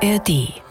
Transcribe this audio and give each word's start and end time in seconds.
ARD. 0.00 0.62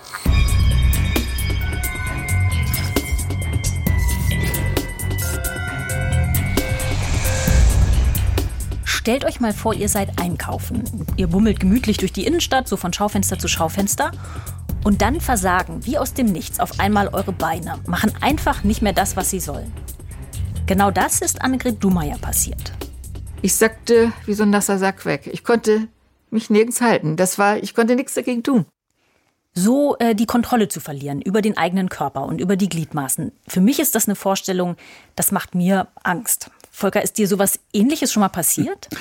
Stellt 8.85 9.25
euch 9.25 9.41
mal 9.41 9.53
vor, 9.53 9.73
ihr 9.73 9.89
seid 9.89 10.21
einkaufen. 10.21 10.83
Ihr 11.17 11.27
bummelt 11.27 11.59
gemütlich 11.59 11.97
durch 11.97 12.13
die 12.13 12.25
Innenstadt, 12.25 12.69
so 12.69 12.77
von 12.77 12.93
Schaufenster 12.93 13.37
zu 13.37 13.49
Schaufenster. 13.49 14.11
Und 14.85 15.01
dann 15.01 15.19
versagen, 15.19 15.85
wie 15.85 15.97
aus 15.97 16.13
dem 16.13 16.27
Nichts, 16.27 16.61
auf 16.61 16.79
einmal 16.79 17.09
eure 17.09 17.33
Beine, 17.33 17.79
machen 17.85 18.13
einfach 18.21 18.63
nicht 18.63 18.81
mehr 18.81 18.93
das, 18.93 19.17
was 19.17 19.29
sie 19.29 19.41
sollen. 19.41 19.73
Genau 20.67 20.89
das 20.89 21.21
ist 21.21 21.41
Annegret 21.41 21.83
Dumayer 21.83 22.17
passiert. 22.17 22.71
Ich 23.41 23.55
sackte 23.55 24.13
wie 24.25 24.33
so 24.33 24.43
ein 24.43 24.51
nasser 24.51 24.77
Sack 24.77 25.05
weg. 25.05 25.29
Ich 25.31 25.43
konnte 25.43 25.89
mich 26.29 26.49
nirgends 26.49 26.79
halten. 26.79 27.17
Das 27.17 27.37
war, 27.37 27.57
ich 27.57 27.73
konnte 27.73 27.97
nichts 27.97 28.13
dagegen 28.13 28.43
tun. 28.43 28.65
So 29.59 29.97
äh, 29.97 30.13
die 30.13 30.27
Kontrolle 30.27 30.67
zu 30.67 30.79
verlieren 30.79 31.19
über 31.19 31.41
den 31.41 31.57
eigenen 31.57 31.89
Körper 31.89 32.25
und 32.25 32.39
über 32.39 32.55
die 32.55 32.69
Gliedmaßen. 32.69 33.31
Für 33.47 33.59
mich 33.59 33.79
ist 33.79 33.95
das 33.95 34.07
eine 34.07 34.13
Vorstellung, 34.13 34.75
das 35.15 35.31
macht 35.31 35.55
mir 35.55 35.87
Angst. 36.03 36.51
Volker, 36.69 37.01
ist 37.01 37.17
dir 37.17 37.27
sowas 37.27 37.59
ähnliches 37.73 38.13
schon 38.13 38.21
mal 38.21 38.29
passiert? 38.29 38.87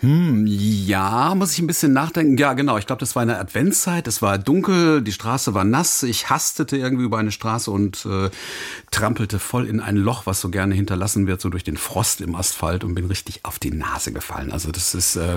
Hm, 0.00 0.46
ja, 0.46 1.34
muss 1.34 1.52
ich 1.52 1.58
ein 1.60 1.66
bisschen 1.66 1.92
nachdenken. 1.92 2.36
Ja, 2.36 2.52
genau. 2.52 2.78
Ich 2.78 2.86
glaube, 2.86 3.00
das 3.00 3.14
war 3.16 3.22
eine 3.22 3.38
Adventszeit. 3.38 4.06
Es 4.06 4.22
war 4.22 4.38
dunkel, 4.38 5.02
die 5.02 5.12
Straße 5.12 5.54
war 5.54 5.64
nass. 5.64 6.02
Ich 6.02 6.28
hastete 6.30 6.76
irgendwie 6.76 7.04
über 7.04 7.18
eine 7.18 7.32
Straße 7.32 7.70
und 7.70 8.06
äh, 8.06 8.30
trampelte 8.90 9.38
voll 9.38 9.66
in 9.66 9.80
ein 9.80 9.96
Loch, 9.96 10.26
was 10.26 10.40
so 10.40 10.50
gerne 10.50 10.74
hinterlassen 10.74 11.26
wird, 11.26 11.40
so 11.40 11.48
durch 11.48 11.64
den 11.64 11.76
Frost 11.76 12.20
im 12.20 12.34
Asphalt 12.34 12.84
und 12.84 12.94
bin 12.94 13.06
richtig 13.06 13.44
auf 13.44 13.58
die 13.58 13.70
Nase 13.70 14.12
gefallen. 14.12 14.52
Also 14.52 14.70
das 14.70 14.94
ist 14.94 15.16
äh, 15.16 15.36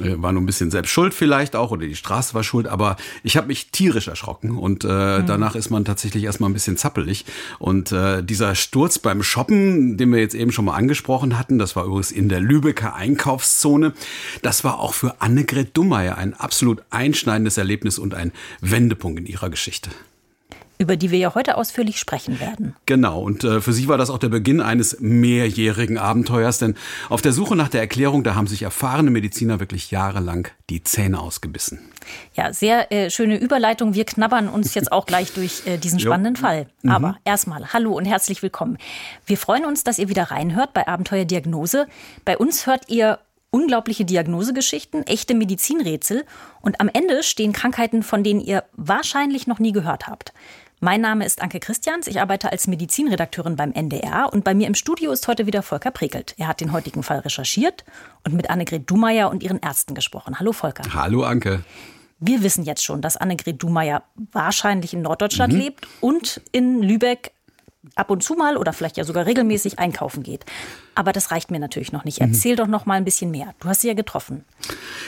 äh 0.00 0.22
war 0.22 0.32
nur 0.32 0.42
ein 0.42 0.46
bisschen 0.46 0.70
selbst 0.70 0.90
schuld 0.90 1.14
vielleicht 1.14 1.56
auch 1.56 1.70
oder 1.70 1.86
die 1.86 1.96
Straße 1.96 2.34
war 2.34 2.44
schuld, 2.44 2.66
aber 2.66 2.96
ich 3.22 3.36
habe 3.36 3.48
mich 3.48 3.70
tierisch 3.70 4.08
erschrocken 4.08 4.56
und 4.56 4.84
äh, 4.84 4.88
mhm. 4.88 5.26
danach 5.26 5.54
ist 5.54 5.70
man 5.70 5.84
tatsächlich 5.84 6.24
erstmal 6.24 6.50
ein 6.50 6.54
bisschen 6.54 6.76
zappelig. 6.76 7.24
Und 7.58 7.92
äh, 7.92 8.22
dieser 8.22 8.54
Sturz 8.54 8.98
beim 8.98 9.22
Shoppen, 9.22 9.96
den 9.96 10.12
wir 10.12 10.20
jetzt 10.20 10.34
eben 10.34 10.52
schon 10.52 10.64
mal 10.64 10.74
angesprochen 10.74 11.38
hatten, 11.38 11.58
das 11.58 11.76
war 11.76 11.84
übrigens 11.84 12.10
in 12.10 12.28
der 12.28 12.40
Lübecker 12.40 12.94
Einkaufszone. 12.94 13.87
Das 14.42 14.64
war 14.64 14.80
auch 14.80 14.94
für 14.94 15.20
Annegret 15.20 15.76
Dummeyer 15.76 16.18
ein 16.18 16.34
absolut 16.34 16.82
einschneidendes 16.90 17.58
Erlebnis 17.58 17.98
und 17.98 18.14
ein 18.14 18.32
Wendepunkt 18.60 19.20
in 19.20 19.26
ihrer 19.26 19.50
Geschichte 19.50 19.90
über 20.78 20.96
die 20.96 21.10
wir 21.10 21.18
ja 21.18 21.34
heute 21.34 21.56
ausführlich 21.56 21.98
sprechen 21.98 22.40
werden. 22.40 22.74
Genau, 22.86 23.20
und 23.20 23.42
äh, 23.42 23.60
für 23.60 23.72
Sie 23.72 23.88
war 23.88 23.98
das 23.98 24.10
auch 24.10 24.18
der 24.18 24.28
Beginn 24.28 24.60
eines 24.60 25.00
mehrjährigen 25.00 25.98
Abenteuers, 25.98 26.58
denn 26.58 26.76
auf 27.08 27.20
der 27.20 27.32
Suche 27.32 27.56
nach 27.56 27.68
der 27.68 27.80
Erklärung, 27.80 28.22
da 28.22 28.36
haben 28.36 28.46
sich 28.46 28.62
erfahrene 28.62 29.10
Mediziner 29.10 29.58
wirklich 29.58 29.90
jahrelang 29.90 30.48
die 30.70 30.84
Zähne 30.84 31.20
ausgebissen. 31.20 31.80
Ja, 32.34 32.52
sehr 32.52 32.90
äh, 32.92 33.10
schöne 33.10 33.38
Überleitung. 33.38 33.94
Wir 33.94 34.04
knabbern 34.04 34.48
uns 34.48 34.74
jetzt 34.74 34.92
auch 34.92 35.04
gleich 35.04 35.32
durch 35.32 35.66
äh, 35.66 35.78
diesen 35.78 35.98
spannenden 35.98 36.36
jo. 36.36 36.40
Fall. 36.40 36.66
Mhm. 36.82 36.90
Aber 36.90 37.08
mhm. 37.08 37.16
erstmal, 37.24 37.72
hallo 37.72 37.92
und 37.92 38.04
herzlich 38.04 38.42
willkommen. 38.42 38.78
Wir 39.26 39.36
freuen 39.36 39.64
uns, 39.64 39.84
dass 39.84 39.98
ihr 39.98 40.08
wieder 40.08 40.30
reinhört 40.30 40.72
bei 40.72 40.86
Abenteuer 40.86 41.24
Diagnose. 41.24 41.86
Bei 42.24 42.38
uns 42.38 42.66
hört 42.66 42.88
ihr 42.88 43.18
unglaubliche 43.58 44.04
Diagnosegeschichten, 44.04 45.04
echte 45.06 45.34
Medizinrätsel 45.34 46.24
und 46.60 46.80
am 46.80 46.88
Ende 46.88 47.24
stehen 47.24 47.52
Krankheiten, 47.52 48.04
von 48.04 48.22
denen 48.22 48.40
ihr 48.40 48.62
wahrscheinlich 48.74 49.48
noch 49.48 49.58
nie 49.58 49.72
gehört 49.72 50.06
habt. 50.06 50.32
Mein 50.80 51.00
Name 51.00 51.26
ist 51.26 51.42
Anke 51.42 51.58
Christians, 51.58 52.06
ich 52.06 52.20
arbeite 52.20 52.52
als 52.52 52.68
Medizinredakteurin 52.68 53.56
beim 53.56 53.72
NDR 53.72 54.32
und 54.32 54.44
bei 54.44 54.54
mir 54.54 54.68
im 54.68 54.76
Studio 54.76 55.10
ist 55.10 55.26
heute 55.26 55.46
wieder 55.46 55.64
Volker 55.64 55.90
Prekelt. 55.90 56.36
Er 56.38 56.46
hat 56.46 56.60
den 56.60 56.70
heutigen 56.70 57.02
Fall 57.02 57.18
recherchiert 57.18 57.84
und 58.24 58.34
mit 58.34 58.48
Annegret 58.48 58.88
Dumeier 58.88 59.28
und 59.28 59.42
ihren 59.42 59.58
Ärzten 59.58 59.96
gesprochen. 59.96 60.38
Hallo 60.38 60.52
Volker. 60.52 60.84
Hallo 60.94 61.24
Anke. 61.24 61.64
Wir 62.20 62.44
wissen 62.44 62.64
jetzt 62.64 62.84
schon, 62.84 63.00
dass 63.02 63.16
Annegret 63.16 63.60
Dumeier 63.60 64.04
wahrscheinlich 64.30 64.94
in 64.94 65.02
Norddeutschland 65.02 65.52
mhm. 65.52 65.58
lebt 65.58 65.88
und 66.00 66.40
in 66.52 66.80
Lübeck 66.80 67.32
ab 67.94 68.10
und 68.10 68.22
zu 68.22 68.34
mal 68.34 68.56
oder 68.56 68.72
vielleicht 68.72 68.96
ja 68.96 69.04
sogar 69.04 69.26
regelmäßig 69.26 69.78
einkaufen 69.78 70.22
geht. 70.22 70.44
Aber 70.94 71.12
das 71.12 71.30
reicht 71.30 71.52
mir 71.52 71.60
natürlich 71.60 71.92
noch 71.92 72.04
nicht. 72.04 72.20
Erzähl 72.20 72.52
mhm. 72.52 72.56
doch 72.56 72.66
noch 72.66 72.86
mal 72.86 72.94
ein 72.94 73.04
bisschen 73.04 73.30
mehr. 73.30 73.54
Du 73.60 73.68
hast 73.68 73.82
sie 73.82 73.88
ja 73.88 73.94
getroffen. 73.94 74.44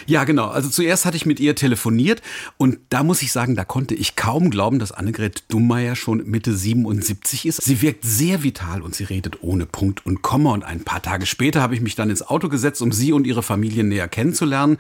Ja, 0.07 0.23
genau. 0.23 0.47
Also 0.47 0.69
zuerst 0.69 1.05
hatte 1.05 1.17
ich 1.17 1.27
mit 1.27 1.41
ihr 1.41 1.57
telefoniert 1.57 2.23
und 2.59 2.79
da 2.89 3.03
muss 3.03 3.23
ich 3.23 3.33
sagen, 3.33 3.57
da 3.57 3.65
konnte 3.65 3.95
ich 3.95 4.15
kaum 4.15 4.51
glauben, 4.51 4.79
dass 4.79 4.93
Annegret 4.93 5.45
Dummeier 5.49 5.97
schon 5.97 6.25
Mitte 6.31 6.55
77 6.55 7.47
ist. 7.47 7.63
Sie 7.63 7.83
wirkt 7.83 8.05
sehr 8.05 8.45
vital 8.45 8.83
und 8.83 8.95
sie 8.95 9.05
redet 9.05 9.43
ohne 9.43 9.67
Punkt 9.67 10.07
und 10.07 10.23
Komma. 10.23 10.53
Und 10.53 10.63
ein 10.63 10.85
paar 10.85 11.03
Tage 11.03 11.27
später 11.27 11.61
habe 11.61 11.75
ich 11.75 11.81
mich 11.81 11.97
dann 11.97 12.09
ins 12.09 12.23
Auto 12.23 12.49
gesetzt, 12.49 12.83
um 12.83 12.93
sie 12.93 13.13
und 13.13 13.27
ihre 13.27 13.43
Familie 13.43 13.83
näher 13.83 14.09
kennenzulernen. 14.09 14.79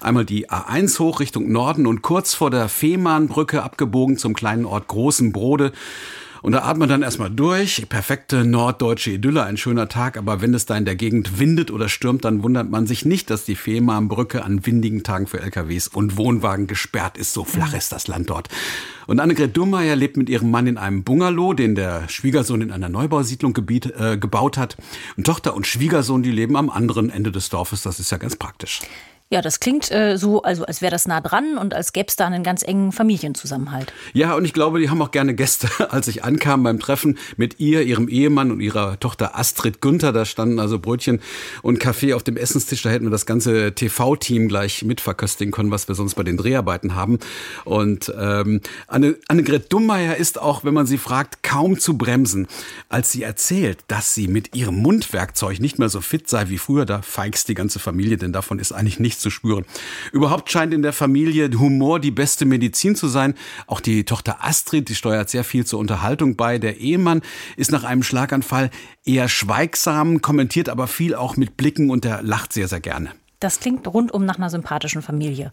Einmal 0.00 0.24
die 0.24 0.48
A1 0.48 0.98
hoch 1.00 1.18
Richtung 1.18 1.50
Norden 1.50 1.88
und 1.88 2.02
kurz 2.02 2.34
vor 2.34 2.50
der 2.50 2.68
Fehmarnbrücke 2.68 3.64
abgebogen 3.64 4.16
zum 4.16 4.34
kleinen 4.34 4.64
Ort 4.64 4.86
Großen 4.86 5.32
Brode. 5.32 5.72
Und 6.42 6.52
da 6.52 6.62
atmet 6.64 6.90
dann 6.90 7.02
erstmal 7.02 7.30
durch. 7.30 7.88
Perfekte 7.88 8.44
norddeutsche 8.44 9.12
Idylle, 9.12 9.44
ein 9.44 9.56
schöner 9.56 9.88
Tag. 9.88 10.16
Aber 10.16 10.42
wenn 10.42 10.52
es 10.54 10.66
da 10.66 10.76
in 10.76 10.84
der 10.84 10.96
Gegend 10.96 11.38
windet 11.38 11.70
oder 11.70 11.88
stürmt, 11.88 12.24
dann 12.24 12.42
wundert 12.42 12.68
man 12.68 12.86
sich 12.86 13.04
nicht, 13.04 13.30
dass 13.30 13.44
die 13.44 13.54
Fehmarnbrücke 13.54 14.44
an 14.44 14.66
windigen 14.66 15.04
Tagen 15.04 15.28
für 15.28 15.40
LKWs 15.40 15.86
und 15.86 16.16
Wohnwagen 16.16 16.66
gesperrt 16.66 17.16
ist. 17.16 17.32
So 17.32 17.44
flach 17.44 17.74
ist 17.74 17.92
das 17.92 18.08
Land 18.08 18.28
dort. 18.28 18.48
Und 19.06 19.20
Annegret 19.20 19.56
Dummeyer 19.56 19.94
lebt 19.94 20.16
mit 20.16 20.28
ihrem 20.28 20.50
Mann 20.50 20.66
in 20.66 20.78
einem 20.78 21.04
Bungalow, 21.04 21.54
den 21.54 21.76
der 21.76 22.08
Schwiegersohn 22.08 22.60
in 22.60 22.72
einer 22.72 22.88
Neubausiedlung 22.88 23.52
gebiet, 23.52 23.86
äh, 23.86 24.18
gebaut 24.18 24.58
hat. 24.58 24.76
Und 25.16 25.24
Tochter 25.24 25.54
und 25.54 25.66
Schwiegersohn, 25.66 26.24
die 26.24 26.32
leben 26.32 26.56
am 26.56 26.70
anderen 26.70 27.08
Ende 27.08 27.30
des 27.30 27.50
Dorfes. 27.50 27.82
Das 27.82 28.00
ist 28.00 28.10
ja 28.10 28.18
ganz 28.18 28.34
praktisch. 28.34 28.80
Ja, 29.32 29.40
das 29.40 29.60
klingt 29.60 29.90
äh, 29.90 30.18
so, 30.18 30.42
also 30.42 30.66
als 30.66 30.82
wäre 30.82 30.90
das 30.90 31.08
nah 31.08 31.22
dran 31.22 31.56
und 31.56 31.72
als 31.72 31.94
gäbe 31.94 32.08
es 32.08 32.16
da 32.16 32.26
einen 32.26 32.42
ganz 32.42 32.62
engen 32.62 32.92
Familienzusammenhalt. 32.92 33.90
Ja, 34.12 34.34
und 34.34 34.44
ich 34.44 34.52
glaube, 34.52 34.78
die 34.78 34.90
haben 34.90 35.00
auch 35.00 35.10
gerne 35.10 35.34
Gäste. 35.34 35.70
Als 35.90 36.06
ich 36.06 36.22
ankam 36.22 36.64
beim 36.64 36.78
Treffen 36.78 37.16
mit 37.38 37.58
ihr, 37.58 37.80
ihrem 37.80 38.08
Ehemann 38.08 38.50
und 38.50 38.60
ihrer 38.60 39.00
Tochter 39.00 39.38
Astrid 39.38 39.80
Günther, 39.80 40.12
da 40.12 40.26
standen 40.26 40.58
also 40.58 40.78
Brötchen 40.78 41.22
und 41.62 41.80
Kaffee 41.80 42.12
auf 42.12 42.22
dem 42.22 42.36
Essenstisch. 42.36 42.82
Da 42.82 42.90
hätten 42.90 43.06
wir 43.06 43.10
das 43.10 43.24
ganze 43.24 43.74
TV-Team 43.74 44.48
gleich 44.48 44.82
mitverköstigen 44.82 45.50
können, 45.50 45.70
was 45.70 45.88
wir 45.88 45.94
sonst 45.94 46.14
bei 46.14 46.24
den 46.24 46.36
Dreharbeiten 46.36 46.94
haben. 46.94 47.18
Und 47.64 48.12
ähm, 48.14 48.60
Anne, 48.86 49.16
Annegret 49.28 49.72
Dummeier 49.72 50.14
ist 50.14 50.38
auch, 50.38 50.62
wenn 50.62 50.74
man 50.74 50.84
sie 50.84 50.98
fragt, 50.98 51.42
kaum 51.42 51.78
zu 51.78 51.96
bremsen. 51.96 52.48
Als 52.90 53.12
sie 53.12 53.22
erzählt, 53.22 53.78
dass 53.88 54.14
sie 54.14 54.28
mit 54.28 54.54
ihrem 54.54 54.76
Mundwerkzeug 54.76 55.58
nicht 55.58 55.78
mehr 55.78 55.88
so 55.88 56.02
fit 56.02 56.28
sei 56.28 56.50
wie 56.50 56.58
früher, 56.58 56.84
da 56.84 57.00
feigst 57.00 57.48
die 57.48 57.54
ganze 57.54 57.78
Familie, 57.78 58.18
denn 58.18 58.34
davon 58.34 58.58
ist 58.58 58.72
eigentlich 58.72 59.00
nichts 59.00 59.21
zu 59.22 59.30
spüren. 59.30 59.64
Überhaupt 60.12 60.50
scheint 60.50 60.74
in 60.74 60.82
der 60.82 60.92
Familie 60.92 61.50
Humor 61.58 62.00
die 62.00 62.10
beste 62.10 62.44
Medizin 62.44 62.94
zu 62.94 63.08
sein. 63.08 63.34
Auch 63.66 63.80
die 63.80 64.04
Tochter 64.04 64.44
Astrid, 64.44 64.88
die 64.88 64.94
steuert 64.94 65.30
sehr 65.30 65.44
viel 65.44 65.64
zur 65.64 65.78
Unterhaltung 65.78 66.36
bei. 66.36 66.58
Der 66.58 66.78
Ehemann 66.78 67.22
ist 67.56 67.70
nach 67.70 67.84
einem 67.84 68.02
Schlaganfall 68.02 68.70
eher 69.04 69.28
schweigsam, 69.28 70.20
kommentiert 70.20 70.68
aber 70.68 70.86
viel 70.86 71.14
auch 71.14 71.36
mit 71.36 71.56
Blicken 71.56 71.90
und 71.90 72.04
er 72.04 72.22
lacht 72.22 72.52
sehr, 72.52 72.68
sehr 72.68 72.80
gerne. 72.80 73.10
Das 73.40 73.58
klingt 73.58 73.88
rundum 73.88 74.24
nach 74.24 74.36
einer 74.36 74.50
sympathischen 74.50 75.02
Familie. 75.02 75.50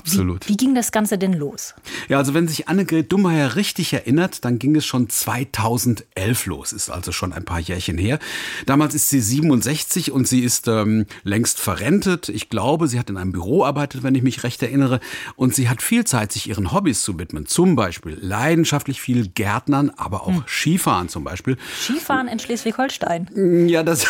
Absolut. 0.00 0.48
Wie, 0.48 0.52
wie, 0.52 0.56
ging 0.56 0.74
das 0.74 0.92
Ganze 0.92 1.18
denn 1.18 1.34
los? 1.34 1.74
Ja, 2.08 2.16
also 2.16 2.32
wenn 2.32 2.48
sich 2.48 2.68
Annegret 2.68 3.12
Dummeyer 3.12 3.54
richtig 3.56 3.92
erinnert, 3.92 4.44
dann 4.46 4.58
ging 4.58 4.74
es 4.76 4.86
schon 4.86 5.10
2011 5.10 6.46
los, 6.46 6.72
ist 6.72 6.88
also 6.88 7.12
schon 7.12 7.34
ein 7.34 7.44
paar 7.44 7.60
Jährchen 7.60 7.98
her. 7.98 8.18
Damals 8.64 8.94
ist 8.94 9.10
sie 9.10 9.20
67 9.20 10.10
und 10.10 10.26
sie 10.26 10.40
ist 10.40 10.68
ähm, 10.68 11.04
längst 11.22 11.60
verrentet. 11.60 12.30
Ich 12.30 12.48
glaube, 12.48 12.88
sie 12.88 12.98
hat 12.98 13.10
in 13.10 13.18
einem 13.18 13.32
Büro 13.32 13.62
arbeitet, 13.64 14.02
wenn 14.02 14.14
ich 14.14 14.22
mich 14.22 14.42
recht 14.42 14.62
erinnere. 14.62 15.00
Und 15.36 15.54
sie 15.54 15.68
hat 15.68 15.82
viel 15.82 16.04
Zeit, 16.04 16.32
sich 16.32 16.48
ihren 16.48 16.72
Hobbys 16.72 17.02
zu 17.02 17.18
widmen. 17.18 17.44
Zum 17.44 17.76
Beispiel 17.76 18.16
leidenschaftlich 18.18 19.02
viel 19.02 19.28
Gärtnern, 19.28 19.90
aber 19.96 20.22
auch 20.22 20.28
hm. 20.28 20.44
Skifahren 20.46 21.10
zum 21.10 21.24
Beispiel. 21.24 21.58
Skifahren 21.78 22.26
in 22.26 22.38
Schleswig-Holstein? 22.38 23.68
Ja, 23.68 23.82
das... 23.82 24.06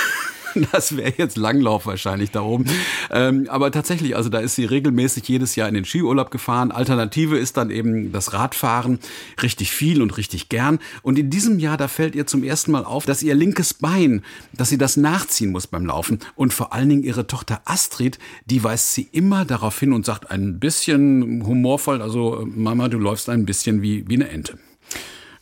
Das 0.72 0.97
wäre 0.97 1.12
jetzt 1.16 1.37
Langlauf 1.37 1.87
wahrscheinlich 1.87 2.31
da 2.31 2.43
oben. 2.43 2.66
Ähm, 3.11 3.47
aber 3.49 3.71
tatsächlich, 3.71 4.16
also 4.16 4.28
da 4.28 4.38
ist 4.38 4.55
sie 4.55 4.65
regelmäßig 4.65 5.27
jedes 5.28 5.57
Jahr 5.57 5.69
in 5.69 5.75
den 5.75 5.84
Skiurlaub 5.84 6.30
gefahren. 6.30 6.71
Alternative 6.71 7.39
ist 7.39 7.57
dann 7.57 7.71
eben 7.71 8.13
das 8.13 8.33
Radfahren. 8.33 8.98
Richtig 9.42 9.71
viel 9.72 10.03
und 10.03 10.16
richtig 10.16 10.48
gern. 10.48 10.78
Und 11.03 11.19
in 11.19 11.30
diesem 11.30 11.59
Jahr, 11.59 11.77
da 11.77 11.89
fällt 11.89 12.15
ihr 12.15 12.27
zum 12.27 12.45
ersten 12.45 12.72
Mal 12.72 12.84
auf, 12.84 13.07
dass 13.07 13.22
ihr 13.22 13.34
linkes 13.34 13.75
Bein, 13.75 14.22
dass 14.53 14.69
sie 14.69 14.78
das 14.78 14.97
nachziehen 14.97 15.51
muss 15.51 15.66
beim 15.66 15.86
Laufen. 15.86 16.21
Und 16.34 16.53
vor 16.53 16.72
allen 16.72 16.89
Dingen 16.89 17.03
ihre 17.03 17.27
Tochter 17.27 17.63
Astrid, 17.65 18.19
die 18.47 18.63
weist 18.63 18.95
sie 18.95 19.09
immer 19.13 19.45
darauf 19.45 19.78
hin 19.78 19.92
und 19.92 20.07
sagt 20.07 20.30
ein 20.30 20.60
bisschen 20.60 21.45
humorvoll, 21.47 22.03
also 22.03 22.45
Mama, 22.47 22.89
du 22.89 22.98
läufst 22.98 23.28
ein 23.28 23.47
bisschen 23.47 23.83
wie, 23.83 24.09
wie 24.09 24.15
eine 24.15 24.28
Ente. 24.28 24.59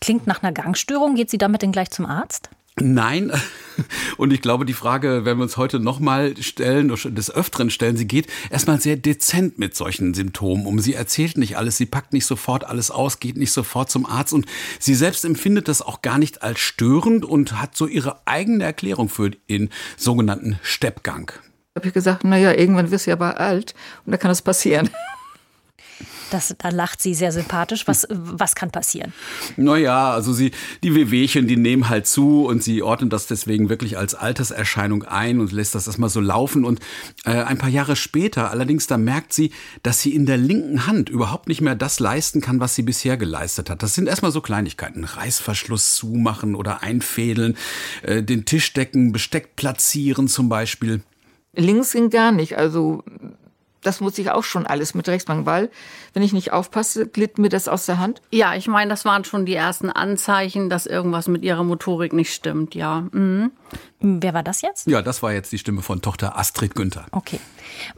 Klingt 0.01 0.27
nach 0.27 0.43
einer 0.43 0.53
Gangstörung. 0.53 1.17
Geht 1.17 1.31
sie 1.31 1.39
damit 1.39 1.63
denn 1.63 1.73
gleich 1.73 1.91
zum 1.91 2.07
Arzt? 2.07 2.51
Nein. 2.81 3.33
Und 4.17 4.33
ich 4.33 4.43
glaube, 4.43 4.65
die 4.65 4.73
Frage 4.73 5.25
werden 5.25 5.39
wir 5.39 5.45
uns 5.45 5.57
heute 5.57 5.79
nochmal 5.79 6.35
stellen, 6.41 6.89
des 6.89 7.31
Öfteren 7.31 7.71
stellen. 7.71 7.97
Sie 7.97 8.09
geht 8.09 8.27
erstmal 8.51 8.81
sehr 8.81 8.97
dezent 8.97 9.59
mit 9.59 9.77
solchen 9.77 10.15
Symptomen 10.15 10.67
um. 10.67 10.81
Sie 10.81 10.95
erzählt 10.95 11.39
nicht 11.39 11.57
alles, 11.57 11.77
sie 11.77 11.87
packt 11.87 12.13
nicht 12.13 12.27
sofort 12.27 12.65
alles 12.65 12.91
aus, 12.91 13.21
geht 13.21 13.37
nicht 13.37 13.53
sofort 13.53 13.91
zum 13.91 14.05
Arzt 14.07 14.33
und 14.33 14.47
sie 14.81 14.95
selbst 14.95 15.25
empfindet 15.25 15.69
das 15.69 15.83
auch 15.83 16.03
gar 16.03 16.19
nicht 16.19 16.43
als 16.43 16.59
störend 16.59 17.25
und 17.25 17.61
hat 17.61 17.77
so 17.77 17.87
ihre 17.87 18.27
eigene 18.27 18.65
Erklärung 18.65 19.09
für 19.09 19.31
den 19.31 19.71
sogenannten 19.97 20.59
Steppgang. 20.63 21.31
Ich 21.75 21.81
habe 21.81 21.93
gesagt, 21.93 22.25
naja, 22.25 22.53
irgendwann 22.53 22.91
wirst 22.91 23.07
du 23.07 23.13
aber 23.13 23.39
alt 23.39 23.75
und 24.05 24.11
da 24.13 24.17
kann 24.17 24.31
das 24.31 24.43
passieren. 24.43 24.91
Das, 26.31 26.55
da 26.59 26.69
lacht 26.71 27.01
sie 27.01 27.15
sehr 27.15 27.33
sympathisch. 27.33 27.87
Was, 27.87 28.07
was 28.11 28.55
kann 28.55 28.71
passieren? 28.71 29.13
Naja, 29.57 30.13
also 30.13 30.33
sie, 30.33 30.53
die 30.83 30.95
Wehwehchen, 30.95 31.47
die 31.47 31.57
nehmen 31.57 31.89
halt 31.89 32.07
zu 32.07 32.47
und 32.47 32.63
sie 32.63 32.83
ordnet 32.83 33.13
das 33.13 33.27
deswegen 33.27 33.69
wirklich 33.69 33.99
als 33.99 34.15
Alterserscheinung 34.15 35.05
ein 35.05 35.41
und 35.41 35.53
lässt 35.53 35.75
das 35.75 35.87
erstmal 35.87 36.11
so 36.11 36.21
laufen. 36.21 36.65
Und 36.65 36.81
äh, 37.25 37.31
ein 37.31 37.59
paar 37.59 37.71
Jahre 37.71 37.97
später, 37.97 38.51
allerdings, 38.51 38.87
da 38.87 38.99
merkt 38.99 39.33
sie, 39.33 39.53
dass 39.83 40.01
sie 40.01 40.15
in 40.15 40.27
der 40.27 40.37
linken 40.37 40.87
Hand 40.87 41.09
überhaupt 41.09 41.49
nicht 41.49 41.61
mehr 41.61 41.75
das 41.75 42.01
leisten 42.01 42.41
kann, 42.41 42.61
was 42.61 42.75
sie 42.75 42.83
bisher 42.83 43.17
geleistet 43.17 43.71
hat. 43.71 43.83
Das 43.83 43.95
sind 43.95 44.09
erstmal 44.09 44.33
so 44.33 44.41
Kleinigkeiten. 44.41 45.05
Reißverschluss 45.05 45.95
zumachen 45.95 46.55
oder 46.55 46.83
einfädeln, 46.83 47.57
äh, 48.03 48.23
den 48.23 48.45
Tisch 48.45 48.73
decken, 48.73 49.13
Besteck 49.13 49.57
platzieren 49.57 50.29
zum 50.29 50.49
Beispiel. 50.49 51.03
Links 51.55 51.93
ging 51.93 52.11
gar 52.11 52.33
nicht. 52.33 52.57
Also 52.57 53.03
das 53.83 54.01
muss 54.01 54.19
ich 54.19 54.31
auch 54.31 54.45
schon 54.45 54.67
alles 54.67 54.95
mit 54.95 55.09
rechts 55.09 55.29
machen, 55.29 55.47
weil 55.47 55.71
wenn 56.15 56.23
ich 56.23 56.33
nicht 56.33 56.53
aufpasse, 56.53 57.07
glitt 57.07 57.39
mir 57.39 57.49
das 57.49 57.69
aus 57.69 57.87
der 57.87 57.99
Hand. 57.99 58.21
Ja, 58.31 58.55
ich 58.55 58.67
meine, 58.67 58.91
das 58.91 59.05
waren 59.05 59.25
schon 59.25 59.47
die 59.47 59.55
ersten 59.55 59.91
Anzeichen, 59.91 60.69
dass 60.69 60.87
irgendwas 60.87 61.29
mit 61.29 61.43
ihrer 61.43 61.65
Motorik 61.65 62.13
nicht 62.13 62.35
stimmt, 62.35 62.75
ja. 62.75 63.07
Mhm. 63.13 63.53
Wer 64.01 64.33
war 64.33 64.43
das 64.43 64.63
jetzt? 64.63 64.87
Ja, 64.87 65.03
das 65.03 65.23
war 65.23 65.33
jetzt 65.33 65.51
die 65.53 65.59
Stimme 65.59 65.83
von 65.83 66.01
Tochter 66.01 66.39
Astrid 66.39 66.75
Günther. 66.75 67.07
Okay. 67.11 67.41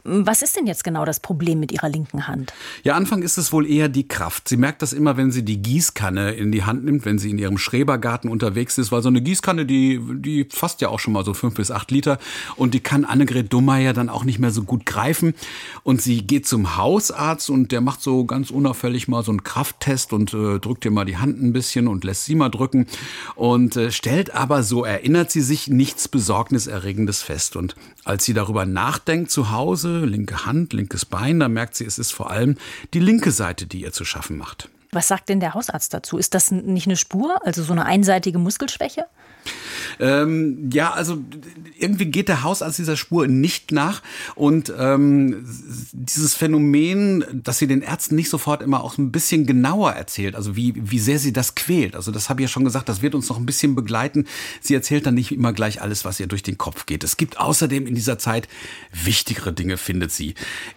Was 0.03 0.41
ist 0.41 0.55
denn 0.57 0.65
jetzt 0.65 0.83
genau 0.83 1.05
das 1.05 1.19
Problem 1.19 1.59
mit 1.59 1.71
ihrer 1.71 1.89
linken 1.89 2.27
Hand? 2.27 2.53
Ja, 2.83 2.95
Anfang 2.95 3.21
ist 3.21 3.37
es 3.37 3.53
wohl 3.53 3.69
eher 3.69 3.87
die 3.87 4.07
Kraft. 4.07 4.49
Sie 4.49 4.57
merkt 4.57 4.81
das 4.81 4.93
immer, 4.93 5.15
wenn 5.15 5.31
sie 5.31 5.45
die 5.45 5.61
Gießkanne 5.61 6.31
in 6.31 6.51
die 6.51 6.63
Hand 6.63 6.83
nimmt, 6.85 7.05
wenn 7.05 7.19
sie 7.19 7.29
in 7.29 7.37
ihrem 7.37 7.57
Schrebergarten 7.57 8.29
unterwegs 8.29 8.77
ist, 8.79 8.91
weil 8.91 9.01
so 9.03 9.09
eine 9.09 9.21
Gießkanne, 9.21 9.65
die, 9.65 10.01
die 10.15 10.47
fasst 10.49 10.81
ja 10.81 10.89
auch 10.89 10.99
schon 10.99 11.13
mal 11.13 11.23
so 11.23 11.33
fünf 11.33 11.55
bis 11.55 11.71
acht 11.71 11.91
Liter 11.91 12.17
und 12.55 12.73
die 12.73 12.79
kann 12.79 13.05
Annegret 13.05 13.53
Dummeyer 13.53 13.93
dann 13.93 14.09
auch 14.09 14.23
nicht 14.23 14.39
mehr 14.39 14.51
so 14.51 14.63
gut 14.63 14.85
greifen. 14.85 15.35
Und 15.83 16.01
sie 16.01 16.25
geht 16.25 16.47
zum 16.47 16.77
Hausarzt 16.77 17.49
und 17.49 17.71
der 17.71 17.81
macht 17.81 18.01
so 18.01 18.25
ganz 18.25 18.51
unauffällig 18.51 19.07
mal 19.07 19.23
so 19.23 19.31
einen 19.31 19.43
Krafttest 19.43 20.13
und 20.13 20.33
äh, 20.33 20.59
drückt 20.59 20.85
ihr 20.85 20.91
mal 20.91 21.05
die 21.05 21.17
Hand 21.17 21.41
ein 21.41 21.53
bisschen 21.53 21.87
und 21.87 22.03
lässt 22.03 22.25
sie 22.25 22.35
mal 22.35 22.49
drücken 22.49 22.87
und 23.35 23.75
äh, 23.75 23.91
stellt 23.91 24.33
aber, 24.33 24.63
so 24.63 24.83
erinnert 24.83 25.31
sie 25.31 25.41
sich, 25.41 25.67
nichts 25.67 26.07
Besorgniserregendes 26.07 27.21
fest. 27.21 27.55
Und 27.55 27.75
als 28.05 28.25
sie 28.25 28.33
darüber 28.33 28.65
nachdenkt 28.65 29.31
zu 29.31 29.51
Hause, 29.51 30.05
linke 30.05 30.45
Hand, 30.45 30.73
linkes 30.73 31.05
Bein, 31.05 31.39
da 31.39 31.47
merkt 31.49 31.75
sie, 31.75 31.85
es 31.85 31.99
ist 31.99 32.11
vor 32.11 32.29
allem 32.29 32.57
die 32.93 32.99
linke 32.99 33.31
Seite, 33.31 33.65
die 33.65 33.81
ihr 33.81 33.91
zu 33.91 34.05
schaffen 34.05 34.37
macht. 34.37 34.69
Was 34.91 35.07
sagt 35.07 35.29
denn 35.29 35.39
der 35.39 35.53
Hausarzt 35.53 35.93
dazu? 35.93 36.17
Ist 36.17 36.33
das 36.33 36.51
nicht 36.51 36.85
eine 36.85 36.97
Spur, 36.97 37.39
also 37.45 37.63
so 37.63 37.71
eine 37.71 37.85
einseitige 37.85 38.39
Muskelschwäche? 38.39 39.05
Ähm, 40.01 40.71
ja, 40.73 40.91
also 40.91 41.19
irgendwie 41.77 42.05
geht 42.05 42.27
der 42.27 42.41
Hausarzt 42.41 42.79
dieser 42.79 42.97
Spur 42.97 43.27
nicht 43.27 43.71
nach 43.71 44.01
und 44.35 44.73
ähm, 44.77 45.45
dieses 45.93 46.33
Phänomen, 46.33 47.23
dass 47.43 47.59
sie 47.59 47.67
den 47.67 47.83
Ärzten 47.83 48.15
nicht 48.15 48.29
sofort 48.29 48.63
immer 48.63 48.83
auch 48.83 48.97
ein 48.97 49.11
bisschen 49.11 49.45
genauer 49.45 49.91
erzählt, 49.91 50.35
also 50.35 50.55
wie, 50.55 50.73
wie 50.75 50.97
sehr 50.97 51.19
sie 51.19 51.33
das 51.33 51.53
quält. 51.53 51.95
Also 51.95 52.11
das 52.11 52.29
habe 52.29 52.41
ich 52.41 52.49
ja 52.49 52.51
schon 52.51 52.65
gesagt, 52.65 52.89
das 52.89 53.03
wird 53.03 53.13
uns 53.13 53.29
noch 53.29 53.37
ein 53.37 53.45
bisschen 53.45 53.75
begleiten. 53.75 54.25
Sie 54.59 54.73
erzählt 54.73 55.05
dann 55.05 55.13
nicht 55.13 55.31
immer 55.31 55.53
gleich 55.53 55.81
alles, 55.81 56.03
was 56.03 56.19
ihr 56.19 56.27
durch 56.27 56.43
den 56.43 56.57
Kopf 56.57 56.87
geht. 56.87 57.03
Es 57.03 57.15
gibt 57.15 57.39
außerdem 57.39 57.85
in 57.85 57.93
dieser 57.93 58.17
Zeit 58.17 58.47
wichtigere 58.91 59.53
Dinge, 59.53 59.77
findet 59.77 60.11
sie. 60.11 60.33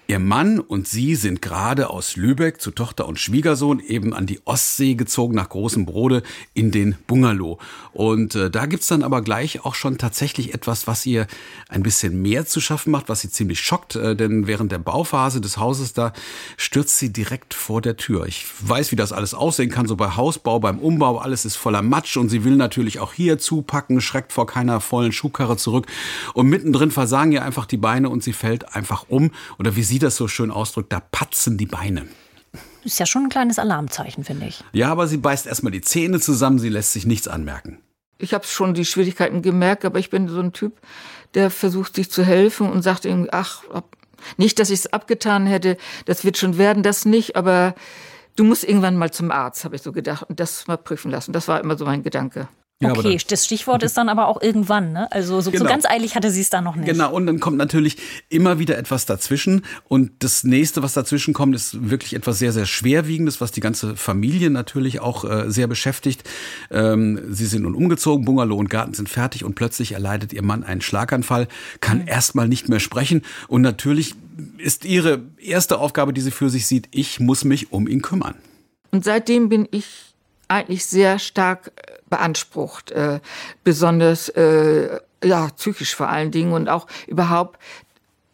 Ihr 0.06 0.19
Mann 0.19 0.61
und 0.61 0.87
sie 0.87 1.15
sind 1.15 1.41
gerade 1.41 1.88
aus 1.88 2.17
Lübeck 2.17 2.61
zu 2.61 2.71
Tochter 2.71 3.09
und 3.09 3.19
Schwiegersohn 3.19 3.81
eben 3.81 4.12
an 4.12 4.26
die 4.26 4.41
Ostsee 4.44 4.94
gezogen 4.94 5.35
nach 5.35 5.49
Großem 5.49 5.87
Brode 5.87 6.23
in 6.53 6.71
den 6.71 6.97
Bungalow. 7.06 7.59
Und 7.93 8.35
äh, 8.35 8.50
da 8.50 8.67
gibt's 8.67 8.88
dann 8.88 9.03
aber 9.03 9.13
gleich 9.22 9.64
auch 9.64 9.75
schon 9.75 9.99
tatsächlich 9.99 10.55
etwas, 10.55 10.87
was 10.87 11.05
ihr 11.06 11.26
ein 11.69 11.82
bisschen 11.82 12.20
mehr 12.20 12.46
zu 12.46 12.61
schaffen 12.61 12.90
macht, 12.90 13.08
was 13.08 13.20
sie 13.20 13.31
ziemlich 13.31 13.61
schockt, 13.61 13.96
äh, 13.96 14.16
denn 14.16 14.46
während 14.46 14.72
der 14.72 14.78
Bauphase 14.78 15.40
des 15.40 15.58
Hauses 15.58 15.93
da 15.93 16.12
stürzt 16.56 16.99
sie 16.99 17.12
direkt 17.12 17.55
vor 17.55 17.81
der 17.81 17.96
Tür. 17.96 18.26
Ich 18.26 18.46
weiß, 18.61 18.93
wie 18.93 18.96
das 18.96 19.12
alles 19.12 19.34
aussehen 19.34 19.70
kann, 19.70 19.87
so 19.87 19.96
bei 19.96 20.16
Hausbau, 20.16 20.61
beim 20.61 20.78
Umbau, 20.78 21.19
alles 21.19 21.44
ist 21.44 21.56
voller 21.56 21.82
Matsch 21.82 22.16
und 22.16 22.28
sie 22.28 22.44
will 22.44 22.56
natürlich 22.56 23.00
auch 23.00 23.12
hier 23.12 23.38
zupacken, 23.38 24.00
schreckt 24.00 24.32
vor 24.32 24.46
keiner 24.46 24.81
vollen 24.81 25.12
Schuhkarre 25.12 25.56
zurück 25.56 25.87
und 26.34 26.49
mittendrin 26.49 26.90
versagen 26.90 27.32
ihr 27.32 27.44
einfach 27.44 27.66
die 27.66 27.76
Beine 27.76 28.08
und 28.08 28.22
sie 28.22 28.32
fällt 28.32 28.75
einfach 28.75 29.06
um 29.08 29.31
oder 29.58 29.76
wie 29.76 29.82
sie 29.82 29.99
das 29.99 30.16
so 30.16 30.28
schön 30.28 30.50
ausdrückt, 30.50 30.93
da 30.93 31.00
patzen 31.00 31.58
die 31.58 31.66
Beine. 31.66 32.06
Ist 32.84 32.99
ja 32.99 33.06
schon 33.06 33.25
ein 33.25 33.28
kleines 33.31 33.58
Alarmzeichen, 33.58 34.25
finde 34.25 34.46
ich. 34.46 34.62
Ja, 34.72 34.90
aber 34.90 35.06
sie 35.06 35.16
beißt 35.16 35.46
erstmal 35.46 35.72
die 35.72 35.81
Zähne 35.81 36.20
zusammen, 36.20 36.58
sie 36.58 36.69
lässt 36.69 36.93
sich 36.93 37.06
nichts 37.06 37.28
anmerken 37.28 37.78
ich 38.19 38.34
habe 38.34 38.46
schon 38.46 38.75
die 38.75 38.84
Schwierigkeiten 38.84 39.43
gemerkt, 39.43 39.84
aber 39.84 39.99
ich 39.99 40.11
bin 40.11 40.28
so 40.28 40.40
ein 40.40 40.52
Typ, 40.52 40.81
der 41.34 41.50
versucht 41.50 41.96
sich 41.96 42.11
zu 42.11 42.25
helfen 42.25 42.70
und 42.70 42.82
sagt 42.82 43.05
irgendwie, 43.05 43.32
ach, 43.32 43.62
nicht, 44.37 44.58
dass 44.58 44.70
ich 44.70 44.81
es 44.81 44.93
abgetan 44.93 45.46
hätte, 45.46 45.76
das 46.06 46.25
wird 46.25 46.38
schon 46.38 46.58
werden, 46.58 46.82
das 46.82 47.05
nicht, 47.05 47.37
aber 47.37 47.75
du 48.37 48.44
musst 48.44 48.64
irgendwann 48.64 48.96
mal 48.96 49.11
zum 49.11 49.31
Arzt, 49.31 49.64
habe 49.64 49.76
ich 49.76 49.82
so 49.82 49.93
gedacht, 49.93 50.25
und 50.28 50.40
das 50.40 50.66
mal 50.66 50.78
prüfen 50.78 51.11
lassen. 51.11 51.32
Das 51.32 51.49
war 51.49 51.61
immer 51.61 51.76
so 51.76 51.84
mein 51.84 52.02
Gedanke. 52.02 52.49
Ja, 52.82 52.91
okay, 52.91 53.17
das 53.29 53.44
Stichwort 53.44 53.85
ist 53.85 53.97
dann 53.97 54.09
aber 54.09 54.26
auch 54.26 54.43
irgendwann, 54.43 54.93
ne? 54.93 55.11
Also 55.12 55.41
so, 55.41 55.53
genau. 55.53 55.65
so 55.65 55.69
ganz 55.69 55.87
eilig 55.87 56.17
hatte 56.17 56.31
sie 56.32 56.41
es 56.41 56.50
da 56.50 56.61
noch 56.61 56.75
nicht. 56.75 56.87
Genau, 56.87 57.15
und 57.15 57.25
dann 57.26 57.38
kommt 57.38 57.56
natürlich 57.56 57.97
immer 58.29 58.59
wieder 58.59 58.76
etwas 58.76 59.06
dazwischen. 59.06 59.65
Und 59.85 60.11
das 60.19 60.43
nächste, 60.43 60.82
was 60.82 60.93
dazwischen 60.93 61.35
kommt, 61.35 61.55
ist 61.55 61.88
wirklich 61.88 62.15
etwas 62.15 62.41
sehr, 62.41 62.53
sehr 62.53 62.67
Schwerwiegendes, 62.67 63.41
was 63.41 63.53
die 63.53 63.61
ganze 63.61 63.94
Familie 63.94 64.50
natürlich 64.50 65.00
auch 65.00 65.25
äh, 65.25 65.50
sehr 65.50 65.69
beschäftigt. 65.69 66.25
Ähm, 66.73 67.21
sie 67.31 67.47
sind 67.47 67.62
nun 67.62 67.76
umgezogen, 67.76 68.25
Bungalow 68.25 68.56
und 68.56 68.71
Garten 68.71 68.93
sind 68.93 69.09
fertig 69.09 69.44
und 69.44 69.55
plötzlich 69.55 69.93
erleidet 69.93 70.32
ihr 70.32 70.43
Mann 70.43 70.65
einen 70.65 70.81
Schlaganfall, 70.81 71.47
kann 71.81 72.03
mhm. 72.03 72.09
erstmal 72.09 72.49
nicht 72.49 72.69
mehr 72.69 72.81
sprechen. 72.81 73.23
Und 73.47 73.62
natürlich 73.62 74.17
ist 74.59 74.85
ihre 74.85 75.23
erste 75.38 75.79
Aufgabe, 75.79 76.12
die 76.12 76.21
sie 76.21 76.32
für 76.32 76.50
sich 76.50 76.67
sieht, 76.67 76.88
ich 76.91 77.21
muss 77.21 77.44
mich 77.44 77.73
um 77.73 77.87
ihn 77.87 78.03
kümmern. 78.03 78.35
Und 78.91 79.05
seitdem 79.05 79.49
bin 79.49 79.69
ich 79.71 80.13
eigentlich 80.49 80.87
sehr 80.87 81.19
stark 81.19 81.73
äh, 81.76 81.93
beansprucht, 82.08 82.91
äh, 82.91 83.20
besonders 83.62 84.29
äh, 84.31 85.00
ja 85.23 85.49
psychisch 85.56 85.94
vor 85.94 86.08
allen 86.08 86.31
Dingen 86.31 86.52
und 86.52 86.69
auch 86.69 86.87
überhaupt 87.06 87.58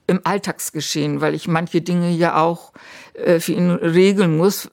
im 0.07 0.21
Alltagsgeschehen, 0.25 1.21
weil 1.21 1.35
ich 1.35 1.47
manche 1.47 1.81
Dinge 1.81 2.11
ja 2.11 2.37
auch 2.43 2.73
äh, 3.15 3.39
für 3.39 3.53
ihn 3.53 3.71
regeln 3.71 4.37
muss. 4.37 4.71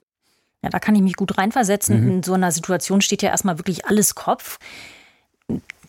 Ja, 0.62 0.70
da 0.70 0.80
kann 0.80 0.96
ich 0.96 1.02
mich 1.02 1.14
gut 1.14 1.38
reinversetzen. 1.38 2.02
Mhm. 2.02 2.10
In 2.10 2.22
so 2.22 2.34
einer 2.34 2.50
Situation 2.50 3.00
steht 3.00 3.22
ja 3.22 3.30
erstmal 3.30 3.58
wirklich 3.58 3.86
alles 3.86 4.16
Kopf 4.16 4.58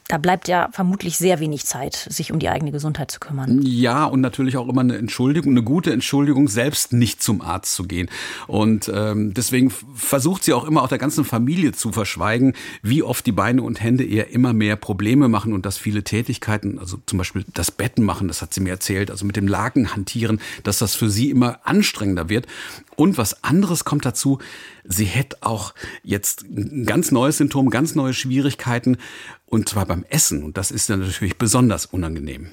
da 0.10 0.18
bleibt 0.18 0.48
ja 0.48 0.70
vermutlich 0.72 1.20
sehr 1.20 1.40
wenig 1.40 1.68
Zeit, 1.68 2.08
sich 2.10 2.32
um 2.32 2.40
die 2.40 2.50
eigene 2.50 2.72
Gesundheit 2.72 3.12
zu 3.12 3.20
kümmern. 3.20 3.62
Ja, 3.62 4.06
und 4.06 4.22
natürlich 4.22 4.58
auch 4.58 4.68
immer 4.68 4.82
eine 4.82 4.98
Entschuldigung, 4.98 5.52
eine 5.52 5.62
gute 5.62 5.94
Entschuldigung, 5.94 6.48
selbst 6.48 6.94
nicht 6.94 7.22
zum 7.22 7.42
Arzt 7.42 7.76
zu 7.76 7.84
gehen. 7.84 8.10
Und 8.48 8.92
ähm, 8.92 9.36
deswegen 9.36 9.70
versucht 9.70 10.44
sie 10.44 10.54
auch 10.54 10.66
immer 10.66 10.82
auch 10.82 10.88
der 10.88 10.98
ganzen 10.98 11.26
Familie 11.26 11.74
zu 11.74 11.92
verschweigen, 11.92 12.56
wie 12.82 13.04
oft 13.04 13.24
die 13.28 13.32
Beine 13.32 13.62
und 13.62 13.84
Hände 13.84 14.04
ihr 14.04 14.32
immer 14.32 14.52
mehr 14.52 14.78
Probleme 14.78 15.30
machen 15.30 15.54
und 15.54 15.68
dass 15.68 15.78
viele 15.78 16.04
Tätigkeiten, 16.04 16.80
also 16.80 16.98
zum 17.06 17.20
Beispiel 17.20 17.46
das 17.54 17.70
Betten 17.70 18.04
machen, 18.04 18.28
das 18.28 18.42
hat 18.42 18.52
sie 18.52 18.62
mir 18.62 18.72
erzählt, 18.72 19.12
also 19.12 19.28
mit 19.28 19.36
dem 19.36 19.48
Laken 19.48 19.96
hantieren, 19.96 20.42
dass 20.64 20.80
das 20.80 20.96
für 20.96 21.12
sie 21.12 21.30
immer 21.30 21.60
anstrengender 21.66 22.30
wird. 22.30 22.48
Und 22.96 23.20
was 23.20 23.44
anderes 23.44 23.86
kommt 23.86 24.06
dazu, 24.06 24.40
sie 24.84 25.06
hätte 25.06 25.38
auch 25.42 25.74
jetzt 26.04 26.44
ein 26.44 26.86
ganz 26.86 27.12
neues 27.12 27.38
Symptom, 27.38 27.70
ganz 27.70 27.96
neue 27.96 28.14
Schwierigkeiten, 28.14 28.98
und 29.46 29.70
zwar 29.70 29.86
beim 29.86 30.06
Essen. 30.10 30.44
Und 30.44 30.58
das 30.58 30.72
ist 30.72 30.90
dann 30.90 31.00
natürlich 31.00 31.38
besonders 31.38 31.86
unangenehm. 31.86 32.50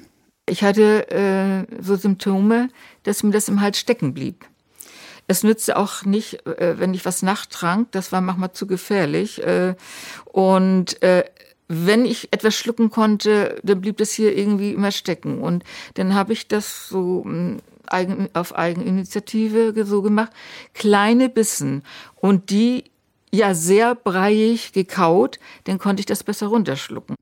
Ich 0.48 0.62
hatte 0.62 1.10
äh, 1.10 1.82
so 1.82 1.96
Symptome, 1.96 2.68
dass 3.02 3.22
mir 3.22 3.32
das 3.32 3.48
im 3.48 3.60
Hals 3.60 3.78
stecken 3.78 4.14
blieb. 4.14 4.46
Es 5.26 5.42
nützte 5.42 5.76
auch 5.76 6.04
nicht, 6.04 6.46
äh, 6.46 6.78
wenn 6.78 6.94
ich 6.94 7.04
was 7.04 7.22
nachtrank, 7.22 7.88
das 7.90 8.12
war 8.12 8.20
manchmal 8.20 8.52
zu 8.52 8.66
gefährlich. 8.66 9.42
Äh, 9.42 9.74
und 10.26 11.02
äh, 11.02 11.24
wenn 11.68 12.04
ich 12.04 12.32
etwas 12.32 12.54
schlucken 12.54 12.90
konnte, 12.90 13.58
dann 13.64 13.80
blieb 13.80 13.96
das 13.96 14.12
hier 14.12 14.36
irgendwie 14.36 14.72
immer 14.72 14.92
stecken. 14.92 15.40
Und 15.40 15.64
dann 15.94 16.14
habe 16.14 16.32
ich 16.32 16.46
das 16.46 16.88
so 16.88 17.24
hm, 17.24 17.58
eigen, 17.92 18.28
auf 18.34 18.54
Eigeninitiative 18.54 19.84
so 19.84 20.02
gemacht, 20.02 20.32
kleine 20.74 21.28
Bissen. 21.28 21.82
Und 22.16 22.50
die 22.50 22.84
ja 23.32 23.54
sehr 23.54 23.94
breiig 23.94 24.72
gekaut, 24.72 25.38
dann 25.64 25.78
konnte 25.78 26.00
ich 26.00 26.06
das 26.06 26.24
besser 26.24 26.48
runterschlucken. 26.48 27.16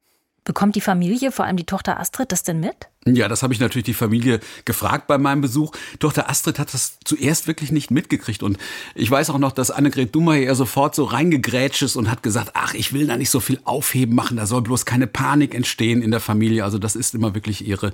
Bekommt 0.44 0.76
die 0.76 0.82
Familie, 0.82 1.32
vor 1.32 1.46
allem 1.46 1.56
die 1.56 1.64
Tochter 1.64 1.98
Astrid, 1.98 2.30
das 2.30 2.42
denn 2.42 2.60
mit? 2.60 2.76
Ja, 3.06 3.28
das 3.28 3.42
habe 3.42 3.54
ich 3.54 3.60
natürlich 3.60 3.86
die 3.86 3.94
Familie 3.94 4.40
gefragt 4.66 5.06
bei 5.06 5.16
meinem 5.16 5.40
Besuch. 5.40 5.72
Tochter 6.00 6.28
Astrid 6.28 6.58
hat 6.58 6.74
das 6.74 6.98
zuerst 7.02 7.46
wirklich 7.46 7.72
nicht 7.72 7.90
mitgekriegt. 7.90 8.42
Und 8.42 8.58
ich 8.94 9.10
weiß 9.10 9.30
auch 9.30 9.38
noch, 9.38 9.52
dass 9.52 9.70
Annegret 9.70 10.14
Dummer 10.14 10.36
eher 10.36 10.54
sofort 10.54 10.94
so 10.94 11.04
reingegrätscht 11.04 11.80
ist 11.80 11.96
und 11.96 12.10
hat 12.10 12.22
gesagt, 12.22 12.50
ach, 12.52 12.74
ich 12.74 12.92
will 12.92 13.06
da 13.06 13.16
nicht 13.16 13.30
so 13.30 13.40
viel 13.40 13.58
Aufheben 13.64 14.14
machen, 14.14 14.36
da 14.36 14.44
soll 14.44 14.60
bloß 14.60 14.84
keine 14.84 15.06
Panik 15.06 15.54
entstehen 15.54 16.02
in 16.02 16.10
der 16.10 16.20
Familie. 16.20 16.64
Also 16.64 16.78
das 16.78 16.94
ist 16.94 17.14
immer 17.14 17.34
wirklich 17.34 17.66
ihre, 17.66 17.92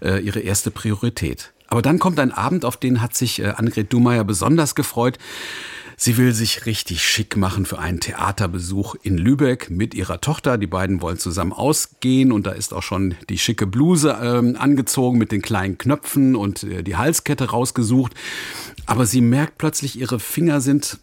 äh, 0.00 0.18
ihre 0.20 0.40
erste 0.40 0.72
Priorität. 0.72 1.52
Aber 1.72 1.80
dann 1.80 1.98
kommt 1.98 2.20
ein 2.20 2.32
Abend, 2.32 2.66
auf 2.66 2.76
den 2.76 3.00
hat 3.00 3.14
sich 3.14 3.40
äh, 3.40 3.46
Annegret 3.46 3.90
Dummer 3.90 4.22
besonders 4.24 4.74
gefreut. 4.74 5.16
Sie 5.96 6.18
will 6.18 6.34
sich 6.34 6.66
richtig 6.66 7.02
schick 7.02 7.34
machen 7.34 7.64
für 7.64 7.78
einen 7.78 7.98
Theaterbesuch 7.98 8.94
in 9.02 9.16
Lübeck 9.16 9.70
mit 9.70 9.94
ihrer 9.94 10.20
Tochter. 10.20 10.58
Die 10.58 10.66
beiden 10.66 11.00
wollen 11.00 11.16
zusammen 11.16 11.54
ausgehen 11.54 12.30
und 12.30 12.46
da 12.46 12.50
ist 12.50 12.74
auch 12.74 12.82
schon 12.82 13.14
die 13.30 13.38
schicke 13.38 13.66
Bluse 13.66 14.18
ähm, 14.22 14.54
angezogen 14.58 15.16
mit 15.16 15.32
den 15.32 15.40
kleinen 15.40 15.78
Knöpfen 15.78 16.36
und 16.36 16.62
äh, 16.62 16.82
die 16.82 16.96
Halskette 16.96 17.48
rausgesucht. 17.48 18.12
Aber 18.84 19.06
sie 19.06 19.22
merkt 19.22 19.56
plötzlich, 19.56 19.98
ihre 19.98 20.20
Finger 20.20 20.60
sind 20.60 20.98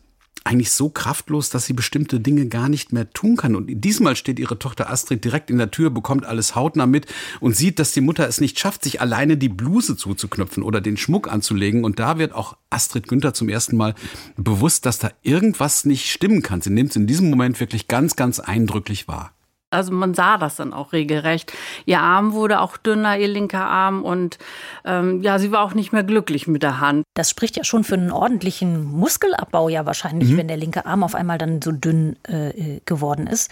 eigentlich 0.49 0.71
so 0.71 0.89
kraftlos, 0.89 1.51
dass 1.51 1.67
sie 1.67 1.73
bestimmte 1.73 2.19
Dinge 2.19 2.47
gar 2.47 2.69
nicht 2.69 2.91
mehr 2.91 3.11
tun 3.11 3.37
kann. 3.37 3.55
Und 3.55 3.67
diesmal 3.69 4.15
steht 4.15 4.39
ihre 4.39 4.57
Tochter 4.57 4.89
Astrid 4.89 5.23
direkt 5.23 5.51
in 5.51 5.59
der 5.59 5.69
Tür, 5.69 5.91
bekommt 5.91 6.25
alles 6.25 6.55
hautnah 6.55 6.87
mit 6.87 7.05
und 7.39 7.55
sieht, 7.55 7.77
dass 7.77 7.91
die 7.91 8.01
Mutter 8.01 8.27
es 8.27 8.41
nicht 8.41 8.57
schafft, 8.57 8.83
sich 8.83 8.99
alleine 8.99 9.37
die 9.37 9.47
Bluse 9.47 9.95
zuzuknöpfen 9.95 10.63
oder 10.63 10.81
den 10.81 10.97
Schmuck 10.97 11.31
anzulegen. 11.31 11.83
Und 11.83 11.99
da 11.99 12.17
wird 12.17 12.33
auch 12.33 12.57
Astrid 12.71 13.07
Günther 13.07 13.35
zum 13.35 13.47
ersten 13.47 13.77
Mal 13.77 13.93
bewusst, 14.37 14.87
dass 14.87 14.97
da 14.97 15.11
irgendwas 15.21 15.85
nicht 15.85 16.09
stimmen 16.09 16.41
kann. 16.41 16.61
Sie 16.61 16.71
nimmt 16.71 16.89
es 16.89 16.95
in 16.95 17.05
diesem 17.05 17.29
Moment 17.29 17.59
wirklich 17.59 17.87
ganz, 17.87 18.15
ganz 18.15 18.39
eindrücklich 18.39 19.07
wahr. 19.07 19.31
Also 19.71 19.91
man 19.93 20.13
sah 20.13 20.37
das 20.37 20.55
dann 20.55 20.73
auch 20.73 20.93
regelrecht. 20.93 21.53
Ihr 21.85 21.99
Arm 21.99 22.33
wurde 22.33 22.61
auch 22.61 22.77
dünner, 22.77 23.17
ihr 23.17 23.27
linker 23.27 23.65
Arm. 23.65 24.03
Und 24.03 24.37
ähm, 24.85 25.21
ja, 25.21 25.37
sie 25.39 25.51
war 25.51 25.63
auch 25.63 25.73
nicht 25.73 25.93
mehr 25.93 26.03
glücklich 26.03 26.47
mit 26.47 26.63
der 26.63 26.79
Hand. 26.79 27.03
Das 27.13 27.29
spricht 27.29 27.55
ja 27.55 27.63
schon 27.63 27.83
für 27.83 27.95
einen 27.95 28.11
ordentlichen 28.11 28.83
Muskelabbau 28.83 29.69
ja 29.69 29.85
wahrscheinlich, 29.85 30.29
mhm. 30.29 30.37
wenn 30.37 30.47
der 30.47 30.57
linke 30.57 30.85
Arm 30.85 31.03
auf 31.03 31.15
einmal 31.15 31.37
dann 31.37 31.61
so 31.61 31.71
dünn 31.71 32.15
äh, 32.23 32.79
geworden 32.85 33.27
ist. 33.27 33.51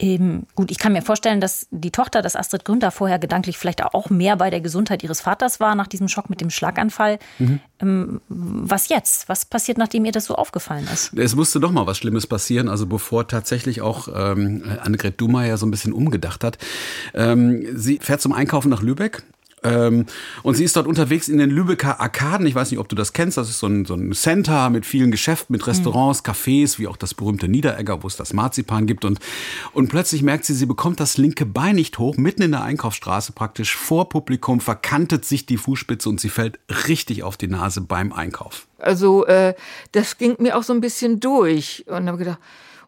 Ähm, 0.00 0.46
gut, 0.54 0.70
ich 0.70 0.78
kann 0.78 0.94
mir 0.94 1.02
vorstellen, 1.02 1.40
dass 1.40 1.66
die 1.70 1.90
Tochter, 1.90 2.22
dass 2.22 2.34
Astrid 2.34 2.64
Günther 2.64 2.90
vorher 2.90 3.18
gedanklich 3.18 3.58
vielleicht 3.58 3.84
auch 3.84 4.08
mehr 4.08 4.36
bei 4.36 4.48
der 4.48 4.62
Gesundheit 4.62 5.02
ihres 5.02 5.20
Vaters 5.20 5.60
war 5.60 5.74
nach 5.74 5.86
diesem 5.86 6.08
Schock 6.08 6.30
mit 6.30 6.40
dem 6.40 6.48
Schlaganfall. 6.48 7.18
Mhm. 7.38 7.60
Ähm, 7.80 8.20
was 8.28 8.88
jetzt? 8.88 9.28
Was 9.28 9.44
passiert, 9.44 9.76
nachdem 9.76 10.06
ihr 10.06 10.12
das 10.12 10.24
so 10.24 10.36
aufgefallen 10.36 10.88
ist? 10.90 11.12
Es 11.18 11.36
musste 11.36 11.60
doch 11.60 11.70
mal 11.70 11.86
was 11.86 11.98
Schlimmes 11.98 12.26
passieren, 12.26 12.70
also 12.70 12.86
bevor 12.86 13.28
tatsächlich 13.28 13.82
auch 13.82 14.08
ähm, 14.14 14.64
Annegret 14.80 15.20
Dumayer 15.20 15.58
so 15.58 15.66
ein 15.66 15.70
bisschen 15.70 15.92
umgedacht 15.92 16.44
hat. 16.44 16.56
Ähm, 17.12 17.66
sie 17.76 17.98
fährt 17.98 18.22
zum 18.22 18.32
Einkaufen 18.32 18.70
nach 18.70 18.82
Lübeck 18.82 19.22
ähm, 19.62 20.06
und 20.42 20.54
sie 20.54 20.64
ist 20.64 20.76
dort 20.76 20.86
unterwegs 20.86 21.28
in 21.28 21.38
den 21.38 21.50
Lübecker 21.50 22.00
Arkaden. 22.00 22.46
Ich 22.46 22.54
weiß 22.54 22.70
nicht, 22.70 22.80
ob 22.80 22.88
du 22.88 22.96
das 22.96 23.12
kennst. 23.12 23.36
Das 23.36 23.50
ist 23.50 23.58
so 23.58 23.66
ein, 23.66 23.84
so 23.84 23.94
ein 23.94 24.12
Center 24.12 24.70
mit 24.70 24.86
vielen 24.86 25.10
Geschäften, 25.10 25.52
mit 25.52 25.66
Restaurants, 25.66 26.22
mhm. 26.22 26.30
Cafés, 26.30 26.78
wie 26.78 26.86
auch 26.86 26.96
das 26.96 27.14
berühmte 27.14 27.48
Niederegger, 27.48 28.02
wo 28.02 28.06
es 28.06 28.16
das 28.16 28.32
Marzipan 28.32 28.86
gibt. 28.86 29.04
Und, 29.04 29.18
und 29.72 29.88
plötzlich 29.88 30.22
merkt 30.22 30.44
sie, 30.44 30.54
sie 30.54 30.66
bekommt 30.66 31.00
das 31.00 31.18
linke 31.18 31.44
Bein 31.44 31.74
nicht 31.74 31.98
hoch, 31.98 32.16
mitten 32.16 32.42
in 32.42 32.52
der 32.52 32.62
Einkaufsstraße 32.62 33.32
praktisch 33.32 33.76
vor 33.76 34.08
Publikum, 34.08 34.60
verkantet 34.60 35.24
sich 35.24 35.46
die 35.46 35.56
Fußspitze 35.56 36.08
und 36.08 36.20
sie 36.20 36.30
fällt 36.30 36.58
richtig 36.88 37.22
auf 37.22 37.36
die 37.36 37.48
Nase 37.48 37.80
beim 37.82 38.12
Einkauf. 38.12 38.66
Also 38.78 39.26
äh, 39.26 39.54
das 39.92 40.16
ging 40.16 40.36
mir 40.38 40.56
auch 40.56 40.62
so 40.62 40.72
ein 40.72 40.80
bisschen 40.80 41.20
durch. 41.20 41.84
Und 41.86 42.08
habe 42.08 42.18
gedacht, 42.18 42.38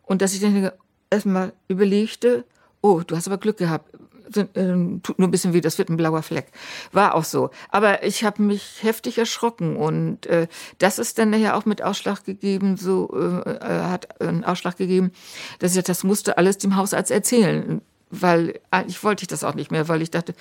und 0.04 0.22
dass 0.22 0.32
ich 0.32 0.40
dann 0.40 0.70
erstmal 1.10 1.52
überlegte, 1.68 2.44
oh, 2.80 3.02
du 3.06 3.14
hast 3.14 3.26
aber 3.26 3.38
Glück 3.38 3.58
gehabt 3.58 3.90
tut 4.30 5.18
nur 5.18 5.28
ein 5.28 5.30
bisschen 5.30 5.52
weh, 5.52 5.60
das 5.60 5.78
wird 5.78 5.88
ein 5.88 5.96
blauer 5.96 6.22
Fleck. 6.22 6.46
War 6.92 7.14
auch 7.14 7.24
so. 7.24 7.50
Aber 7.70 8.02
ich 8.04 8.24
habe 8.24 8.42
mich 8.42 8.82
heftig 8.82 9.18
erschrocken 9.18 9.76
und 9.76 10.26
äh, 10.26 10.46
das 10.78 10.98
ist 10.98 11.18
dann 11.18 11.30
nachher 11.30 11.56
auch 11.56 11.64
mit 11.64 11.82
Ausschlag 11.82 12.24
gegeben, 12.24 12.76
so 12.76 13.10
äh, 13.14 13.50
äh 13.50 13.82
hat 13.82 14.20
einen 14.20 14.44
Ausschlag 14.44 14.76
gegeben, 14.76 15.12
dass 15.58 15.76
ich 15.76 15.84
das 15.84 16.04
musste 16.04 16.38
alles 16.38 16.58
dem 16.58 16.76
Hausarzt 16.76 17.10
erzählen, 17.10 17.82
weil 18.10 18.60
eigentlich 18.70 19.02
wollte 19.02 19.22
ich 19.22 19.28
das 19.28 19.44
auch 19.44 19.54
nicht 19.54 19.70
mehr, 19.70 19.88
weil 19.88 20.02
ich 20.02 20.10
dachte, 20.10 20.34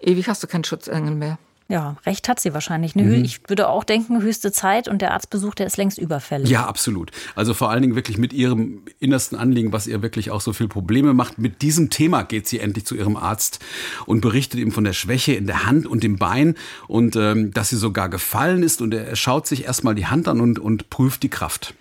ewig 0.00 0.28
hast 0.28 0.42
du 0.42 0.46
keinen 0.46 0.64
Schutzengel 0.64 1.14
mehr. 1.14 1.38
Ja, 1.70 1.96
recht 2.04 2.28
hat 2.28 2.40
sie 2.40 2.52
wahrscheinlich. 2.52 2.96
Ne? 2.96 3.04
Mhm. 3.04 3.24
Ich 3.24 3.48
würde 3.48 3.68
auch 3.68 3.84
denken, 3.84 4.20
höchste 4.22 4.50
Zeit 4.50 4.88
und 4.88 5.00
der 5.00 5.12
Arztbesuch, 5.12 5.54
der 5.54 5.68
ist 5.68 5.76
längst 5.76 5.98
überfällig. 5.98 6.50
Ja, 6.50 6.66
absolut. 6.66 7.12
Also 7.36 7.54
vor 7.54 7.70
allen 7.70 7.82
Dingen 7.82 7.94
wirklich 7.94 8.18
mit 8.18 8.32
ihrem 8.32 8.82
innersten 8.98 9.38
Anliegen, 9.38 9.72
was 9.72 9.86
ihr 9.86 10.02
wirklich 10.02 10.32
auch 10.32 10.40
so 10.40 10.52
viel 10.52 10.66
Probleme 10.66 11.14
macht. 11.14 11.38
Mit 11.38 11.62
diesem 11.62 11.88
Thema 11.88 12.24
geht 12.24 12.48
sie 12.48 12.58
endlich 12.58 12.86
zu 12.86 12.96
ihrem 12.96 13.16
Arzt 13.16 13.60
und 14.04 14.20
berichtet 14.20 14.58
ihm 14.58 14.72
von 14.72 14.82
der 14.82 14.94
Schwäche 14.94 15.34
in 15.34 15.46
der 15.46 15.64
Hand 15.64 15.86
und 15.86 16.02
dem 16.02 16.16
Bein 16.16 16.56
und 16.88 17.14
ähm, 17.14 17.52
dass 17.54 17.68
sie 17.68 17.76
sogar 17.76 18.08
gefallen 18.08 18.64
ist 18.64 18.82
und 18.82 18.92
er 18.92 19.14
schaut 19.14 19.46
sich 19.46 19.64
erstmal 19.64 19.94
die 19.94 20.06
Hand 20.06 20.26
an 20.26 20.40
und, 20.40 20.58
und 20.58 20.90
prüft 20.90 21.22
die 21.22 21.28
Kraft. 21.30 21.74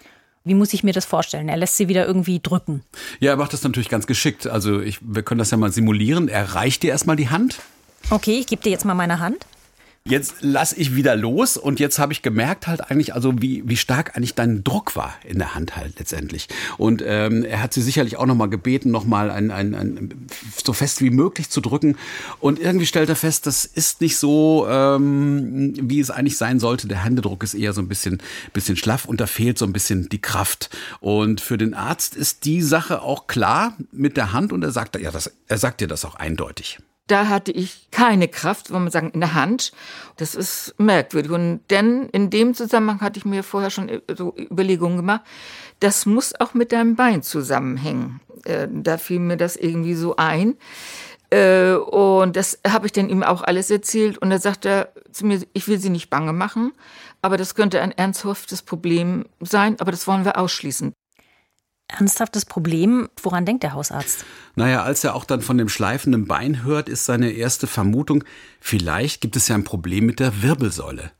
Wie 0.43 0.53
muss 0.53 0.71
ich 0.71 0.83
mir 0.83 0.93
das 0.93 1.05
vorstellen? 1.05 1.49
Er 1.49 1.57
lässt 1.57 1.77
sie 1.77 1.87
wieder 1.87 2.05
irgendwie 2.05 2.39
drücken. 2.39 2.83
Ja, 3.19 3.31
er 3.31 3.37
macht 3.37 3.53
das 3.53 3.63
natürlich 3.63 3.89
ganz 3.89 4.05
geschickt. 4.05 4.45
Also 4.45 4.81
ich, 4.81 4.99
wir 5.01 5.23
können 5.23 5.39
das 5.39 5.49
ja 5.49 5.57
mal 5.57 5.71
simulieren. 5.71 6.27
Er 6.27 6.53
reicht 6.53 6.83
dir 6.83 6.91
erstmal 6.91 7.15
die 7.15 7.29
Hand. 7.29 7.59
Okay, 8.11 8.37
ich 8.39 8.45
gebe 8.45 8.61
dir 8.61 8.69
jetzt 8.69 8.85
mal 8.85 8.93
meine 8.93 9.19
Hand. 9.19 9.45
Jetzt 10.05 10.37
lass 10.41 10.73
ich 10.73 10.95
wieder 10.95 11.15
los 11.15 11.55
und 11.55 11.79
jetzt 11.79 11.99
habe 11.99 12.13
ich 12.13 12.23
gemerkt 12.23 12.65
halt 12.65 12.89
eigentlich, 12.89 13.13
also 13.13 13.41
wie, 13.41 13.63
wie 13.67 13.77
stark 13.77 14.15
eigentlich 14.15 14.33
dein 14.33 14.63
Druck 14.63 14.95
war 14.95 15.13
in 15.23 15.37
der 15.37 15.53
Hand 15.53 15.75
halt 15.75 15.99
letztendlich. 15.99 16.47
Und 16.77 17.03
ähm, 17.05 17.43
er 17.43 17.61
hat 17.61 17.73
sie 17.73 17.81
sicherlich 17.81 18.17
auch 18.17 18.25
nochmal 18.25 18.49
gebeten, 18.49 18.89
nochmal 18.89 19.29
ein, 19.29 19.51
ein, 19.51 19.75
ein, 19.75 20.27
so 20.63 20.73
fest 20.73 21.01
wie 21.01 21.11
möglich 21.11 21.49
zu 21.49 21.61
drücken. 21.61 21.95
Und 22.39 22.59
irgendwie 22.59 22.87
stellt 22.87 23.09
er 23.09 23.15
fest, 23.15 23.45
das 23.45 23.65
ist 23.65 24.01
nicht 24.01 24.17
so, 24.17 24.65
ähm, 24.67 25.73
wie 25.79 25.99
es 25.99 26.09
eigentlich 26.09 26.37
sein 26.37 26.59
sollte. 26.59 26.87
Der 26.87 27.03
Händedruck 27.03 27.43
ist 27.43 27.53
eher 27.53 27.73
so 27.73 27.81
ein 27.81 27.87
bisschen, 27.87 28.19
bisschen 28.51 28.77
schlaff 28.77 29.05
und 29.05 29.21
da 29.21 29.27
fehlt 29.27 29.59
so 29.59 29.65
ein 29.65 29.73
bisschen 29.73 30.09
die 30.09 30.21
Kraft. 30.21 30.71
Und 31.01 31.39
für 31.39 31.57
den 31.57 31.75
Arzt 31.75 32.15
ist 32.15 32.45
die 32.45 32.61
Sache 32.61 33.03
auch 33.03 33.27
klar 33.27 33.77
mit 33.91 34.17
der 34.17 34.33
Hand 34.33 34.53
und 34.53 34.63
er 34.63 34.71
sagt, 34.71 34.99
ja, 34.99 35.11
das, 35.11 35.31
er 35.47 35.57
sagt 35.59 35.81
dir 35.81 35.87
das 35.87 36.03
auch 36.03 36.15
eindeutig 36.15 36.79
da 37.09 37.27
hatte 37.27 37.51
ich 37.51 37.87
keine 37.91 38.27
Kraft, 38.27 38.71
wollen 38.71 38.85
wir 38.85 38.91
sagen, 38.91 39.11
in 39.11 39.19
der 39.19 39.33
Hand. 39.33 39.71
Das 40.17 40.35
ist 40.35 40.75
merkwürdig. 40.77 41.31
Und 41.31 41.61
denn 41.69 42.09
in 42.09 42.29
dem 42.29 42.53
Zusammenhang 42.53 43.01
hatte 43.01 43.19
ich 43.19 43.25
mir 43.25 43.43
vorher 43.43 43.69
schon 43.69 44.01
so 44.15 44.35
Überlegungen 44.37 44.97
gemacht, 44.97 45.21
das 45.79 46.05
muss 46.05 46.39
auch 46.39 46.53
mit 46.53 46.71
deinem 46.71 46.95
Bein 46.95 47.23
zusammenhängen. 47.23 48.21
Äh, 48.45 48.67
da 48.71 48.97
fiel 48.97 49.19
mir 49.19 49.37
das 49.37 49.55
irgendwie 49.55 49.95
so 49.95 50.15
ein. 50.17 50.55
Äh, 51.31 51.73
und 51.73 52.35
das 52.35 52.59
habe 52.67 52.85
ich 52.85 52.91
dann 52.91 53.09
ihm 53.09 53.23
auch 53.23 53.41
alles 53.41 53.69
erzählt. 53.71 54.17
Und 54.17 54.31
er 54.31 54.39
sagte 54.39 54.89
zu 55.11 55.25
mir, 55.25 55.41
ich 55.53 55.67
will 55.67 55.79
sie 55.79 55.89
nicht 55.89 56.09
bange 56.09 56.33
machen, 56.33 56.73
aber 57.21 57.37
das 57.37 57.55
könnte 57.55 57.81
ein 57.81 57.91
ernsthaftes 57.91 58.61
Problem 58.61 59.25
sein, 59.39 59.79
aber 59.79 59.91
das 59.91 60.07
wollen 60.07 60.25
wir 60.25 60.37
ausschließen 60.37 60.93
ernsthaftes 61.89 62.45
Problem. 62.45 63.09
Woran 63.21 63.45
denkt 63.45 63.63
der 63.63 63.73
Hausarzt? 63.73 64.25
Naja, 64.55 64.83
als 64.83 65.03
er 65.03 65.15
auch 65.15 65.25
dann 65.25 65.41
von 65.41 65.57
dem 65.57 65.69
schleifenden 65.69 66.25
Bein 66.25 66.63
hört, 66.63 66.89
ist 66.89 67.05
seine 67.05 67.31
erste 67.31 67.67
Vermutung, 67.67 68.23
vielleicht 68.59 69.21
gibt 69.21 69.35
es 69.35 69.47
ja 69.47 69.55
ein 69.55 69.63
Problem 69.63 70.05
mit 70.05 70.19
der 70.19 70.41
Wirbelsäule. 70.41 71.11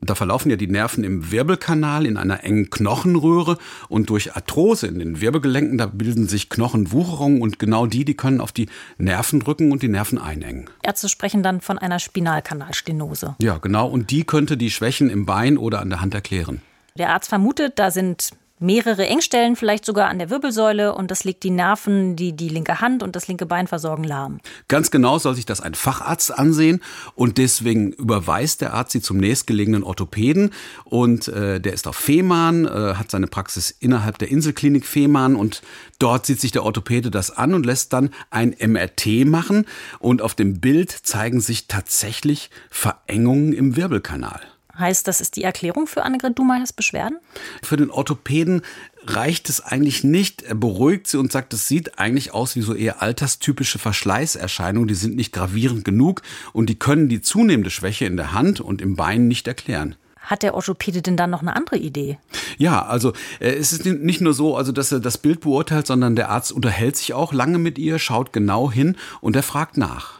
Da 0.00 0.14
verlaufen 0.14 0.50
ja 0.50 0.56
die 0.56 0.66
Nerven 0.66 1.04
im 1.04 1.30
Wirbelkanal 1.30 2.06
in 2.06 2.16
einer 2.16 2.44
engen 2.44 2.70
Knochenröhre 2.70 3.58
und 3.88 4.10
durch 4.10 4.36
Arthrose 4.36 4.86
in 4.86 4.98
den 4.98 5.20
Wirbelgelenken, 5.20 5.78
da 5.78 5.86
bilden 5.86 6.28
sich 6.28 6.48
Knochenwucherungen 6.48 7.40
und 7.40 7.58
genau 7.58 7.86
die, 7.86 8.04
die 8.04 8.14
können 8.14 8.40
auf 8.40 8.52
die 8.52 8.68
Nerven 8.98 9.40
drücken 9.40 9.72
und 9.72 9.82
die 9.82 9.88
Nerven 9.88 10.18
einengen. 10.18 10.68
Ärzte 10.82 11.08
sprechen 11.08 11.42
dann 11.42 11.60
von 11.60 11.78
einer 11.78 11.98
Spinalkanalstenose. 11.98 13.36
Ja, 13.40 13.58
genau. 13.58 13.88
Und 13.88 14.10
die 14.10 14.24
könnte 14.24 14.56
die 14.56 14.70
Schwächen 14.70 15.10
im 15.10 15.26
Bein 15.26 15.58
oder 15.58 15.80
an 15.80 15.90
der 15.90 16.00
Hand 16.00 16.14
erklären. 16.14 16.60
Der 16.98 17.10
Arzt 17.10 17.28
vermutet, 17.28 17.78
da 17.78 17.90
sind 17.90 18.30
mehrere 18.58 19.06
Engstellen, 19.06 19.56
vielleicht 19.56 19.84
sogar 19.84 20.08
an 20.08 20.18
der 20.18 20.30
Wirbelsäule 20.30 20.94
und 20.94 21.10
das 21.10 21.24
legt 21.24 21.42
die 21.42 21.50
Nerven, 21.50 22.16
die 22.16 22.32
die 22.32 22.48
linke 22.48 22.80
Hand 22.80 23.02
und 23.02 23.14
das 23.14 23.28
linke 23.28 23.46
Bein 23.46 23.66
versorgen, 23.66 24.04
lahm. 24.04 24.40
Ganz 24.68 24.90
genau 24.90 25.18
soll 25.18 25.34
sich 25.34 25.46
das 25.46 25.60
ein 25.60 25.74
Facharzt 25.74 26.36
ansehen 26.36 26.80
und 27.14 27.38
deswegen 27.38 27.92
überweist 27.92 28.60
der 28.60 28.74
Arzt 28.74 28.92
sie 28.92 29.02
zum 29.02 29.18
nächstgelegenen 29.18 29.82
Orthopäden 29.82 30.50
und 30.84 31.28
äh, 31.28 31.60
der 31.60 31.74
ist 31.74 31.86
auf 31.86 31.96
Fehmarn, 31.96 32.64
äh, 32.64 32.94
hat 32.94 33.10
seine 33.10 33.26
Praxis 33.26 33.70
innerhalb 33.70 34.18
der 34.18 34.30
Inselklinik 34.30 34.86
Fehmarn 34.86 35.36
und 35.36 35.62
dort 35.98 36.26
sieht 36.26 36.40
sich 36.40 36.52
der 36.52 36.64
Orthopäde 36.64 37.10
das 37.10 37.30
an 37.30 37.54
und 37.54 37.66
lässt 37.66 37.92
dann 37.92 38.10
ein 38.30 38.54
MRT 38.58 39.26
machen 39.26 39.66
und 39.98 40.22
auf 40.22 40.34
dem 40.34 40.60
Bild 40.60 40.90
zeigen 40.90 41.40
sich 41.40 41.66
tatsächlich 41.66 42.50
Verengungen 42.70 43.52
im 43.52 43.76
Wirbelkanal. 43.76 44.40
Heißt, 44.78 45.08
das 45.08 45.20
ist 45.20 45.36
die 45.36 45.42
Erklärung 45.42 45.86
für 45.86 46.02
Annegret 46.02 46.38
Dumeyers 46.38 46.72
Beschwerden? 46.72 47.18
Für 47.62 47.76
den 47.76 47.90
Orthopäden 47.90 48.62
reicht 49.06 49.48
es 49.48 49.60
eigentlich 49.60 50.04
nicht. 50.04 50.42
Er 50.42 50.54
beruhigt 50.54 51.06
sie 51.06 51.18
und 51.18 51.32
sagt, 51.32 51.54
es 51.54 51.68
sieht 51.68 51.98
eigentlich 51.98 52.34
aus 52.34 52.56
wie 52.56 52.60
so 52.60 52.74
eher 52.74 53.02
alterstypische 53.02 53.78
Verschleißerscheinungen. 53.78 54.88
Die 54.88 54.94
sind 54.94 55.16
nicht 55.16 55.32
gravierend 55.32 55.84
genug 55.84 56.22
und 56.52 56.66
die 56.68 56.78
können 56.78 57.08
die 57.08 57.20
zunehmende 57.20 57.70
Schwäche 57.70 58.04
in 58.04 58.16
der 58.16 58.32
Hand 58.32 58.60
und 58.60 58.82
im 58.82 58.96
Bein 58.96 59.28
nicht 59.28 59.48
erklären. 59.48 59.96
Hat 60.26 60.42
der 60.42 60.54
Orthopäde 60.54 61.02
denn 61.02 61.16
dann 61.16 61.30
noch 61.30 61.40
eine 61.40 61.54
andere 61.54 61.76
Idee? 61.76 62.18
Ja, 62.58 62.84
also 62.84 63.12
äh, 63.38 63.52
es 63.52 63.72
ist 63.72 63.86
nicht 63.86 64.20
nur 64.20 64.34
so, 64.34 64.56
also 64.56 64.72
dass 64.72 64.90
er 64.90 64.98
das 64.98 65.18
Bild 65.18 65.40
beurteilt, 65.40 65.86
sondern 65.86 66.16
der 66.16 66.30
Arzt 66.30 66.50
unterhält 66.50 66.96
sich 66.96 67.14
auch 67.14 67.32
lange 67.32 67.58
mit 67.58 67.78
ihr, 67.78 68.00
schaut 68.00 68.32
genau 68.32 68.70
hin 68.70 68.96
und 69.20 69.36
er 69.36 69.44
fragt 69.44 69.76
nach. 69.76 70.15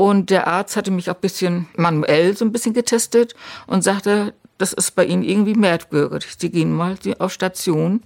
Und 0.00 0.30
der 0.30 0.46
Arzt 0.46 0.76
hatte 0.76 0.92
mich 0.92 1.10
auch 1.10 1.16
ein 1.16 1.20
bisschen 1.20 1.66
manuell 1.74 2.36
so 2.36 2.44
ein 2.44 2.52
bisschen 2.52 2.72
getestet 2.72 3.34
und 3.66 3.82
sagte, 3.82 4.32
das 4.56 4.72
ist 4.72 4.92
bei 4.92 5.04
Ihnen 5.04 5.24
irgendwie 5.24 5.54
merkwürdig. 5.54 6.36
Sie 6.38 6.50
gehen 6.50 6.72
mal 6.72 6.96
auf 7.18 7.32
Station, 7.32 8.04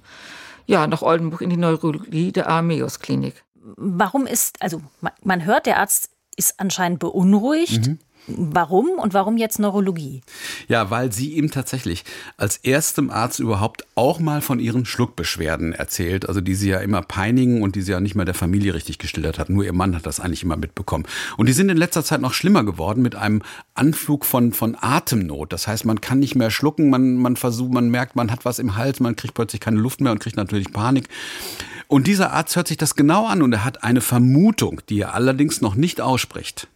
ja, 0.65 0.87
nach 0.87 1.03
Oldenburg 1.03 1.43
in 1.43 1.51
die 1.51 1.59
Neurologie 1.59 2.33
der 2.33 2.49
Armeos 2.49 3.01
Klinik. 3.01 3.45
Warum 3.77 4.27
ist, 4.27 4.57
also 4.63 4.81
man 5.23 5.45
hört, 5.45 5.67
der 5.67 5.81
Arzt 5.81 6.09
ist 6.35 6.59
anscheinend 6.59 6.99
beunruhigt. 6.99 7.87
Mhm. 7.87 7.99
Warum 8.29 8.91
und 8.99 9.15
warum 9.15 9.37
jetzt 9.37 9.59
Neurologie? 9.59 10.21
Ja, 10.69 10.91
weil 10.91 11.13
sie 11.13 11.33
ihm 11.33 11.51
tatsächlich 11.51 12.05
als 12.37 12.59
erstem 12.59 13.11
Arzt 13.11 13.41
überhaupt 13.41 13.85
auch 13.97 14.21
mal 14.21 14.41
von 14.41 14.61
ihren 14.61 14.85
Schluckbeschwerden 14.85 15.73
erzählt, 15.73 16.29
also 16.29 16.41
die 16.41 16.55
sie 16.55 16.71
ja 16.71 16.79
immer 16.79 17.03
peinigen 17.03 17.63
und 17.63 17.75
die 17.75 17.83
sie 17.83 17.91
ja 17.91 18.01
nicht 18.01 18.15
mal 18.15 18.25
der 18.25 18.35
Familie 18.35 18.75
richtig 18.75 18.99
geschildert 18.99 19.41
hat. 19.41 19.51
Nur 19.51 19.65
ihr 19.65 19.73
Mann 19.73 19.97
hat 19.97 20.07
das 20.07 20.21
eigentlich 20.21 20.45
immer 20.45 20.57
mitbekommen. 20.57 21.05
Und 21.37 21.49
die 21.49 21.53
sind 21.53 21.69
in 21.69 21.77
letzter 21.77 22.05
Zeit 22.05 22.21
noch 22.21 22.33
schlimmer 22.33 22.63
geworden 22.63 23.03
mit 23.03 23.17
einem 23.17 23.43
Anflug 23.75 24.25
von, 24.25 24.53
von 24.53 24.77
Atemnot. 24.81 25.53
Das 25.53 25.67
heißt, 25.67 25.85
man 25.85 26.01
kann 26.01 26.21
nicht 26.21 26.37
mehr 26.37 26.53
schlucken, 26.53 26.91
man, 26.91 27.17
man 27.17 27.35
versucht, 27.35 27.73
man 27.73 27.91
merkt, 27.91 28.15
man 28.15 28.31
hat 28.31 28.45
was 28.45 28.61
im 28.61 28.77
Hals, 28.77 29.01
man 29.01 29.17
kriegt 29.17 29.35
plötzlich 29.35 29.61
keine 29.61 29.81
Luft 29.81 30.01
mehr 30.01 30.13
und 30.13 30.21
kriegt 30.21 30.37
natürlich 30.37 30.73
Panik. 30.73 31.09
Und 31.89 32.07
dieser 32.07 32.33
Arzt 32.33 32.55
hört 32.55 32.69
sich 32.69 32.77
das 32.77 32.95
genau 32.95 33.27
an 33.27 33.43
und 33.43 33.53
er 33.53 33.65
hat 33.65 33.83
eine 33.83 34.01
Vermutung, 34.01 34.81
die 34.89 35.01
er 35.01 35.15
allerdings 35.15 35.61
noch 35.61 35.75
nicht 35.75 36.01
ausspricht. 36.01 36.69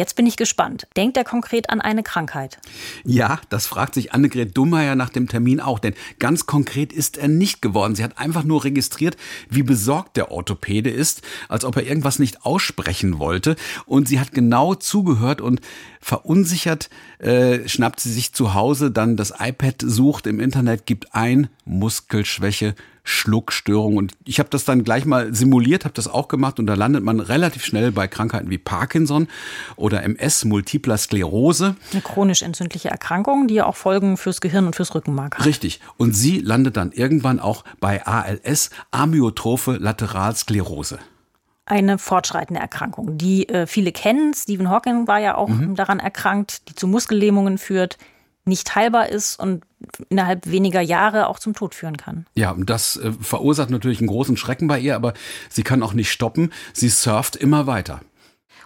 Jetzt 0.00 0.16
bin 0.16 0.26
ich 0.26 0.38
gespannt. 0.38 0.86
Denkt 0.96 1.18
er 1.18 1.24
konkret 1.24 1.68
an 1.68 1.82
eine 1.82 2.02
Krankheit? 2.02 2.58
Ja, 3.04 3.38
das 3.50 3.66
fragt 3.66 3.92
sich 3.92 4.14
Annegret 4.14 4.56
Dummeyer 4.56 4.94
nach 4.94 5.10
dem 5.10 5.28
Termin 5.28 5.60
auch, 5.60 5.78
denn 5.78 5.92
ganz 6.18 6.46
konkret 6.46 6.90
ist 6.90 7.18
er 7.18 7.28
nicht 7.28 7.60
geworden. 7.60 7.94
Sie 7.94 8.02
hat 8.02 8.16
einfach 8.16 8.42
nur 8.42 8.64
registriert, 8.64 9.18
wie 9.50 9.62
besorgt 9.62 10.16
der 10.16 10.30
Orthopäde 10.30 10.88
ist, 10.88 11.20
als 11.50 11.66
ob 11.66 11.76
er 11.76 11.82
irgendwas 11.82 12.18
nicht 12.18 12.46
aussprechen 12.46 13.18
wollte. 13.18 13.56
Und 13.84 14.08
sie 14.08 14.18
hat 14.18 14.32
genau 14.32 14.74
zugehört 14.74 15.42
und 15.42 15.60
verunsichert 16.00 16.90
äh, 17.18 17.68
schnappt 17.68 18.00
sie 18.00 18.12
sich 18.12 18.32
zu 18.32 18.54
Hause 18.54 18.90
dann 18.90 19.16
das 19.16 19.34
iPad, 19.38 19.76
sucht 19.80 20.26
im 20.26 20.40
Internet, 20.40 20.86
gibt 20.86 21.14
ein 21.14 21.48
Muskelschwäche 21.64 22.74
Schluckstörung. 23.04 23.96
Und 23.96 24.12
ich 24.24 24.38
habe 24.38 24.48
das 24.50 24.64
dann 24.64 24.84
gleich 24.84 25.04
mal 25.04 25.34
simuliert, 25.34 25.84
habe 25.84 25.94
das 25.94 26.08
auch 26.08 26.28
gemacht 26.28 26.58
und 26.58 26.66
da 26.66 26.74
landet 26.74 27.02
man 27.02 27.20
relativ 27.20 27.64
schnell 27.64 27.92
bei 27.92 28.08
Krankheiten 28.08 28.50
wie 28.50 28.58
Parkinson 28.58 29.28
oder 29.76 30.02
MS, 30.02 30.44
Multipler 30.44 30.96
Sklerose. 30.96 31.76
Eine 31.92 32.02
chronisch 32.02 32.42
entzündliche 32.42 32.88
Erkrankung, 32.88 33.48
die 33.48 33.54
ja 33.54 33.66
auch 33.66 33.76
Folgen 33.76 34.16
fürs 34.16 34.40
Gehirn 34.40 34.66
und 34.66 34.76
fürs 34.76 34.94
Rückenmark 34.94 35.38
hat. 35.38 35.46
Richtig. 35.46 35.80
Und 35.96 36.12
sie 36.14 36.40
landet 36.40 36.76
dann 36.76 36.92
irgendwann 36.92 37.40
auch 37.40 37.64
bei 37.80 38.06
ALS, 38.06 38.70
Amyotrophe 38.90 39.76
Lateralsklerose 39.76 40.98
eine 41.70 41.98
fortschreitende 41.98 42.60
Erkrankung, 42.60 43.16
die 43.16 43.48
äh, 43.48 43.66
viele 43.66 43.92
kennen. 43.92 44.34
Stephen 44.34 44.68
Hawking 44.68 45.06
war 45.06 45.18
ja 45.18 45.36
auch 45.36 45.48
mhm. 45.48 45.76
daran 45.76 46.00
erkrankt, 46.00 46.68
die 46.68 46.74
zu 46.74 46.88
Muskellähmungen 46.88 47.58
führt, 47.58 47.96
nicht 48.44 48.74
heilbar 48.74 49.08
ist 49.08 49.38
und 49.38 49.64
innerhalb 50.08 50.50
weniger 50.50 50.80
Jahre 50.80 51.28
auch 51.28 51.38
zum 51.38 51.54
Tod 51.54 51.74
führen 51.74 51.96
kann. 51.96 52.26
Ja, 52.34 52.50
und 52.50 52.68
das 52.68 52.96
äh, 52.96 53.12
verursacht 53.12 53.70
natürlich 53.70 54.00
einen 54.00 54.08
großen 54.08 54.36
Schrecken 54.36 54.66
bei 54.66 54.80
ihr, 54.80 54.96
aber 54.96 55.14
sie 55.48 55.62
kann 55.62 55.82
auch 55.82 55.92
nicht 55.92 56.10
stoppen. 56.10 56.52
Sie 56.72 56.88
surft 56.88 57.36
immer 57.36 57.66
weiter. 57.66 58.00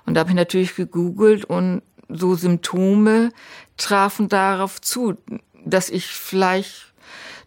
Und 0.07 0.15
da 0.15 0.21
habe 0.21 0.31
ich 0.31 0.37
natürlich 0.37 0.75
gegoogelt 0.75 1.45
und 1.45 1.83
so 2.09 2.35
Symptome 2.35 3.33
trafen 3.77 4.29
darauf 4.29 4.81
zu, 4.81 5.15
dass 5.65 5.91
ich 5.91 6.07
vielleicht 6.07 6.95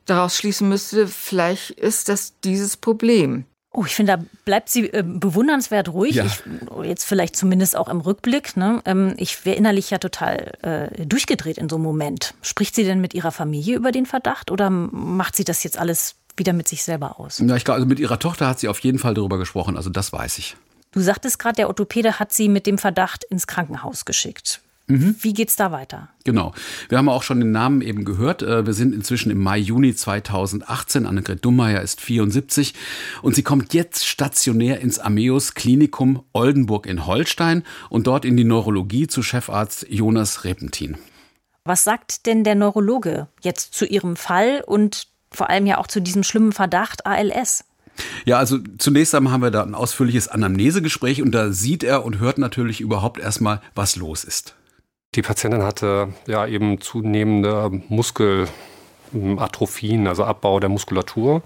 daraus 0.06 0.38
schließen 0.38 0.70
müsste, 0.70 1.08
vielleicht 1.08 1.72
ist 1.72 2.10
das 2.10 2.40
dieses 2.42 2.78
Problem. 2.78 3.46
Oh, 3.72 3.84
ich 3.86 3.96
finde, 3.96 4.18
da 4.18 4.24
bleibt 4.46 4.70
sie 4.70 4.88
äh, 4.88 5.04
bewundernswert 5.06 5.90
ruhig. 5.90 6.16
Ja. 6.16 6.26
Ich, 6.26 6.42
jetzt 6.84 7.04
vielleicht 7.04 7.36
zumindest 7.36 7.76
auch 7.76 7.90
im 7.90 8.00
Rückblick. 8.00 8.58
Ne? 8.58 8.82
Ähm, 8.86 9.14
ich 9.18 9.46
wäre 9.46 9.56
innerlich 9.56 9.90
ja 9.90 9.98
total 9.98 10.54
äh, 10.62 11.06
durchgedreht 11.06 11.58
in 11.58 11.70
so 11.70 11.76
einem 11.76 11.84
Moment. 11.84 12.34
Spricht 12.42 12.76
sie 12.76 12.86
denn 12.86 13.02
mit 13.02 13.14
ihrer 13.14 13.32
Familie 13.32 13.76
über 13.76 13.92
den 13.92 14.06
Verdacht 14.06 14.52
oder 14.52 14.70
macht 14.70 15.36
sie 15.36 15.44
das 15.44 15.64
jetzt 15.64 15.78
alles 15.78 16.16
wieder 16.38 16.54
mit 16.54 16.68
sich 16.68 16.84
selber 16.84 17.20
aus? 17.20 17.40
Ja, 17.40 17.56
ich 17.56 17.66
glaube, 17.66 17.76
also 17.76 17.88
mit 17.88 18.00
ihrer 18.00 18.20
Tochter 18.20 18.48
hat 18.48 18.60
sie 18.60 18.68
auf 18.68 18.80
jeden 18.80 19.00
Fall 19.00 19.14
darüber 19.14 19.38
gesprochen. 19.38 19.76
Also 19.76 19.90
das 19.90 20.14
weiß 20.14 20.38
ich. 20.38 20.56
Du 20.92 21.02
sagtest 21.02 21.38
gerade, 21.38 21.58
der 21.58 21.68
Orthopäde 21.68 22.20
hat 22.20 22.32
sie 22.32 22.50
mit 22.50 22.66
dem 22.66 22.78
Verdacht 22.78 23.24
ins 23.26 23.48
Krankenhaus 23.48 24.06
geschickt. 24.06 24.62
Mhm. 24.88 25.16
Wie 25.20 25.34
geht's 25.34 25.58
da 25.58 25.72
weiter? 25.74 26.10
Genau. 26.24 26.54
Wir 26.88 26.98
haben 26.98 27.10
auch 27.10 27.24
schon 27.24 27.40
den 27.40 27.52
Namen 27.52 27.82
eben 27.82 28.06
gehört. 28.06 28.42
Äh, 28.42 28.66
wir 28.66 28.74
sind 28.74 28.96
inzwischen 28.96 29.30
im 29.32 29.44
Mai, 29.44 29.58
Juni 29.58 29.94
2018. 29.94 31.06
Annegret 31.06 31.44
Dummeyer 31.44 31.82
ist 31.82 32.00
74 32.00 32.74
und 33.22 33.36
sie 33.36 33.44
kommt 33.44 33.74
jetzt 33.74 34.08
stationär 34.08 34.80
ins 34.80 34.98
Ameus 34.98 35.56
Klinikum 35.56 36.24
Oldenburg 36.32 36.86
in 36.86 37.06
Holstein 37.06 37.64
und 37.90 38.08
dort 38.08 38.24
in 38.24 38.38
die 38.38 38.46
Neurologie 38.46 39.08
zu 39.08 39.24
Chefarzt 39.24 39.88
Jonas 39.90 40.46
Repentin. 40.46 40.98
Was 41.66 41.84
sagt 41.84 42.26
denn 42.26 42.46
der 42.46 42.56
Neurologe 42.56 43.28
jetzt 43.42 43.74
zu 43.74 43.86
ihrem 43.86 44.16
Fall 44.16 44.64
und 44.66 45.10
vor 45.32 45.50
allem 45.50 45.66
ja 45.66 45.80
auch 45.80 45.88
zu 45.88 46.02
diesem 46.02 46.24
schlimmen 46.24 46.54
Verdacht 46.54 47.06
ALS? 47.06 47.66
Ja, 48.26 48.38
also 48.38 48.60
zunächst 48.78 49.14
einmal 49.16 49.34
haben 49.34 49.42
wir 49.42 49.52
da 49.52 49.64
ein 49.64 49.76
ausführliches 49.76 50.30
Anamnesegespräch 50.30 51.22
und 51.22 51.32
da 51.32 51.52
sieht 51.52 51.84
er 51.84 52.06
und 52.06 52.20
hört 52.20 52.38
natürlich 52.38 52.80
überhaupt 52.80 53.20
erstmal, 53.20 53.62
was 53.76 53.98
los 53.98 54.24
ist. 54.24 54.56
Die 55.16 55.22
Patientin 55.22 55.64
hatte 55.64 56.10
ja 56.28 56.46
eben 56.46 56.82
zunehmende 56.82 57.72
Muskelatrophien, 57.90 60.08
also 60.08 60.24
Abbau 60.24 60.60
der 60.60 60.70
Muskulatur 60.70 61.42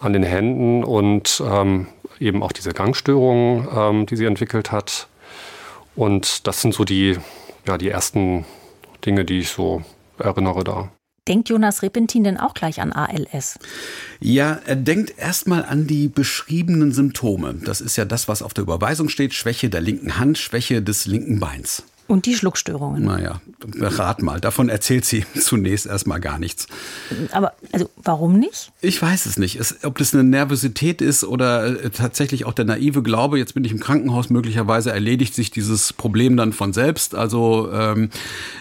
an 0.00 0.12
den 0.12 0.22
Händen 0.22 0.84
und 0.84 1.42
ähm, 1.46 1.86
eben 2.20 2.42
auch 2.42 2.52
diese 2.52 2.72
Gangstörungen, 2.72 3.66
ähm, 3.74 4.06
die 4.06 4.16
sie 4.16 4.26
entwickelt 4.26 4.72
hat. 4.72 5.08
Und 5.94 6.46
das 6.46 6.60
sind 6.60 6.74
so 6.74 6.84
die, 6.84 7.16
ja, 7.66 7.78
die 7.78 7.88
ersten 7.88 8.44
Dinge, 9.04 9.24
die 9.24 9.40
ich 9.40 9.48
so 9.48 9.82
erinnere 10.18 10.64
da. 10.64 10.90
Denkt 11.28 11.48
Jonas 11.48 11.82
Repentin 11.82 12.22
denn 12.22 12.36
auch 12.36 12.54
gleich 12.54 12.80
an 12.80 12.92
ALS? 12.92 13.58
Ja, 14.20 14.60
er 14.64 14.76
denkt 14.76 15.18
erstmal 15.18 15.64
an 15.64 15.88
die 15.88 16.06
beschriebenen 16.06 16.92
Symptome. 16.92 17.54
Das 17.64 17.80
ist 17.80 17.96
ja 17.96 18.04
das, 18.04 18.28
was 18.28 18.42
auf 18.42 18.54
der 18.54 18.62
Überweisung 18.62 19.08
steht. 19.08 19.34
Schwäche 19.34 19.68
der 19.68 19.80
linken 19.80 20.18
Hand, 20.18 20.38
Schwäche 20.38 20.82
des 20.82 21.06
linken 21.06 21.40
Beins. 21.40 21.82
Und 22.08 22.26
die 22.26 22.34
Schluckstörungen. 22.34 23.04
Naja, 23.04 23.40
rat 23.80 24.22
mal. 24.22 24.40
Davon 24.40 24.68
erzählt 24.68 25.04
sie 25.04 25.24
zunächst 25.38 25.86
erstmal 25.86 26.20
gar 26.20 26.38
nichts. 26.38 26.66
Aber 27.32 27.52
also 27.72 27.90
warum 27.96 28.38
nicht? 28.38 28.72
Ich 28.80 29.00
weiß 29.00 29.26
es 29.26 29.38
nicht. 29.38 29.56
Es, 29.56 29.84
ob 29.84 29.98
das 29.98 30.14
eine 30.14 30.22
Nervosität 30.22 31.02
ist 31.02 31.24
oder 31.24 31.84
äh, 31.84 31.90
tatsächlich 31.90 32.44
auch 32.44 32.52
der 32.52 32.64
naive 32.64 33.02
Glaube, 33.02 33.38
jetzt 33.38 33.54
bin 33.54 33.64
ich 33.64 33.72
im 33.72 33.80
Krankenhaus, 33.80 34.30
möglicherweise 34.30 34.92
erledigt 34.92 35.34
sich 35.34 35.50
dieses 35.50 35.92
Problem 35.92 36.36
dann 36.36 36.52
von 36.52 36.72
selbst. 36.72 37.14
Also 37.14 37.70
ähm, 37.72 38.10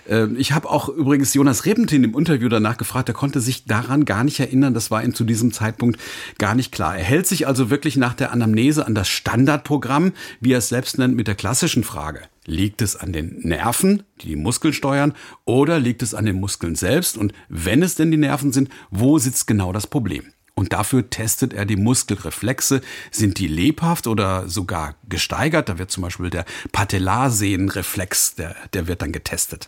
äh, 0.10 0.26
ich 0.38 0.52
habe 0.52 0.70
auch 0.70 0.90
übrigens 0.90 1.34
Jonas 1.34 1.66
Rebentin 1.66 2.04
im 2.04 2.18
Interview 2.18 2.50
danach 2.50 2.78
gefragt, 2.78 3.10
er 3.10 3.16
konnte 3.16 3.42
sich 3.42 3.66
daran 3.66 4.06
gar 4.06 4.24
nicht 4.24 4.40
erinnern. 4.40 4.74
Das 4.74 4.90
war 4.90 5.04
ihm 5.04 5.14
zu 5.14 5.24
diesem 5.24 5.52
Zeitpunkt 5.52 6.00
gar 6.40 6.56
nicht 6.56 6.72
klar. 6.72 6.98
Er 6.98 7.04
hält 7.04 7.28
sich 7.28 7.48
also 7.48 7.70
wirklich 7.70 7.96
nach 7.96 8.16
der 8.16 8.32
Anamnese 8.32 8.88
an 8.88 8.96
das 8.96 9.08
Standardprogramm, 9.08 10.14
wie 10.40 10.54
er 10.54 10.60
es 10.60 10.70
selbst 10.70 10.98
nennt, 10.98 11.16
mit 11.16 11.28
der 11.28 11.36
klassischen 11.36 11.84
Frage. 11.84 12.22
Liegt 12.46 12.82
es 12.82 12.96
an 12.96 13.12
den 13.12 13.40
Nerven, 13.40 14.04
die 14.22 14.28
die 14.28 14.36
Muskeln 14.36 14.74
steuern, 14.74 15.14
oder 15.46 15.80
liegt 15.80 16.02
es 16.04 16.14
an 16.14 16.26
den 16.26 16.40
Muskeln 16.40 16.76
selbst? 16.76 17.18
Und 17.18 17.34
wenn 17.50 17.82
es 17.82 17.96
denn 17.96 18.12
die 18.12 18.18
Nerven 18.18 18.54
sind, 18.54 18.70
wo 18.92 19.18
sitzt 19.18 19.48
genau 19.48 19.74
das 19.74 19.88
Problem? 19.88 20.26
Und 20.56 20.72
dafür 20.72 21.10
testet 21.10 21.54
er 21.54 21.66
die 21.66 21.76
Muskelreflexe. 21.76 22.82
Sind 23.12 23.40
die 23.40 23.48
lebhaft 23.48 24.08
oder 24.08 24.48
sogar 24.48 24.96
gesteigert? 25.10 25.68
Da 25.68 25.78
wird 25.78 25.92
zum 25.92 26.04
Beispiel 26.04 26.30
der 26.30 26.46
Patellarsehnenreflex, 26.72 28.36
der, 28.36 28.56
der 28.74 28.88
wird 28.88 29.02
dann 29.02 29.12
getestet. 29.12 29.68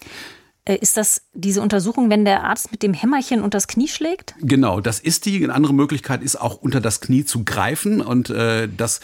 Äh, 0.67 0.75
ist 0.75 0.97
das 0.97 1.21
diese 1.33 1.61
Untersuchung, 1.61 2.09
wenn 2.09 2.25
der 2.25 2.43
Arzt 2.43 2.71
mit 2.71 2.83
dem 2.83 2.93
Hämmerchen 2.93 3.41
unter 3.41 3.57
das 3.57 3.67
Knie 3.67 3.87
schlägt? 3.87 4.35
Genau, 4.41 4.81
das 4.81 4.99
ist 4.99 5.25
die. 5.25 5.41
Eine 5.43 5.53
andere 5.53 5.73
Möglichkeit 5.73 6.21
ist 6.21 6.35
auch 6.35 6.55
unter 6.61 6.81
das 6.81 6.99
Knie 6.99 7.23
zu 7.23 7.45
greifen 7.45 8.01
und 8.01 8.29
äh, 8.29 8.67
das 8.75 8.99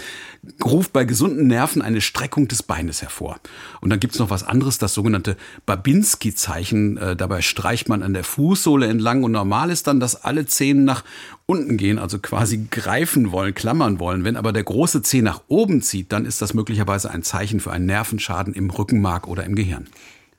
ruft 0.63 0.91
bei 0.91 1.05
gesunden 1.05 1.47
Nerven 1.47 1.81
eine 1.81 2.01
Streckung 2.01 2.49
des 2.49 2.63
Beines 2.63 3.01
hervor. 3.01 3.39
Und 3.79 3.89
dann 3.89 4.01
gibt's 4.01 4.19
noch 4.19 4.29
was 4.29 4.43
anderes, 4.43 4.77
das 4.77 4.93
sogenannte 4.93 5.37
Babinski-Zeichen. 5.65 6.97
Äh, 6.97 7.15
dabei 7.15 7.41
streicht 7.41 7.87
man 7.87 8.03
an 8.03 8.13
der 8.13 8.25
Fußsohle 8.25 8.87
entlang 8.87 9.23
und 9.23 9.31
normal 9.31 9.69
ist 9.69 9.87
dann, 9.87 10.01
dass 10.01 10.21
alle 10.21 10.45
Zehen 10.45 10.83
nach 10.83 11.05
unten 11.45 11.77
gehen, 11.77 11.97
also 11.97 12.19
quasi 12.19 12.67
greifen 12.69 13.31
wollen, 13.31 13.53
klammern 13.53 13.99
wollen. 13.99 14.25
Wenn 14.25 14.35
aber 14.35 14.51
der 14.51 14.63
große 14.63 15.01
Zeh 15.01 15.21
nach 15.21 15.41
oben 15.47 15.81
zieht, 15.81 16.11
dann 16.11 16.25
ist 16.25 16.41
das 16.41 16.53
möglicherweise 16.53 17.09
ein 17.09 17.23
Zeichen 17.23 17.61
für 17.61 17.71
einen 17.71 17.85
Nervenschaden 17.85 18.53
im 18.53 18.69
Rückenmark 18.69 19.27
oder 19.27 19.45
im 19.45 19.55
Gehirn. 19.55 19.87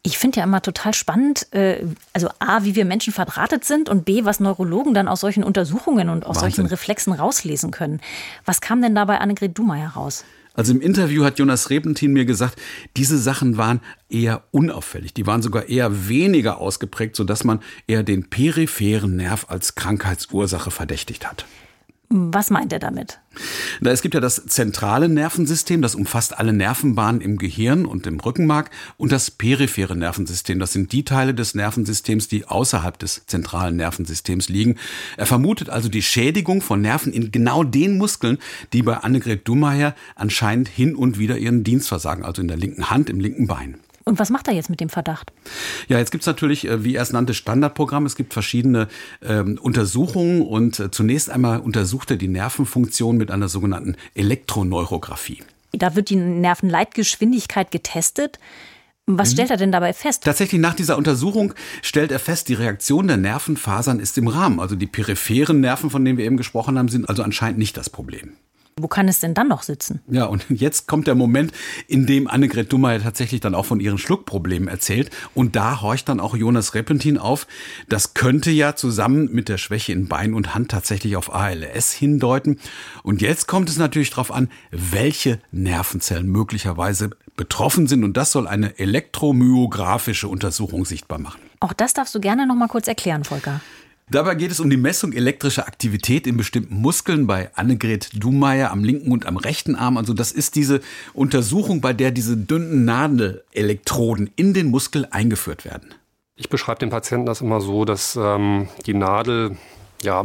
Ich 0.07 0.19
finde 0.19 0.39
ja 0.39 0.45
immer 0.45 0.61
total 0.61 0.93
spannend, 0.93 1.53
äh, 1.55 1.87
also 2.13 2.29
A, 2.39 2.65
wie 2.65 2.75
wir 2.75 2.85
Menschen 2.85 3.13
verdrahtet 3.13 3.65
sind 3.65 3.89
und 3.89 4.05
B, 4.05 4.27
was 4.27 4.39
Neurologen 4.39 4.93
dann 4.93 5.09
aus 5.09 5.21
solchen 5.21 5.43
Untersuchungen 5.43 6.11
und 6.11 6.27
aus 6.27 6.37
Wahnsinn. 6.37 6.51
solchen 6.57 6.67
Reflexen 6.67 7.15
rauslesen 7.15 7.71
können. 7.71 8.01
Was 8.45 8.61
kam 8.61 8.83
denn 8.83 8.95
da 8.95 9.07
bei 9.07 9.19
Annegret 9.19 9.57
Dumayer 9.57 9.89
raus? 9.89 10.25
Also 10.53 10.73
im 10.73 10.83
Interview 10.83 11.25
hat 11.25 11.39
Jonas 11.39 11.71
Repentin 11.71 12.13
mir 12.13 12.27
gesagt, 12.27 12.61
diese 12.99 13.19
Sachen 13.19 13.57
waren 13.57 13.81
eher 14.11 14.45
unauffällig. 14.53 15.15
Die 15.15 15.27
waren 15.27 15.41
sogar 15.41 15.71
eher 15.71 16.09
weniger 16.09 16.59
ausgeprägt, 16.59 17.17
sodass 17.17 17.43
man 17.43 17.61
eher 17.87 18.03
den 18.03 18.29
peripheren 18.29 19.17
Nerv 19.17 19.47
als 19.49 19.75
Krankheitsursache 19.75 20.71
verdächtigt 20.71 21.27
hat. 21.27 21.47
Was 22.17 22.51
meint 22.51 22.73
er 22.73 22.79
damit? 22.79 23.19
Na, 23.81 23.91
es 23.91 24.03
gibt 24.03 24.15
ja 24.15 24.21
das 24.21 24.47
zentrale 24.47 25.09
Nervensystem, 25.09 25.83
das 25.83 25.97
umfasst 25.97 26.39
alle 26.39 26.53
Nervenbahnen 26.53 27.21
im 27.21 27.39
Gehirn 27.39 27.87
und 27.87 28.07
im 28.07 28.21
Rückenmark 28.21 28.71
und 28.97 29.11
das 29.11 29.33
periphere 29.33 29.97
Nervensystem. 29.97 30.61
Das 30.61 30.73
sind 30.73 30.93
die 30.93 31.05
Teile 31.05 31.35
des 31.35 31.57
Nervensystems, 31.57 32.29
die 32.29 32.47
außerhalb 32.47 32.97
des 33.01 33.27
zentralen 33.27 33.75
Nervensystems 33.75 34.49
liegen. 34.49 34.77
Er 35.17 35.27
vermutet 35.27 35.71
also 35.71 35.89
die 35.89 36.03
Schädigung 36.03 36.63
von 36.63 36.81
Nerven 36.81 37.13
in 37.13 37.33
genau 37.33 37.65
den 37.65 37.99
Muskeln, 37.99 38.39
die 38.73 38.83
bei 38.83 38.99
Annegret 38.99 39.49
Dummeyer 39.49 39.97
anscheinend 40.15 40.69
hin 40.69 40.95
und 40.95 41.19
wieder 41.19 41.37
ihren 41.37 41.65
Dienst 41.65 41.89
versagen, 41.89 42.25
also 42.25 42.43
in 42.43 42.47
der 42.47 42.59
linken 42.59 42.91
Hand, 42.91 43.11
im 43.11 43.19
linken 43.19 43.49
Bein. 43.49 43.79
Und 44.05 44.19
was 44.19 44.31
macht 44.31 44.49
er 44.49 44.55
jetzt 44.55 44.71
mit 44.71 44.81
dem 44.81 44.91
Verdacht? 44.91 45.33
Ja, 45.89 45.99
jetzt 45.99 46.11
gibt 46.11 46.23
es 46.23 46.27
natürlich, 46.27 46.69
äh, 46.69 46.85
wie 46.85 46.95
er 46.95 47.03
es 47.03 47.13
nannte, 47.13 47.35
Standardprogramm. 47.35 48.05
Es 48.05 48.17
gibt 48.17 48.35
verschiedene 48.35 48.89
ähm, 49.23 49.59
Untersuchungen 49.61 50.43
und 50.43 50.79
äh, 50.79 50.91
zunächst 50.91 51.31
einmal 51.31 51.61
untersucht 51.61 52.11
er 52.11 52.17
die 52.17 52.29
Nervenfunktion 52.29 53.17
mit 53.17 53.31
einer 53.31 53.49
sogenannten 53.49 53.97
Elektroneurographie. 54.15 55.43
Da 55.73 55.97
wird 55.97 56.11
die 56.11 56.17
Nervenleitgeschwindigkeit 56.17 57.71
getestet. 57.71 58.39
Was 59.07 59.33
stellt 59.33 59.51
er 59.51 59.59
denn 59.59 59.73
dabei 59.73 59.93
fest? 59.93 60.25
Tatsächlich 60.25 60.61
nach 60.61 60.75
dieser 60.75 60.97
Untersuchung 60.97 61.53
stellt 61.83 62.11
er 62.11 62.19
fest, 62.19 62.49
die 62.49 62.55
Reaktion 62.55 63.07
der 63.07 63.19
Nervenfasern 63.19 64.01
ist 64.01 64.17
im 64.17 64.29
Rahmen. 64.29 64.61
Also 64.61 64.77
die 64.77 64.87
peripheren 64.87 65.61
Nerven, 65.61 65.91
von 65.91 66.05
denen 66.05 66.17
wir 66.17 66.25
eben 66.25 66.39
gesprochen 66.39 66.79
haben, 66.79 66.89
sind 66.89 67.09
also 67.09 67.23
anscheinend 67.23 67.59
nicht 67.59 67.77
das 67.77 67.91
Problem. 67.91 68.33
Wo 68.77 68.89
kann 68.89 69.07
es 69.07 69.21
denn 69.21 69.35
dann 69.35 69.49
noch 69.49 69.63
sitzen? 69.63 70.01
Ja, 70.09 70.25
und 70.25 70.45
jetzt 70.49 70.89
kommt 70.89 71.07
der 71.07 71.15
Moment, 71.15 71.53
in 71.87 72.07
dem 72.07 72.27
Annegret 72.27 72.73
Dummer 72.73 73.01
tatsächlich 73.01 73.41
dann 73.41 73.55
auch 73.55 73.67
von 73.67 73.81
ihren 73.81 73.99
Schluckproblemen 73.99 74.69
erzählt. 74.69 75.11
Und 75.35 75.55
da 75.57 75.81
horcht 75.81 76.09
dann 76.09 76.21
auch 76.21 76.37
Jonas 76.37 76.75
Repentin 76.75 77.19
auf. 77.19 77.47
Das 77.89 78.15
könnte 78.15 78.51
ja 78.51 78.75
zusammen 78.75 79.31
mit 79.33 79.49
der 79.49 79.59
Schwäche 79.59 79.93
in 79.93 80.09
Bein 80.09 80.35
und 80.35 80.55
Hand 80.55 80.71
tatsächlich 80.71 81.17
auf 81.17 81.33
ALS 81.33 81.93
hindeuten. 81.93 82.59
Und 83.03 83.23
jetzt 83.23 83.47
kommt 83.47 83.69
es 83.69 83.79
natürlich 83.79 84.11
darauf 84.11 84.33
an, 84.33 84.51
welche 84.71 85.39
Nervenzellen 85.53 86.27
möglicherweise 86.27 87.11
betroffen 87.37 87.87
sind. 87.87 88.05
Und 88.05 88.17
das 88.17 88.33
soll 88.33 88.49
eine 88.49 88.79
elektromyographische 88.79 90.29
Untersuchung 90.29 90.85
sichtbar 90.85 91.19
machen. 91.19 91.41
Auch 91.61 91.73
das 91.73 91.95
darfst 91.95 92.15
du 92.15 92.21
gerne 92.21 92.47
noch 92.47 92.57
mal 92.57 92.69
kurz 92.69 92.89
erklären, 92.89 93.25
Volker. 93.25 93.61
Dabei 94.11 94.35
geht 94.35 94.51
es 94.51 94.61
um 94.61 94.69
die 94.69 94.77
Messung 94.77 95.13
elektrischer 95.13 95.67
Aktivität 95.67 96.27
in 96.27 96.37
bestimmten 96.37 96.77
Muskeln 96.77 97.27
bei 97.27 97.51
Annegret 97.55 98.11
Dummeyer 98.23 98.71
am 98.71 98.85
linken 98.85 99.11
und 99.13 99.25
am 99.25 99.39
rechten 99.39 99.77
Arm. 99.77 99.97
Also 99.97 100.13
das 100.13 100.31
ist 100.31 100.57
diese 100.57 100.83
Untersuchung, 101.15 101.81
bei 101.81 101.95
der 101.95 102.11
diese 102.11 102.37
dünnen 102.37 102.85
Nadelelektroden 102.85 104.31
in 104.37 104.53
den 104.53 104.71
Muskel 104.71 105.09
eingeführt 105.11 105.65
werden. 105.65 105.95
Ich 106.37 106.51
beschreibe 106.51 106.81
den 106.81 106.91
Patienten 106.91 107.27
das 107.27 107.41
immer 107.41 107.63
so, 107.63 107.87
dass 107.87 108.19
ähm, 108.21 108.69
die 108.85 108.95
Nadel 108.95 109.57
ja, 110.05 110.25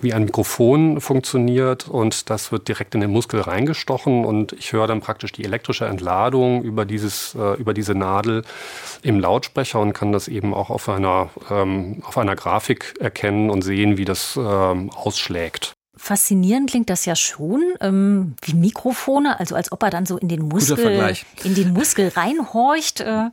wie 0.00 0.12
ein 0.12 0.24
Mikrofon 0.24 1.00
funktioniert 1.00 1.88
und 1.88 2.30
das 2.30 2.52
wird 2.52 2.68
direkt 2.68 2.94
in 2.94 3.00
den 3.00 3.10
Muskel 3.10 3.40
reingestochen 3.40 4.24
und 4.24 4.52
ich 4.52 4.72
höre 4.72 4.86
dann 4.86 5.00
praktisch 5.00 5.32
die 5.32 5.44
elektrische 5.44 5.86
Entladung 5.86 6.62
über, 6.62 6.84
dieses, 6.84 7.34
äh, 7.34 7.54
über 7.54 7.74
diese 7.74 7.94
Nadel 7.94 8.44
im 9.02 9.18
Lautsprecher 9.18 9.80
und 9.80 9.92
kann 9.92 10.12
das 10.12 10.28
eben 10.28 10.54
auch 10.54 10.70
auf 10.70 10.88
einer, 10.88 11.30
ähm, 11.50 12.02
auf 12.04 12.18
einer 12.18 12.36
Grafik 12.36 12.94
erkennen 13.00 13.50
und 13.50 13.62
sehen, 13.62 13.96
wie 13.96 14.04
das 14.04 14.36
ähm, 14.36 14.90
ausschlägt 14.90 15.72
faszinierend 16.00 16.70
klingt 16.70 16.88
das 16.88 17.04
ja 17.04 17.14
schon, 17.14 17.62
ähm, 17.80 18.34
wie 18.42 18.54
Mikrofone, 18.54 19.38
also 19.38 19.54
als 19.54 19.70
ob 19.70 19.82
er 19.82 19.90
dann 19.90 20.06
so 20.06 20.16
in 20.16 20.28
den 20.28 20.40
Muskel, 20.40 21.14
in 21.44 21.54
den 21.54 21.74
Muskel 21.74 22.08
reinhorcht. 22.08 23.00
Äh, 23.00 23.28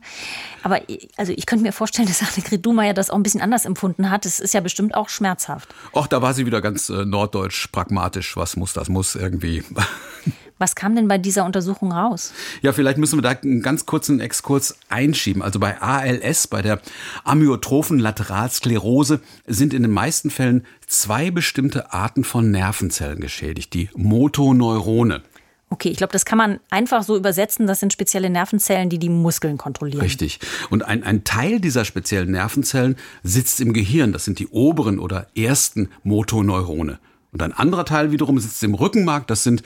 aber 0.62 0.82
also 1.16 1.32
ich 1.32 1.46
könnte 1.46 1.62
mir 1.62 1.72
vorstellen, 1.72 2.06
dass 2.08 2.22
Annegret 2.22 2.64
Dumayer 2.64 2.92
das 2.92 3.08
auch 3.08 3.16
ein 3.16 3.22
bisschen 3.22 3.40
anders 3.40 3.64
empfunden 3.64 4.10
hat. 4.10 4.26
Es 4.26 4.38
ist 4.38 4.52
ja 4.52 4.60
bestimmt 4.60 4.94
auch 4.94 5.08
schmerzhaft. 5.08 5.74
Och, 5.94 6.06
da 6.06 6.20
war 6.20 6.34
sie 6.34 6.44
wieder 6.44 6.60
ganz 6.60 6.90
äh, 6.90 7.06
norddeutsch 7.06 7.68
pragmatisch. 7.72 8.36
Was 8.36 8.56
muss, 8.56 8.74
das 8.74 8.90
muss 8.90 9.14
irgendwie. 9.14 9.64
Was 10.58 10.74
kam 10.74 10.96
denn 10.96 11.08
bei 11.08 11.18
dieser 11.18 11.44
Untersuchung 11.44 11.92
raus? 11.92 12.32
Ja, 12.62 12.72
vielleicht 12.72 12.98
müssen 12.98 13.18
wir 13.18 13.22
da 13.22 13.30
einen 13.30 13.62
ganz 13.62 13.86
kurzen 13.86 14.20
Exkurs 14.20 14.76
einschieben. 14.88 15.42
Also 15.42 15.58
bei 15.60 15.80
ALS, 15.80 16.48
bei 16.48 16.62
der 16.62 16.80
amyotrophen 17.24 17.98
Lateralsklerose, 17.98 19.20
sind 19.46 19.72
in 19.72 19.82
den 19.82 19.92
meisten 19.92 20.30
Fällen 20.30 20.66
zwei 20.86 21.30
bestimmte 21.30 21.92
Arten 21.92 22.24
von 22.24 22.50
Nervenzellen 22.50 23.20
geschädigt, 23.20 23.72
die 23.74 23.88
Motoneurone. 23.94 25.22
Okay, 25.70 25.90
ich 25.90 25.98
glaube, 25.98 26.12
das 26.12 26.24
kann 26.24 26.38
man 26.38 26.60
einfach 26.70 27.02
so 27.02 27.16
übersetzen. 27.16 27.66
Das 27.66 27.80
sind 27.80 27.92
spezielle 27.92 28.30
Nervenzellen, 28.30 28.88
die 28.88 28.98
die 28.98 29.10
Muskeln 29.10 29.58
kontrollieren. 29.58 30.00
Richtig. 30.00 30.40
Und 30.70 30.82
ein, 30.82 31.02
ein 31.02 31.24
Teil 31.24 31.60
dieser 31.60 31.84
speziellen 31.84 32.30
Nervenzellen 32.30 32.96
sitzt 33.22 33.60
im 33.60 33.74
Gehirn. 33.74 34.12
Das 34.12 34.24
sind 34.24 34.38
die 34.38 34.48
oberen 34.48 34.98
oder 34.98 35.26
ersten 35.36 35.90
Motoneurone. 36.04 36.98
Und 37.30 37.42
ein 37.42 37.52
anderer 37.52 37.84
Teil 37.84 38.10
wiederum 38.10 38.38
sitzt 38.38 38.62
im 38.62 38.74
Rückenmark, 38.74 39.26
das 39.26 39.42
sind 39.42 39.62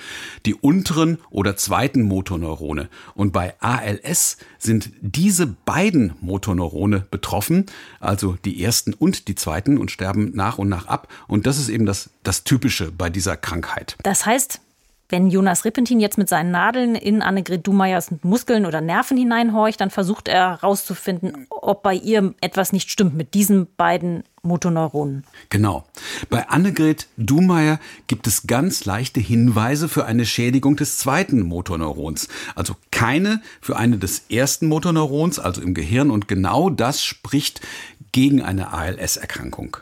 die 0.47 0.55
unteren 0.55 1.19
oder 1.31 1.57
zweiten 1.57 2.03
Motorneurone. 2.03 2.89
Und 3.15 3.33
bei 3.33 3.55
ALS 3.61 4.37
sind 4.59 4.91
diese 5.01 5.47
beiden 5.47 6.15
Motorneurone 6.21 7.07
betroffen, 7.11 7.67
also 8.01 8.37
die 8.45 8.63
ersten 8.63 8.95
und 8.95 9.29
die 9.29 9.37
zweiten 9.37 9.79
und 9.79 9.91
sterben 9.91 10.33
nach 10.35 10.59
und 10.59 10.69
nach 10.69 10.87
ab. 10.87 11.09
Und 11.29 11.47
das 11.47 11.59
ist 11.59 11.69
eben 11.69 11.87
das, 11.87 12.11
das 12.25 12.43
Typische 12.43 12.91
bei 12.91 13.11
dieser 13.11 13.37
Krankheit. 13.37 13.97
Das 14.03 14.27
heißt, 14.27 14.61
wenn 15.13 15.29
Jonas 15.29 15.67
Rippentin 15.67 16.01
jetzt 16.01 16.17
mit 16.17 16.31
seinen 16.31 16.51
Nadeln 16.51 16.95
in 16.95 17.21
Annegret 17.21 17.67
Dumeyers 17.67 18.11
Muskeln 18.23 18.65
oder 18.65 18.81
Nerven 18.81 19.19
hineinhorcht, 19.19 19.79
dann 19.81 19.91
versucht 19.91 20.27
er 20.27 20.63
herauszufinden, 20.63 21.47
ob 21.51 21.83
bei 21.83 21.95
ihr 21.95 22.35
etwas 22.41 22.73
nicht 22.73 22.91
stimmt 22.91 23.15
mit 23.15 23.35
diesen 23.35 23.69
beiden 23.77 24.25
Motoneuronen. 24.43 25.25
Genau. 25.51 25.85
Bei 26.31 26.49
Annegret 26.49 27.09
Dumeyer 27.19 27.79
gibt 28.07 28.27
es 28.27 28.47
ganz 28.47 28.87
leichte 28.87 29.21
Hinweise 29.21 29.89
für 29.89 30.07
eine 30.07 30.25
Schädigung 30.25 30.77
des 30.77 30.97
zweiten 30.97 31.43
Motorneurons. 31.43 32.29
Also 32.55 32.75
keine 32.91 33.43
für 33.61 33.77
eine 33.77 33.99
des 33.99 34.25
ersten 34.31 34.67
Motorneurons, 34.67 35.39
also 35.39 35.61
im 35.61 35.75
Gehirn. 35.75 36.11
Und 36.11 36.27
genau 36.27 36.71
das 36.71 37.05
spricht 37.05 37.61
gegen 38.13 38.43
eine 38.43 38.73
ALS-Erkrankung. 38.73 39.77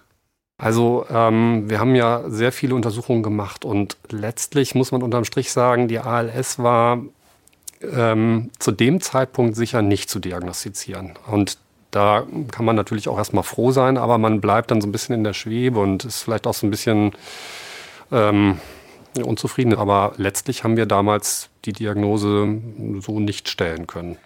Also 0.61 1.07
ähm, 1.11 1.71
wir 1.71 1.81
haben 1.81 1.95
ja 1.95 2.23
sehr 2.29 2.53
viele 2.53 2.75
Untersuchungen 2.75 3.23
gemacht 3.23 3.65
und 3.65 3.97
letztlich 4.11 4.75
muss 4.75 4.93
man 4.93 5.03
unterm 5.03 5.25
Strich 5.25 5.53
sagen, 5.53 5.89
die 5.89 5.99
ALS 5.99 6.59
war 6.59 7.01
ähm, 7.81 8.51
zu 8.59 8.71
dem 8.71 9.01
Zeitpunkt 9.01 9.57
sicher 9.57 9.81
nicht 9.81 10.11
zu 10.11 10.19
diagnostizieren. 10.19 11.15
Und 11.31 11.57
da 11.91 12.25
kann 12.53 12.67
man 12.67 12.77
natürlich 12.77 13.09
auch 13.09 13.17
erstmal 13.17 13.43
froh 13.43 13.71
sein, 13.71 13.97
aber 13.97 14.19
man 14.19 14.43
bleibt 14.43 14.71
dann 14.71 14.83
so 14.83 14.87
ein 14.87 14.93
bisschen 14.93 15.15
in 15.15 15.25
der 15.25 15.33
Schwebe 15.33 15.81
und 15.81 16.05
ist 16.05 16.23
vielleicht 16.23 16.47
auch 16.47 16.55
so 16.55 16.67
ein 16.67 16.71
bisschen 16.71 17.13
ähm, 18.13 18.61
unzufrieden. 19.17 19.75
Aber 19.75 20.13
letztlich 20.19 20.63
haben 20.63 20.77
wir 20.77 20.85
damals 20.85 21.49
die 21.65 21.73
Diagnose 21.73 22.61
so 23.01 23.19
nicht 23.19 23.49
stellen 23.49 23.87
können. 23.87 24.19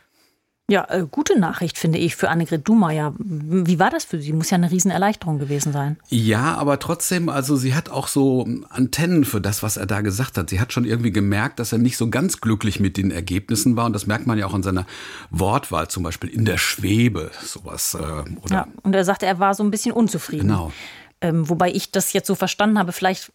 Ja, 0.70 0.87
äh, 0.88 1.07
gute 1.11 1.38
Nachricht 1.38 1.77
finde 1.77 1.98
ich 1.98 2.16
für 2.16 2.31
Annegret 2.31 2.66
Dummeyer. 2.66 3.12
Wie 3.18 3.79
war 3.79 3.90
das 3.90 4.05
für 4.05 4.18
Sie? 4.18 4.33
Muss 4.33 4.48
ja 4.48 4.55
eine 4.55 4.70
Riesenerleichterung 4.70 5.38
gewesen 5.38 5.74
sein. 5.74 5.98
Ja, 6.09 6.55
aber 6.55 6.79
trotzdem, 6.79 7.29
also 7.29 7.55
sie 7.57 7.74
hat 7.74 7.90
auch 7.90 8.09
so 8.09 8.48
Antennen 8.70 9.27
für 9.27 9.42
das, 9.42 9.62
was 9.62 9.77
er 9.77 9.85
da 9.85 10.00
gesagt 10.00 10.38
hat. 10.38 10.48
Sie 10.48 10.61
hat 10.61 10.72
schon 10.72 10.87
irgendwie 10.87 11.12
gemerkt, 11.12 11.59
dass 11.59 11.72
er 11.72 11.79
nicht 11.79 11.98
so 11.98 12.09
ganz 12.09 12.40
glücklich 12.40 12.81
mit 12.81 12.96
den 12.96 13.11
Ergebnissen 13.11 13.77
war. 13.77 13.85
Und 13.85 13.92
das 13.92 14.07
merkt 14.07 14.27
man 14.27 14.38
ja 14.38 14.46
auch 14.46 14.55
an 14.55 14.62
seiner 14.62 14.87
Wortwahl, 15.31 15.88
zum 15.88 16.03
Beispiel 16.03 16.31
in 16.31 16.46
der 16.46 16.57
Schwebe, 16.57 17.31
sowas. 17.42 17.92
Äh, 17.92 17.98
oder 17.98 18.55
ja, 18.55 18.66
und 18.83 18.94
er 18.94 19.05
sagte, 19.05 19.27
er 19.27 19.38
war 19.38 19.53
so 19.53 19.62
ein 19.62 19.70
bisschen 19.70 19.92
unzufrieden. 19.92 20.48
Genau. 20.48 20.72
Ähm, 21.20 21.46
wobei 21.46 21.70
ich 21.72 21.90
das 21.90 22.14
jetzt 22.14 22.27
so 22.27 22.35
verstanden 22.35 22.79
habe, 22.79 22.92
vielleicht 22.92 23.33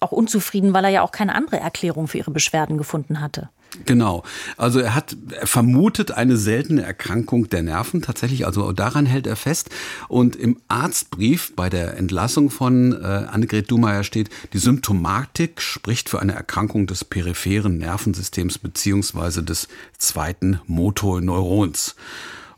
auch 0.00 0.12
unzufrieden, 0.12 0.72
weil 0.72 0.84
er 0.84 0.90
ja 0.90 1.02
auch 1.02 1.12
keine 1.12 1.34
andere 1.34 1.60
Erklärung 1.60 2.08
für 2.08 2.16
ihre 2.16 2.30
Beschwerden 2.30 2.78
gefunden 2.78 3.20
hatte. 3.20 3.50
Genau. 3.86 4.22
Also 4.58 4.80
er 4.80 4.94
hat 4.94 5.16
er 5.30 5.46
vermutet 5.46 6.10
eine 6.10 6.36
seltene 6.36 6.82
Erkrankung 6.82 7.48
der 7.48 7.62
Nerven 7.62 8.02
tatsächlich, 8.02 8.44
also 8.44 8.72
daran 8.72 9.06
hält 9.06 9.26
er 9.26 9.36
fest. 9.36 9.70
Und 10.08 10.36
im 10.36 10.58
Arztbrief 10.68 11.54
bei 11.56 11.70
der 11.70 11.96
Entlassung 11.96 12.50
von 12.50 12.92
äh, 12.92 13.04
Annegret 13.06 13.70
Dumeyer 13.70 14.04
steht, 14.04 14.28
die 14.52 14.58
Symptomatik 14.58 15.62
spricht 15.62 16.10
für 16.10 16.20
eine 16.20 16.34
Erkrankung 16.34 16.86
des 16.86 17.04
peripheren 17.04 17.78
Nervensystems 17.78 18.58
beziehungsweise 18.58 19.42
des 19.42 19.68
zweiten 19.96 20.60
Motorneurons. 20.66 21.96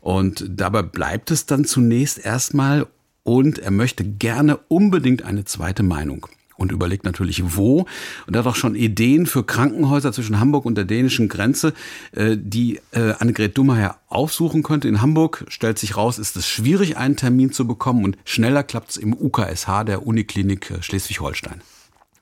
Und 0.01 0.45
dabei 0.49 0.81
bleibt 0.83 1.31
es 1.31 1.45
dann 1.45 1.63
zunächst 1.63 2.23
erstmal 2.23 2.87
und 3.23 3.57
er 3.57 3.71
möchte 3.71 4.03
gerne 4.03 4.57
unbedingt 4.67 5.23
eine 5.23 5.45
zweite 5.45 5.81
Meinung 5.81 6.27
und 6.57 6.71
überlegt 6.71 7.05
natürlich 7.05 7.55
wo. 7.55 7.85
Und 8.27 8.35
er 8.35 8.39
hat 8.39 8.47
auch 8.47 8.55
schon 8.55 8.75
Ideen 8.75 9.25
für 9.25 9.43
Krankenhäuser 9.43 10.13
zwischen 10.13 10.39
Hamburg 10.39 10.65
und 10.65 10.75
der 10.75 10.85
dänischen 10.85 11.27
Grenze, 11.27 11.73
äh, 12.11 12.37
die 12.37 12.79
äh, 12.91 13.13
Annegret 13.19 13.57
Dummeyer 13.57 13.97
aufsuchen 14.07 14.63
könnte. 14.63 14.87
In 14.87 15.01
Hamburg 15.01 15.45
stellt 15.47 15.79
sich 15.79 15.97
raus, 15.97 16.19
ist 16.19 16.35
es 16.35 16.47
schwierig, 16.47 16.97
einen 16.97 17.15
Termin 17.15 17.51
zu 17.51 17.67
bekommen 17.67 18.03
und 18.03 18.17
schneller 18.25 18.63
klappt 18.63 18.91
es 18.91 18.97
im 18.97 19.13
UKSH 19.13 19.83
der 19.85 20.05
Uniklinik 20.05 20.71
äh, 20.71 20.81
Schleswig-Holstein. 20.81 21.61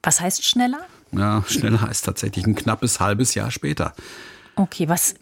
Was 0.01 0.19
heißt 0.19 0.43
schneller? 0.43 0.81
Ja, 1.11 1.43
schneller 1.47 1.81
heißt 1.81 2.05
tatsächlich 2.05 2.45
ein 2.45 2.55
knappes 2.55 2.99
halbes 2.99 3.35
Jahr 3.35 3.51
später. 3.51 3.93
Okay, 4.55 4.87
was, 4.87 5.15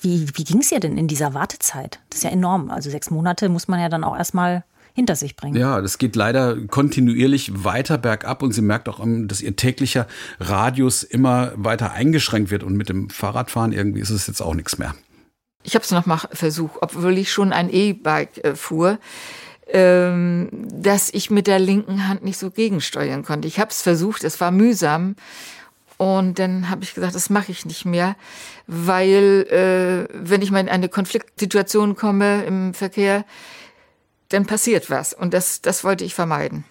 wie, 0.00 0.28
wie 0.34 0.44
ging 0.44 0.60
es 0.60 0.70
ihr 0.70 0.78
denn 0.78 0.96
in 0.96 1.08
dieser 1.08 1.34
Wartezeit? 1.34 1.98
Das 2.10 2.18
ist 2.18 2.24
ja 2.24 2.30
enorm. 2.30 2.70
Also 2.70 2.90
sechs 2.90 3.10
Monate 3.10 3.48
muss 3.48 3.66
man 3.66 3.80
ja 3.80 3.88
dann 3.88 4.04
auch 4.04 4.16
erstmal 4.16 4.64
hinter 4.94 5.16
sich 5.16 5.36
bringen. 5.36 5.56
Ja, 5.56 5.80
das 5.80 5.98
geht 5.98 6.16
leider 6.16 6.56
kontinuierlich 6.66 7.64
weiter 7.64 7.98
bergab 7.98 8.42
und 8.42 8.52
sie 8.52 8.62
merkt 8.62 8.88
auch, 8.88 9.00
dass 9.04 9.40
ihr 9.40 9.56
täglicher 9.56 10.06
Radius 10.40 11.02
immer 11.02 11.52
weiter 11.56 11.92
eingeschränkt 11.92 12.50
wird 12.50 12.62
und 12.62 12.76
mit 12.76 12.88
dem 12.88 13.10
Fahrradfahren 13.10 13.72
irgendwie 13.72 14.00
ist 14.00 14.10
es 14.10 14.26
jetzt 14.26 14.40
auch 14.40 14.54
nichts 14.54 14.78
mehr. 14.78 14.94
Ich 15.64 15.74
habe 15.74 15.84
es 15.84 15.90
nochmal 15.90 16.20
versucht, 16.32 16.76
obwohl 16.80 17.18
ich 17.18 17.30
schon 17.32 17.52
ein 17.52 17.68
E-Bike 17.70 18.44
äh, 18.44 18.54
fuhr, 18.54 18.98
ähm, 19.70 20.48
dass 20.52 21.12
ich 21.12 21.30
mit 21.30 21.46
der 21.46 21.58
linken 21.58 22.08
Hand 22.08 22.24
nicht 22.24 22.38
so 22.38 22.50
gegensteuern 22.50 23.22
konnte. 23.24 23.48
Ich 23.48 23.60
habe 23.60 23.70
es 23.70 23.82
versucht, 23.82 24.24
es 24.24 24.40
war 24.40 24.50
mühsam 24.50 25.16
Und 25.98 26.38
dann 26.38 26.70
habe 26.70 26.84
ich 26.84 26.94
gesagt, 26.94 27.14
das 27.14 27.28
mache 27.28 27.50
ich 27.52 27.66
nicht 27.66 27.84
mehr, 27.84 28.16
weil 28.66 29.46
äh, 29.50 30.14
wenn 30.14 30.42
ich 30.42 30.50
mal 30.50 30.60
in 30.60 30.68
eine 30.68 30.88
Konfliktsituation 30.88 31.96
komme 31.96 32.44
im 32.44 32.72
Verkehr, 32.72 33.24
dann 34.28 34.46
passiert 34.46 34.90
was. 34.90 35.12
Und 35.12 35.34
das, 35.34 35.60
das 35.60 35.84
wollte 35.84 36.04
ich 36.04 36.14
vermeiden. 36.14 36.64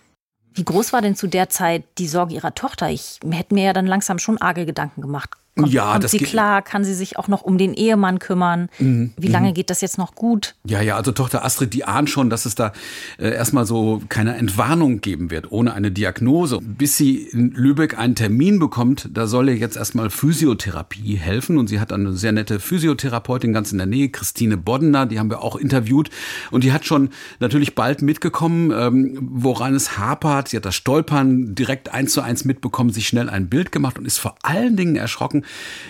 Wie 0.53 0.65
groß 0.65 0.91
war 0.93 1.01
denn 1.01 1.15
zu 1.15 1.27
der 1.27 1.49
Zeit 1.49 1.83
die 1.99 2.07
Sorge 2.07 2.33
Ihrer 2.33 2.55
Tochter? 2.55 2.89
Ich 2.89 3.19
hätte 3.29 3.53
mir 3.53 3.65
ja 3.65 3.73
dann 3.73 3.85
langsam 3.85 4.17
schon 4.17 4.41
arge 4.41 4.65
Gedanken 4.65 5.01
gemacht. 5.01 5.31
Kommt, 5.57 5.73
ja, 5.73 5.91
kommt 5.91 6.03
das 6.03 6.11
sie 6.11 6.19
geht- 6.19 6.29
klar? 6.29 6.61
Kann 6.61 6.83
sie 6.83 6.93
sich 6.93 7.17
auch 7.17 7.27
noch 7.27 7.41
um 7.41 7.57
den 7.57 7.73
Ehemann 7.73 8.19
kümmern? 8.19 8.69
Mhm, 8.79 9.11
Wie 9.17 9.27
lange 9.27 9.53
geht 9.53 9.69
das 9.69 9.81
jetzt 9.81 9.97
noch 9.97 10.15
gut? 10.15 10.55
Ja, 10.63 10.81
ja, 10.81 10.95
also 10.95 11.11
Tochter 11.11 11.43
Astrid, 11.43 11.73
die 11.73 11.83
ahnt 11.85 12.09
schon, 12.09 12.29
dass 12.29 12.45
es 12.45 12.55
da 12.55 12.71
äh, 13.17 13.29
erstmal 13.33 13.65
so 13.65 14.01
keine 14.09 14.35
Entwarnung 14.37 15.01
geben 15.01 15.31
wird, 15.31 15.51
ohne 15.51 15.73
eine 15.73 15.91
Diagnose. 15.91 16.59
Bis 16.61 16.97
sie 16.97 17.17
in 17.23 17.51
Lübeck 17.51 17.97
einen 17.97 18.15
Termin 18.15 18.59
bekommt, 18.59 19.09
da 19.13 19.27
soll 19.27 19.49
ihr 19.49 19.55
jetzt 19.57 19.77
erstmal 19.77 20.09
Physiotherapie 20.09 21.15
helfen. 21.15 21.57
Und 21.57 21.67
sie 21.67 21.79
hat 21.79 21.91
eine 21.91 22.13
sehr 22.13 22.31
nette 22.31 22.59
Physiotherapeutin 22.59 23.53
ganz 23.53 23.71
in 23.71 23.77
der 23.77 23.87
Nähe, 23.87 24.09
Christine 24.09 24.57
Boddener, 24.57 25.05
die 25.05 25.19
haben 25.19 25.29
wir 25.29 25.41
auch 25.43 25.55
interviewt. 25.55 26.09
Und 26.51 26.63
die 26.63 26.71
hat 26.71 26.85
schon 26.85 27.09
natürlich 27.39 27.75
bald 27.75 28.01
mitgekommen, 28.01 28.71
ähm, 28.71 29.17
woran 29.21 29.73
es 29.75 29.97
hapert. 29.97 30.49
Sie 30.49 30.57
hat 30.57 30.65
das 30.65 30.75
Stolpern 30.75 31.55
direkt 31.55 31.93
eins 31.93 32.13
zu 32.13 32.21
eins 32.21 32.45
mitbekommen, 32.45 32.91
sich 32.91 33.07
schnell 33.07 33.29
ein 33.29 33.47
Bild 33.49 33.71
gemacht 33.71 33.97
und 33.97 34.05
ist 34.05 34.17
vor 34.17 34.35
allen 34.43 34.75
Dingen 34.77 34.95
erschrocken, 34.95 35.43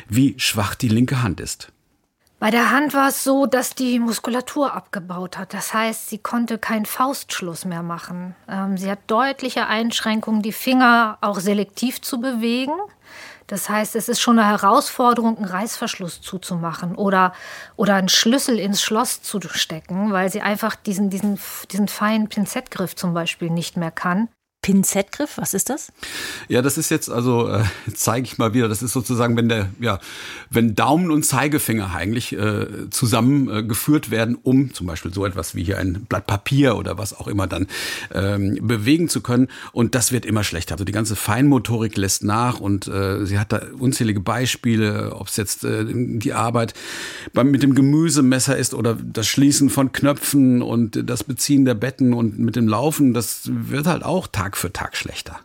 wie 0.07 0.35
schwach 0.37 0.75
die 0.75 0.89
linke 0.89 1.21
Hand 1.21 1.39
ist. 1.39 1.71
Bei 2.39 2.51
der 2.51 2.69
Hand 2.69 2.93
war 2.93 3.09
es 3.09 3.23
so, 3.23 3.47
dass 3.47 3.71
die 3.73 3.97
Muskulatur 3.97 4.73
abgebaut 4.73 5.39
hat. 5.39 5.55
Das 5.55 5.73
heißt, 5.73 6.09
sie 6.09 6.19
konnte 6.19 6.59
keinen 6.59 6.85
Faustschluss 6.85 7.65
mehr 7.65 7.81
machen. 7.81 8.35
Ähm, 8.47 8.77
sie 8.77 8.91
hat 8.91 8.99
deutliche 9.07 9.65
Einschränkungen, 9.65 10.43
die 10.43 10.51
Finger 10.51 11.17
auch 11.21 11.39
selektiv 11.39 11.99
zu 11.99 12.21
bewegen. 12.21 12.73
Das 13.47 13.69
heißt, 13.69 13.95
es 13.95 14.07
ist 14.07 14.19
schon 14.19 14.37
eine 14.37 14.47
Herausforderung, 14.49 15.37
einen 15.37 15.45
Reißverschluss 15.45 16.21
zuzumachen 16.21 16.95
oder, 16.95 17.33
oder 17.75 17.95
einen 17.95 18.09
Schlüssel 18.09 18.59
ins 18.59 18.83
Schloss 18.83 19.23
zu 19.23 19.39
stecken, 19.41 20.11
weil 20.11 20.29
sie 20.29 20.41
einfach 20.41 20.75
diesen, 20.75 21.09
diesen, 21.09 21.39
diesen 21.71 21.87
feinen 21.87 22.27
Pinzettgriff 22.27 22.95
zum 22.95 23.15
Beispiel 23.15 23.49
nicht 23.49 23.77
mehr 23.77 23.91
kann. 23.91 24.27
Pinzettgriff, 24.67 25.37
was 25.37 25.53
ist 25.53 25.69
das? 25.69 25.93
Ja, 26.49 26.61
das 26.61 26.77
ist 26.77 26.89
jetzt 26.89 27.09
also, 27.09 27.47
äh, 27.47 27.63
zeige 27.93 28.25
ich 28.25 28.37
mal 28.37 28.53
wieder, 28.53 28.67
das 28.67 28.83
ist 28.83 28.91
sozusagen, 28.91 29.37
wenn 29.37 29.47
der, 29.47 29.69
ja, 29.79 29.97
wenn 30.49 30.75
Daumen 30.75 31.09
und 31.09 31.23
Zeigefinger 31.23 31.95
eigentlich 31.95 32.33
äh, 32.33 32.89
zusammen 32.89 33.47
äh, 33.47 34.11
werden, 34.11 34.37
um 34.43 34.73
zum 34.73 34.85
Beispiel 34.85 35.13
so 35.13 35.25
etwas 35.25 35.55
wie 35.55 35.63
hier 35.63 35.77
ein 35.77 36.05
Blatt 36.09 36.27
Papier 36.27 36.75
oder 36.75 36.97
was 36.97 37.17
auch 37.17 37.29
immer 37.29 37.47
dann 37.47 37.67
ähm, 38.13 38.59
bewegen 38.61 39.07
zu 39.07 39.21
können. 39.21 39.47
Und 39.71 39.95
das 39.95 40.11
wird 40.11 40.25
immer 40.25 40.43
schlechter. 40.43 40.73
Also 40.73 40.83
die 40.83 40.91
ganze 40.91 41.15
Feinmotorik 41.15 41.95
lässt 41.95 42.25
nach 42.25 42.59
und 42.59 42.89
äh, 42.89 43.25
sie 43.25 43.39
hat 43.39 43.53
da 43.53 43.61
unzählige 43.79 44.19
Beispiele, 44.19 45.15
ob 45.15 45.29
es 45.29 45.37
jetzt 45.37 45.63
äh, 45.63 45.85
die 45.87 46.33
Arbeit 46.33 46.73
beim, 47.31 47.51
mit 47.51 47.63
dem 47.63 47.73
Gemüsemesser 47.73 48.57
ist 48.57 48.73
oder 48.73 48.97
das 49.01 49.27
Schließen 49.27 49.69
von 49.69 49.93
Knöpfen 49.93 50.61
und 50.61 51.09
das 51.09 51.23
Beziehen 51.23 51.63
der 51.63 51.75
Betten 51.75 52.13
und 52.13 52.37
mit 52.37 52.57
dem 52.57 52.67
Laufen, 52.67 53.13
das 53.13 53.43
wird 53.45 53.87
halt 53.87 54.03
auch 54.03 54.27
Tag 54.27 54.56
für 54.57 54.73
Tag 54.73 54.95
schlechter. 54.95 55.39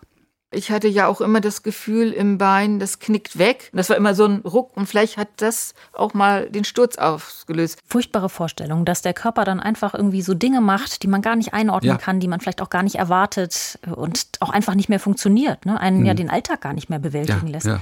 Ich 0.55 0.71
hatte 0.71 0.87
ja 0.87 1.07
auch 1.07 1.23
immer 1.23 1.41
das 1.41 1.63
Gefühl 1.63 2.13
im 2.13 2.37
Bein, 2.37 2.79
das 2.79 2.99
knickt 2.99 3.39
weg. 3.39 3.71
Das 3.73 3.89
war 3.89 3.97
immer 3.97 4.15
so 4.15 4.27
ein 4.27 4.41
Ruck 4.41 4.77
und 4.77 4.85
vielleicht 4.87 5.17
hat 5.17 5.29
das 5.39 5.73
auch 5.95 6.13
mal 6.13 6.51
den 6.51 6.65
Sturz 6.65 6.99
ausgelöst. 6.99 7.79
Furchtbare 7.87 8.29
Vorstellung, 8.29 8.85
dass 8.85 9.01
der 9.01 9.15
Körper 9.15 9.45
dann 9.47 9.61
einfach 9.61 9.95
irgendwie 9.95 10.21
so 10.21 10.35
Dinge 10.35 10.61
macht, 10.61 11.03
die 11.03 11.07
man 11.07 11.23
gar 11.23 11.37
nicht 11.37 11.55
einordnen 11.55 11.93
Ja. 11.93 11.97
kann, 11.97 12.21
die 12.21 12.29
man 12.29 12.41
vielleicht 12.41 12.61
auch 12.61 12.69
gar 12.69 12.83
nicht 12.83 12.97
erwartet 12.97 13.79
und 13.97 14.27
auch 14.41 14.51
einfach 14.51 14.75
nicht 14.75 14.91
mehr 14.91 15.01
funktioniert, 15.01 15.65
ne? 15.65 15.81
einen 15.81 16.05
ja 16.05 16.13
den 16.13 16.29
Alltag 16.29 16.61
gar 16.61 16.75
nicht 16.75 16.91
mehr 16.91 16.99
bewältigen 16.99 17.47
Ja, 17.47 17.53
lässt. 17.53 17.67
ja. 17.67 17.81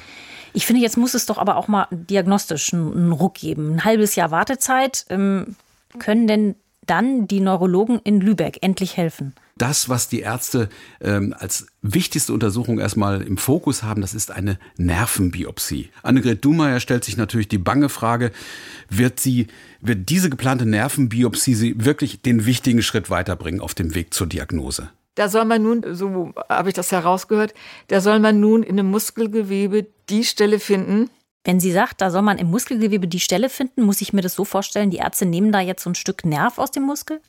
Ich 0.52 0.64
finde, 0.64 0.80
jetzt 0.82 0.96
muss 0.96 1.14
es 1.14 1.26
doch 1.26 1.38
aber 1.38 1.56
auch 1.56 1.66
mal 1.66 1.88
diagnostisch 1.90 2.72
einen 2.72 2.92
einen 2.92 3.12
Ruck 3.12 3.34
geben. 3.34 3.74
Ein 3.74 3.84
halbes 3.84 4.14
Jahr 4.14 4.30
Wartezeit. 4.30 5.06
Ähm, 5.08 5.56
können 5.98 6.28
denn 6.28 6.54
dann 6.90 7.28
die 7.28 7.40
Neurologen 7.40 8.00
in 8.02 8.20
Lübeck 8.20 8.58
endlich 8.60 8.96
helfen? 8.96 9.34
das, 9.60 9.90
was 9.90 10.08
die 10.08 10.20
Ärzte 10.20 10.70
ähm, 11.02 11.34
als 11.38 11.66
wichtigste 11.82 12.32
Untersuchung 12.32 12.78
erstmal 12.78 13.20
im 13.20 13.36
Fokus 13.36 13.82
haben, 13.82 14.00
das 14.00 14.14
ist 14.14 14.30
eine 14.30 14.58
Nervenbiopsie. 14.78 15.90
Annegret 16.02 16.44
Dumayer 16.44 16.80
stellt 16.80 17.04
sich 17.04 17.18
natürlich 17.18 17.48
die 17.48 17.58
bange 17.58 17.90
Frage, 17.90 18.32
wird 18.88 19.20
sie, 19.20 19.48
wird 19.80 20.08
diese 20.08 20.30
geplante 20.30 20.64
Nervenbiopsie 20.64 21.54
sie 21.54 21.84
wirklich 21.84 22.22
den 22.22 22.46
wichtigen 22.46 22.82
Schritt 22.82 23.10
weiterbringen 23.10 23.60
auf 23.60 23.74
dem 23.74 23.94
Weg 23.94 24.14
zur 24.14 24.26
Diagnose? 24.26 24.90
Da 25.14 25.28
soll 25.28 25.44
man 25.44 25.62
nun, 25.62 25.84
so 25.94 26.32
habe 26.48 26.70
ich 26.70 26.74
das 26.74 26.90
herausgehört, 26.90 27.52
da 27.88 28.00
soll 28.00 28.18
man 28.20 28.40
nun 28.40 28.62
in 28.62 28.78
einem 28.78 28.90
Muskelgewebe 28.90 29.86
die 30.08 30.24
Stelle 30.24 30.58
finden, 30.58 31.10
Wenn 31.44 31.58
sie 31.58 31.72
sagt, 31.72 32.00
da 32.00 32.10
soll 32.10 32.22
man 32.22 32.38
im 32.38 32.50
Muskelgewebe 32.50 33.08
die 33.08 33.20
Stelle 33.20 33.48
finden, 33.48 33.82
muss 33.82 34.02
ich 34.02 34.12
mir 34.12 34.20
das 34.20 34.34
so 34.34 34.44
vorstellen, 34.44 34.90
die 34.90 34.98
Ärzte 34.98 35.24
nehmen 35.24 35.52
da 35.52 35.60
jetzt 35.60 35.82
so 35.82 35.90
ein 35.90 35.94
Stück 35.94 36.24
Nerv 36.24 36.58
aus 36.58 36.70
dem 36.70 36.82
Muskel? 36.82 37.20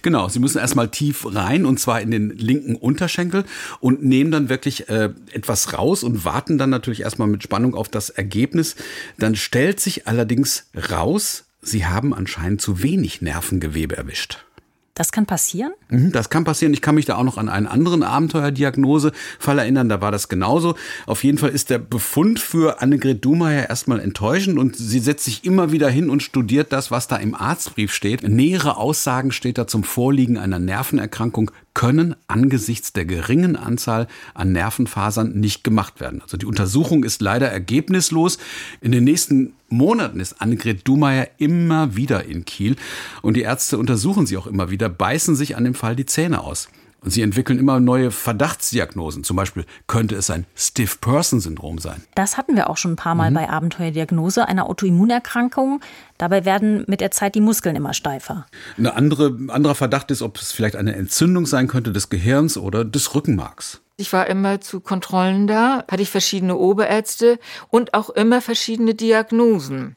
Genau, 0.00 0.28
sie 0.28 0.38
müssen 0.38 0.58
erstmal 0.58 0.88
tief 0.88 1.26
rein 1.34 1.66
und 1.66 1.78
zwar 1.78 2.00
in 2.00 2.10
den 2.10 2.30
linken 2.30 2.76
Unterschenkel 2.76 3.44
und 3.80 4.02
nehmen 4.02 4.30
dann 4.30 4.48
wirklich 4.48 4.88
äh, 4.88 5.10
etwas 5.32 5.74
raus 5.74 6.02
und 6.02 6.24
warten 6.24 6.58
dann 6.58 6.70
natürlich 6.70 7.02
erstmal 7.02 7.28
mit 7.28 7.42
Spannung 7.42 7.74
auf 7.74 7.88
das 7.88 8.10
Ergebnis. 8.10 8.74
Dann 9.18 9.36
stellt 9.36 9.80
sich 9.80 10.08
allerdings 10.08 10.68
raus, 10.90 11.44
sie 11.60 11.86
haben 11.86 12.14
anscheinend 12.14 12.60
zu 12.60 12.82
wenig 12.82 13.22
Nervengewebe 13.22 13.96
erwischt. 13.96 14.44
Das 14.94 15.10
kann 15.10 15.24
passieren? 15.24 15.72
Mhm, 15.88 16.12
Das 16.12 16.28
kann 16.28 16.44
passieren. 16.44 16.74
Ich 16.74 16.82
kann 16.82 16.94
mich 16.94 17.06
da 17.06 17.16
auch 17.16 17.24
noch 17.24 17.38
an 17.38 17.48
einen 17.48 17.66
anderen 17.66 18.02
Abenteuerdiagnosefall 18.02 19.58
erinnern. 19.58 19.88
Da 19.88 20.02
war 20.02 20.12
das 20.12 20.28
genauso. 20.28 20.74
Auf 21.06 21.24
jeden 21.24 21.38
Fall 21.38 21.48
ist 21.48 21.70
der 21.70 21.78
Befund 21.78 22.38
für 22.40 22.82
Annegret 22.82 23.24
Dumayer 23.24 23.70
erstmal 23.70 24.00
enttäuschend 24.00 24.58
und 24.58 24.76
sie 24.76 24.98
setzt 24.98 25.24
sich 25.24 25.44
immer 25.46 25.72
wieder 25.72 25.88
hin 25.88 26.10
und 26.10 26.22
studiert 26.22 26.72
das, 26.72 26.90
was 26.90 27.08
da 27.08 27.16
im 27.16 27.34
Arztbrief 27.34 27.92
steht. 27.94 28.22
Nähere 28.28 28.76
Aussagen 28.76 29.32
steht 29.32 29.56
da 29.56 29.66
zum 29.66 29.82
Vorliegen 29.82 30.36
einer 30.36 30.58
Nervenerkrankung 30.58 31.50
können 31.74 32.14
angesichts 32.26 32.92
der 32.92 33.04
geringen 33.04 33.56
Anzahl 33.56 34.08
an 34.34 34.52
Nervenfasern 34.52 35.32
nicht 35.32 35.64
gemacht 35.64 36.00
werden. 36.00 36.22
Also 36.22 36.36
die 36.36 36.46
Untersuchung 36.46 37.04
ist 37.04 37.22
leider 37.22 37.48
ergebnislos. 37.48 38.38
In 38.80 38.92
den 38.92 39.04
nächsten 39.04 39.54
Monaten 39.68 40.20
ist 40.20 40.40
Annegret 40.40 40.86
Dumayer 40.86 41.28
immer 41.38 41.96
wieder 41.96 42.24
in 42.24 42.44
Kiel 42.44 42.76
und 43.22 43.36
die 43.36 43.42
Ärzte 43.42 43.78
untersuchen 43.78 44.26
sie 44.26 44.36
auch 44.36 44.46
immer 44.46 44.70
wieder, 44.70 44.88
beißen 44.88 45.34
sich 45.34 45.56
an 45.56 45.64
dem 45.64 45.74
Fall 45.74 45.96
die 45.96 46.06
Zähne 46.06 46.42
aus. 46.42 46.68
Und 47.02 47.10
sie 47.10 47.22
entwickeln 47.22 47.58
immer 47.58 47.80
neue 47.80 48.12
Verdachtsdiagnosen. 48.12 49.24
Zum 49.24 49.36
Beispiel 49.36 49.66
könnte 49.88 50.14
es 50.14 50.30
ein 50.30 50.46
Stiff-Person-Syndrom 50.54 51.78
sein. 51.78 52.02
Das 52.14 52.36
hatten 52.36 52.54
wir 52.54 52.70
auch 52.70 52.76
schon 52.76 52.92
ein 52.92 52.96
paar 52.96 53.16
Mal 53.16 53.32
bei 53.32 53.48
Abenteuerdiagnose, 53.48 54.46
einer 54.46 54.68
Autoimmunerkrankung. 54.68 55.80
Dabei 56.16 56.44
werden 56.44 56.84
mit 56.86 57.00
der 57.00 57.10
Zeit 57.10 57.34
die 57.34 57.40
Muskeln 57.40 57.74
immer 57.74 57.92
steifer. 57.92 58.46
Ein 58.78 58.86
andere, 58.86 59.36
anderer 59.48 59.74
Verdacht 59.74 60.12
ist, 60.12 60.22
ob 60.22 60.38
es 60.38 60.52
vielleicht 60.52 60.76
eine 60.76 60.94
Entzündung 60.94 61.46
sein 61.46 61.66
könnte 61.66 61.90
des 61.92 62.08
Gehirns 62.08 62.56
oder 62.56 62.84
des 62.84 63.14
Rückenmarks. 63.14 63.80
Ich 63.96 64.12
war 64.12 64.28
immer 64.28 64.60
zu 64.60 64.80
Kontrollen 64.80 65.46
da, 65.46 65.84
hatte 65.90 66.02
ich 66.02 66.10
verschiedene 66.10 66.56
Oberärzte 66.56 67.38
und 67.68 67.94
auch 67.94 68.10
immer 68.10 68.40
verschiedene 68.40 68.94
Diagnosen. 68.94 69.96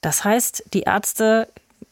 Das 0.00 0.24
heißt, 0.24 0.64
die 0.72 0.82
Ärzte 0.82 1.48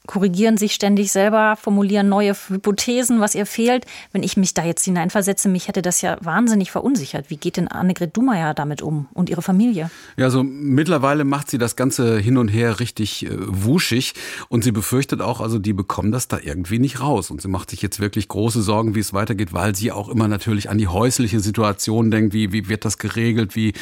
korrigieren 0.09 0.57
sich 0.57 0.73
ständig 0.73 1.13
selber, 1.13 1.57
formulieren 1.61 2.09
neue 2.09 2.35
Hypothesen, 2.35 3.21
was 3.21 3.35
ihr 3.35 3.45
fehlt. 3.45 3.85
Wenn 4.11 4.23
ich 4.23 4.39
mich 4.39 4.55
da 4.55 4.65
jetzt 4.65 4.83
hineinversetze, 4.85 5.51
mich 5.51 5.69
hätte 5.69 5.83
das 5.83 6.01
ja 6.01 6.17
wahnsinnig 6.23 6.71
verunsichert. 6.71 7.29
Wie 7.29 7.37
geht 7.37 7.59
denn 7.59 7.69
Annegret 7.69 8.17
Dumayer 8.17 8.55
damit 8.55 8.81
um 8.81 9.07
und 9.13 9.29
ihre 9.29 9.43
Familie? 9.43 9.91
Ja, 10.17 10.31
so 10.31 10.43
mittlerweile 10.43 11.25
macht 11.25 11.51
sie 11.51 11.59
das 11.59 11.77
Ganze 11.77 12.19
hin 12.19 12.39
und 12.39 12.49
her 12.49 12.81
richtig 12.81 13.27
äh, 13.27 13.31
wuschig 13.33 14.15
und 14.49 14.65
sie 14.65 14.73
befürchtet 14.73 15.21
auch, 15.21 15.43
also 15.43 15.59
die 15.59 15.75
bekommen 15.75 16.11
das 16.11 16.27
da 16.27 16.39
irgendwie 16.43 16.79
nicht 16.79 17.01
raus 17.01 17.31
und 17.31 17.43
sie 17.43 17.49
macht 17.49 17.69
sich 17.69 17.83
jetzt 17.83 18.01
wirklich 18.01 18.29
große 18.29 18.63
Sorgen, 18.63 18.95
wie 18.95 19.01
es 19.01 19.13
weitergeht, 19.13 19.53
weil 19.53 19.77
sie 19.77 19.93
auch 19.93 20.09
immer 20.09 20.27
natürlich 20.27 20.71
an 20.71 20.79
die 20.79 20.89
häusliche 20.89 21.41
Situation 21.41 22.11
denkt, 22.11 22.33
wie, 22.33 22.51
wie 22.51 22.71
wird 22.71 22.87
das 22.87 22.97
geregelt, 22.97 23.55
wie, 23.57 23.75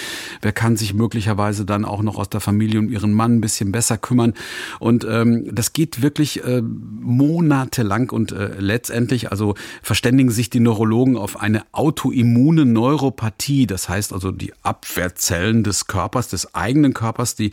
wer 0.42 0.52
kann 0.52 0.76
sich 0.76 0.92
möglicherweise 0.92 1.64
dann 1.64 1.84
auch 1.84 2.02
noch 2.02 2.16
aus 2.16 2.28
der 2.28 2.40
Familie 2.40 2.80
um 2.80 2.88
ihren 2.88 3.12
Mann 3.12 3.36
ein 3.36 3.40
bisschen 3.40 3.70
besser 3.70 3.96
kümmern 3.96 4.34
und 4.80 5.06
ähm, 5.08 5.54
das 5.54 5.72
geht 5.72 6.02
wirklich 6.02 6.15
äh, 6.18 6.62
monatelang 6.62 8.10
und 8.10 8.32
äh, 8.32 8.58
letztendlich 8.58 9.30
also 9.30 9.54
verständigen 9.82 10.30
sich 10.30 10.50
die 10.50 10.60
Neurologen 10.60 11.16
auf 11.16 11.40
eine 11.40 11.62
autoimmune 11.72 12.64
Neuropathie, 12.64 13.66
das 13.66 13.88
heißt 13.88 14.12
also 14.12 14.30
die 14.32 14.52
Abwehrzellen 14.62 15.62
des 15.62 15.86
Körpers, 15.86 16.28
des 16.28 16.54
eigenen 16.54 16.94
Körpers, 16.94 17.34
die 17.34 17.50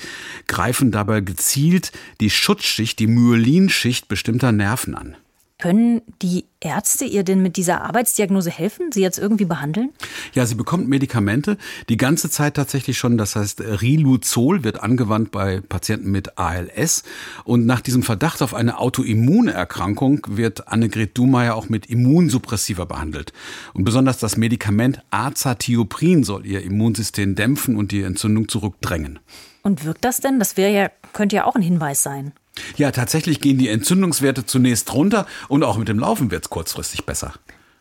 greifen 0.47 0.91
dabei 0.91 1.21
gezielt 1.21 1.91
die 2.19 2.30
Schutzschicht, 2.30 2.99
die 2.99 3.08
Myelinschicht 3.08 4.08
bestimmter 4.08 4.52
Nerven 4.52 4.95
an. 4.95 5.15
Können 5.63 6.02
die 6.21 6.43
Ärzte 6.60 7.06
ihr 7.06 7.23
denn 7.23 7.41
mit 7.41 7.56
dieser 7.56 7.84
Arbeitsdiagnose 7.84 8.49
helfen, 8.49 8.91
sie 8.91 8.99
jetzt 8.99 9.17
irgendwie 9.17 9.45
behandeln? 9.45 9.91
Ja, 10.34 10.45
sie 10.45 10.56
bekommt 10.56 10.89
Medikamente, 10.89 11.58
die 11.88 11.95
ganze 11.95 12.30
Zeit 12.30 12.56
tatsächlich 12.56 12.97
schon. 12.97 13.17
Das 13.17 13.38
heißt, 13.38 13.62
Riluzol 13.62 14.65
wird 14.65 14.84
angewandt 14.84 15.32
bei 15.32 15.62
Patienten 15.62 16.12
mit 16.12 16.38
ALS. 16.38 17.04
Und 17.45 17.65
nach 17.65 17.80
diesem 17.80 18.04
Verdacht 18.04 18.41
auf 18.41 18.54
eine 18.54 18.78
Autoimmunerkrankung 18.78 20.28
wird 20.32 20.67
Annegret 20.67 21.17
Dumeyer 21.17 21.56
auch 21.56 21.69
mit 21.69 21.86
Immunsuppressiva 21.86 22.84
behandelt. 22.84 23.32
Und 23.73 23.86
besonders 23.86 24.17
das 24.17 24.36
Medikament 24.36 25.02
Azathioprin 25.12 26.26
soll 26.26 26.45
ihr 26.45 26.62
Immunsystem 26.62 27.36
dämpfen 27.36 27.78
und 27.78 27.93
die 27.93 28.02
Entzündung 28.02 28.49
zurückdrängen. 28.49 29.19
Und 29.62 29.86
wirkt 29.86 30.04
das 30.04 30.19
denn? 30.19 30.39
Das 30.39 30.58
wäre 30.58 30.73
ja, 30.73 30.91
könnte 31.13 31.38
ja 31.38 31.45
auch 31.45 31.56
ein 31.56 31.62
Hinweis 31.62 32.04
sein. 32.04 32.34
Ja, 32.78 32.92
tatsächlich 32.92 33.42
gehen 33.42 33.58
die 33.58 33.70
Entzündungswerte 33.70 34.46
zunächst 34.46 34.94
runter 34.94 35.26
und 35.48 35.63
auch 35.63 35.78
mit 35.78 35.88
dem 35.88 36.00
Laufen 36.00 36.32
wird 36.32 36.46
es 36.46 36.50
kurzfristig 36.50 37.06
besser. 37.06 37.34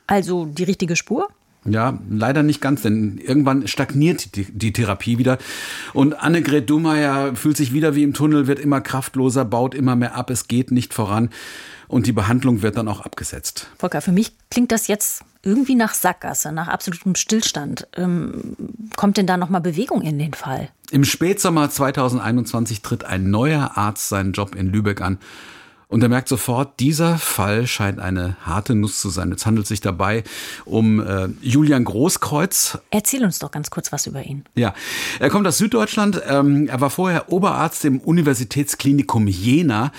Also 0.07 0.47
die 0.47 0.65
richtige 0.65 0.97
Spur? 0.97 1.29
Ja, 1.65 1.99
leider 2.11 2.43
nicht 2.43 2.61
ganz, 2.61 2.83
denn 2.83 3.19
irgendwann 3.19 3.69
stagniert 3.69 4.35
die, 4.35 4.45
die 4.45 4.73
Therapie 4.73 5.19
wieder. 5.19 5.39
Und 5.93 6.15
Annegret 6.15 6.69
Dumeyer 6.69 7.37
fühlt 7.37 7.57
sich 7.57 7.73
wieder 7.73 7.95
wie 7.95 8.03
im 8.03 8.15
Tunnel, 8.15 8.49
wird 8.49 8.59
immer 8.59 8.81
kraftloser, 8.81 9.45
baut 9.45 9.75
immer 9.75 9.95
mehr 9.95 10.17
ab, 10.17 10.31
es 10.31 10.49
geht 10.49 10.73
nicht 10.73 10.93
voran. 10.93 11.31
Und 11.87 12.07
die 12.07 12.13
Behandlung 12.13 12.63
wird 12.63 12.77
dann 12.79 12.89
auch 12.89 13.03
abgesetzt. 13.03 13.69
Volker, 13.79 14.01
für 14.01 14.13
mich 14.13 14.33
klingt 14.51 14.73
das 14.73 14.89
jetzt 14.89 15.23
irgendwie 15.43 15.75
nach 15.75 15.95
Sackgasse, 15.95 16.53
nach 16.53 16.69
absolutem 16.69 17.15
Stillstand. 17.15 17.89
Ähm, 17.97 18.57
kommt 18.97 19.17
denn 19.17 19.27
da 19.27 19.37
nochmal 19.37 19.61
Bewegung 19.61 20.03
in 20.03 20.19
den 20.19 20.35
Fall? 20.35 20.69
Im 20.91 21.05
Spätsommer 21.05 21.71
2021 21.71 22.83
tritt 22.83 23.05
ein 23.05 23.31
neuer 23.31 23.77
Arzt 23.77 24.09
seinen 24.09 24.33
Job 24.33 24.55
in 24.55 24.67
Lübeck 24.67 25.01
an. 25.01 25.19
Und 25.93 26.03
er 26.03 26.09
merkt 26.09 26.27
sofort, 26.27 26.81
dieser 26.81 27.19
Fall 27.19 27.67
scheint 27.67 27.99
eine 27.99 28.39
harte 28.47 28.75
Nuss 28.75 28.99
zu 28.99 29.11
sein. 29.11 29.31
Es 29.31 29.45
handelt 29.45 29.67
sich 29.67 29.83
dabei 29.83 30.25
um 30.65 31.07
äh, 31.07 31.29
Julian 31.43 31.85
Großkreuz. 31.85 32.79
Erzähl 32.89 33.23
uns 33.23 33.41
doch 33.41 33.51
ganz 33.51 33.69
kurz 33.69 33.93
was 33.93 34.07
über 34.07 34.23
ihn. 34.23 34.43
Ja, 34.55 34.73
er 35.21 35.29
kommt 35.29 35.47
aus 35.47 35.59
Süddeutschland. 35.59 36.23
Ähm, 36.27 36.67
er 36.67 36.81
war 36.81 36.89
vorher 36.89 37.31
Oberarzt 37.31 37.85
im 37.85 38.01
Universitätsklinikum 38.01 39.27
Jena. 39.29 39.93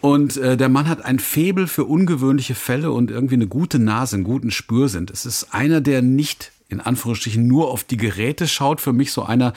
Und 0.00 0.38
äh, 0.38 0.56
der 0.56 0.70
Mann 0.70 0.88
hat 0.88 1.04
ein 1.04 1.18
Faible 1.18 1.66
für 1.66 1.84
ungewöhnliche 1.84 2.54
Fälle 2.54 2.90
und 2.90 3.10
irgendwie 3.10 3.34
eine 3.34 3.46
gute 3.46 3.78
Nase, 3.78 4.16
einen 4.16 4.24
guten 4.24 4.50
Spürsinn. 4.50 5.08
Es 5.12 5.26
ist 5.26 5.52
einer, 5.52 5.82
der 5.82 6.00
nicht 6.00 6.52
in 6.70 6.80
Anführungsstrichen 6.80 7.46
nur 7.46 7.70
auf 7.70 7.84
die 7.84 7.98
Geräte 7.98 8.48
schaut. 8.48 8.80
Für 8.80 8.94
mich 8.94 9.12
so 9.12 9.22
einer, 9.22 9.52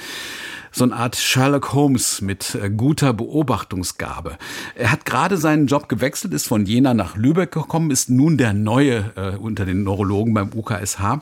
so 0.77 0.83
eine 0.83 0.95
Art 0.95 1.15
Sherlock 1.15 1.73
Holmes 1.73 2.21
mit 2.21 2.55
äh, 2.55 2.69
guter 2.69 3.11
Beobachtungsgabe. 3.11 4.37
Er 4.75 4.91
hat 4.91 5.05
gerade 5.05 5.37
seinen 5.37 5.67
Job 5.67 5.89
gewechselt, 5.89 6.33
ist 6.33 6.47
von 6.47 6.65
Jena 6.65 6.93
nach 6.93 7.15
Lübeck 7.15 7.51
gekommen, 7.51 7.89
ist 7.89 8.09
nun 8.09 8.37
der 8.37 8.53
Neue 8.53 9.11
äh, 9.15 9.35
unter 9.37 9.65
den 9.65 9.83
Neurologen 9.83 10.33
beim 10.33 10.51
UKSH. 10.53 11.21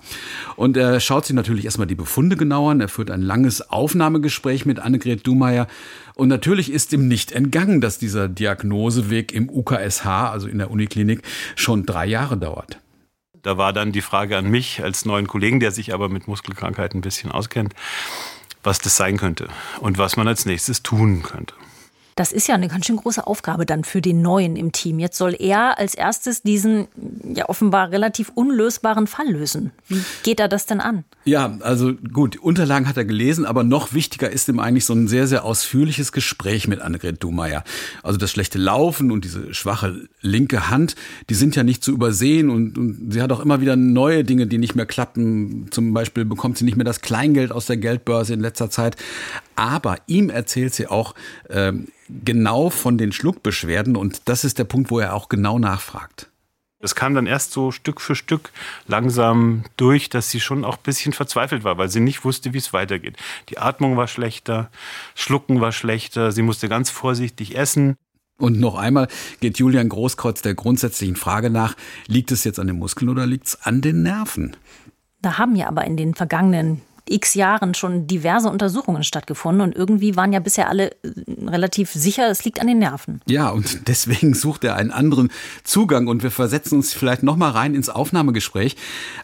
Und 0.58 0.76
er 0.76 1.00
schaut 1.00 1.26
sich 1.26 1.36
natürlich 1.36 1.65
erstmal 1.65 1.88
die 1.88 1.96
Befunde 1.96 2.36
genauer 2.36 2.72
an. 2.72 2.82
Er 2.82 2.89
führt 2.89 3.10
ein 3.10 3.22
langes 3.22 3.70
Aufnahmegespräch 3.70 4.65
mit 4.65 4.80
Annegret 4.80 5.26
Dumeyer. 5.26 5.68
Und 6.15 6.28
natürlich 6.28 6.72
ist 6.72 6.91
ihm 6.91 7.08
nicht 7.08 7.32
entgangen, 7.32 7.80
dass 7.80 7.98
dieser 7.98 8.28
Diagnoseweg 8.28 9.32
im 9.32 9.50
UKSH, 9.50 10.06
also 10.06 10.48
in 10.48 10.58
der 10.58 10.70
Uniklinik, 10.70 11.22
schon 11.56 11.86
drei 11.86 12.06
Jahre 12.06 12.38
dauert. 12.38 12.80
Da 13.41 13.58
war 13.58 13.74
dann 13.74 13.91
die 13.91 14.02
Frage 14.02 14.38
an 14.38 14.50
mich 14.50 14.82
als 14.84 15.06
neuen 15.06 15.28
Kollegen, 15.28 15.60
der 15.60 15.72
sich 15.72 15.94
aber 15.94 16.10
mit 16.10 16.28
Muskelkrankheiten 16.28 16.98
ein 16.98 17.02
bisschen 17.02 17.32
auskennt, 17.32 17.76
was 18.65 18.80
das 18.80 18.95
sein 18.97 19.17
könnte 19.17 19.47
und 19.80 19.97
was 19.97 20.17
man 20.17 20.28
als 20.28 20.45
nächstes 20.45 20.84
tun 20.84 21.23
könnte. 21.23 21.54
Das 22.15 22.32
ist 22.32 22.47
ja 22.47 22.56
eine 22.56 22.69
ganz 22.69 22.86
schön 22.86 22.95
große 22.95 23.28
Aufgabe 23.28 23.65
dann 23.65 23.84
für 23.84 23.99
den 23.99 24.21
Neuen 24.21 24.56
im 24.56 24.71
Team. 24.71 24.99
Jetzt 24.99 25.17
soll 25.17 25.36
er 25.38 25.78
als 25.78 25.95
erstes 25.95 26.43
diesen 26.43 26.88
ja 27.34 27.49
offenbar 27.49 27.91
relativ 27.91 28.32
unlösbaren 28.36 29.06
Fall 29.06 29.30
lösen. 29.30 29.71
Wie 29.89 29.99
geht 30.23 30.39
er 30.39 30.47
das 30.47 30.65
denn 30.65 30.80
an? 30.80 31.04
Ja, 31.25 31.58
also 31.60 31.93
gut, 31.93 32.38
Unterlagen 32.38 32.88
hat 32.88 32.95
er 32.95 33.04
gelesen, 33.04 33.45
aber 33.45 33.65
noch 33.65 33.93
wichtiger 33.93 34.30
ist 34.30 34.47
ihm 34.47 34.60
eigentlich 34.60 34.86
so 34.86 34.93
ein 34.93 35.10
sehr, 35.10 35.28
sehr 35.28 35.43
ausführliches 35.43 36.13
Gespräch 36.13 36.69
mit 36.69 36.80
Annegret 36.80 37.21
Dumeyer. 37.21 37.65
Also 38.01 38.17
das 38.17 38.32
schlechte 38.32 38.60
Laufen 38.60 39.12
und 39.12 39.25
diese 39.25 39.54
schwache 39.54 40.08
linke 40.21 40.69
Hand, 40.69 40.95
die 41.30 41.34
sind 41.34 41.58
ja 41.58 41.63
nicht 41.63 41.84
zu 41.84 41.91
übersehen 41.91 42.49
und, 42.49 42.78
und 42.78 43.12
sie 43.12 43.21
hat 43.21 43.34
auch 43.34 43.41
immer 43.41 43.60
wieder 43.60 43.75
neue 43.75 44.23
Dinge, 44.23 44.47
die 44.47 44.58
nicht 44.58 44.75
mehr 44.75 44.86
klappen. 44.86 45.67
Zum 45.71 45.93
Beispiel 45.93 46.23
bekommt 46.23 46.58
sie 46.58 46.63
nicht 46.63 46.78
mehr 46.78 46.86
das 46.86 47.01
Kleingeld 47.01 47.51
aus 47.51 47.65
der 47.65 47.75
Geldbörse 47.75 48.34
in 48.34 48.39
letzter 48.39 48.69
Zeit. 48.69 48.95
Aber 49.56 49.98
ihm 50.08 50.30
erzählt 50.30 50.74
sie 50.74 50.88
auch 50.88 51.15
ähm, 51.50 51.88
genau 52.10 52.70
von 52.70 52.98
den 52.98 53.12
Schluckbeschwerden 53.12 53.96
und 53.96 54.24
das 54.26 54.44
ist 54.44 54.60
der 54.60 54.65
Punkt, 54.65 54.91
wo 54.91 55.00
er 55.00 55.13
auch 55.13 55.30
genau 55.30 55.60
nachfragt. 55.60 56.30
Das 56.86 56.94
kam 56.94 57.15
dann 57.15 57.26
erst 57.26 57.52
so 57.52 57.72
Stück 57.72 58.00
für 58.00 58.15
Stück 58.15 58.52
langsam 58.86 59.63
durch, 59.76 60.10
dass 60.10 60.30
sie 60.30 60.39
schon 60.39 60.63
auch 60.63 60.78
ein 60.78 60.84
bisschen 60.84 61.13
verzweifelt 61.13 61.63
war, 61.63 61.80
weil 61.80 61.89
sie 61.89 62.00
nicht 62.00 62.24
wusste, 62.26 62.54
wie 62.54 62.60
es 62.60 62.74
weitergeht. 62.74 63.18
Die 63.50 63.58
Atmung 63.58 63.98
war 63.98 64.08
schlechter, 64.08 64.70
Schlucken 65.15 65.62
war 65.62 65.72
schlechter, 65.72 66.32
sie 66.32 66.44
musste 66.44 66.70
ganz 66.70 66.91
vorsichtig 66.91 67.58
essen. 67.58 67.96
Und 68.38 68.60
noch 68.60 68.76
einmal 68.76 69.08
geht 69.39 69.58
Julian 69.58 69.89
Großkreuz 69.89 70.41
der 70.41 70.54
grundsätzlichen 70.54 71.15
Frage 71.15 71.50
nach, 71.50 71.76
liegt 72.06 72.32
es 72.32 72.44
jetzt 72.44 72.60
an 72.60 72.68
den 72.68 72.78
Muskeln 72.78 73.10
oder 73.10 73.26
liegt 73.26 73.48
es 73.48 73.62
an 73.63 73.82
den 73.82 74.04
Nerven? 74.04 74.56
Da 75.22 75.39
haben 75.39 75.56
ja 75.56 75.68
aber 75.68 75.86
in 75.86 75.98
den 75.98 76.13
vergangenen 76.13 76.82
x 77.08 77.34
Jahren 77.34 77.74
schon 77.74 78.08
diverse 78.08 78.50
Untersuchungen 78.50 79.04
stattgefunden 79.04 79.62
und 79.62 79.76
irgendwie 79.76 80.15
waren 80.15 80.34
ja 80.34 80.39
bisher 80.39 80.70
alle 80.70 80.91
äh, 80.91 80.96
relativ 81.46 81.91
sicher, 81.91 82.30
es 82.30 82.44
liegt 82.46 82.60
an 82.60 82.68
den 82.68 82.80
Nerven. 82.80 83.22
Ja, 83.28 83.50
und 83.50 83.80
deswegen 83.88 84.34
sucht 84.34 84.63
er 84.63 84.76
einen 84.76 84.91
anderen 84.91 85.30
Zugang 85.63 86.08
und 86.08 86.24
wir 86.24 86.32
versetzen 86.32 86.76
uns 86.76 86.94
vielleicht 86.94 87.24
noch 87.24 87.36
mal 87.36 87.52
rein 87.52 87.76
ins 87.76 87.89
Aufnahmegespräch. 87.89 88.76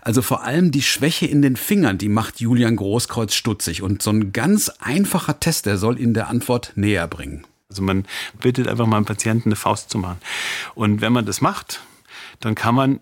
Also 0.01 0.21
vor 0.21 0.43
allem 0.43 0.71
die 0.71 0.81
Schwäche 0.81 1.25
in 1.25 1.41
den 1.41 1.55
Fingern, 1.55 1.97
die 1.97 2.09
macht 2.09 2.39
Julian 2.39 2.75
Großkreuz 2.75 3.33
stutzig 3.33 3.81
und 3.81 4.01
so 4.01 4.11
ein 4.11 4.31
ganz 4.31 4.69
einfacher 4.79 5.39
Test, 5.39 5.65
der 5.65 5.77
soll 5.77 5.99
ihn 5.99 6.13
der 6.13 6.27
Antwort 6.27 6.73
näher 6.75 7.07
bringen. 7.07 7.45
Also 7.69 7.81
man 7.83 8.05
bittet 8.39 8.67
einfach 8.67 8.85
mal 8.85 8.97
einen 8.97 9.05
Patienten 9.05 9.49
eine 9.49 9.55
Faust 9.55 9.89
zu 9.89 9.97
machen. 9.97 10.19
Und 10.75 11.01
wenn 11.01 11.13
man 11.13 11.25
das 11.25 11.39
macht, 11.39 11.81
dann 12.41 12.53
kann 12.53 12.75
man 12.75 12.99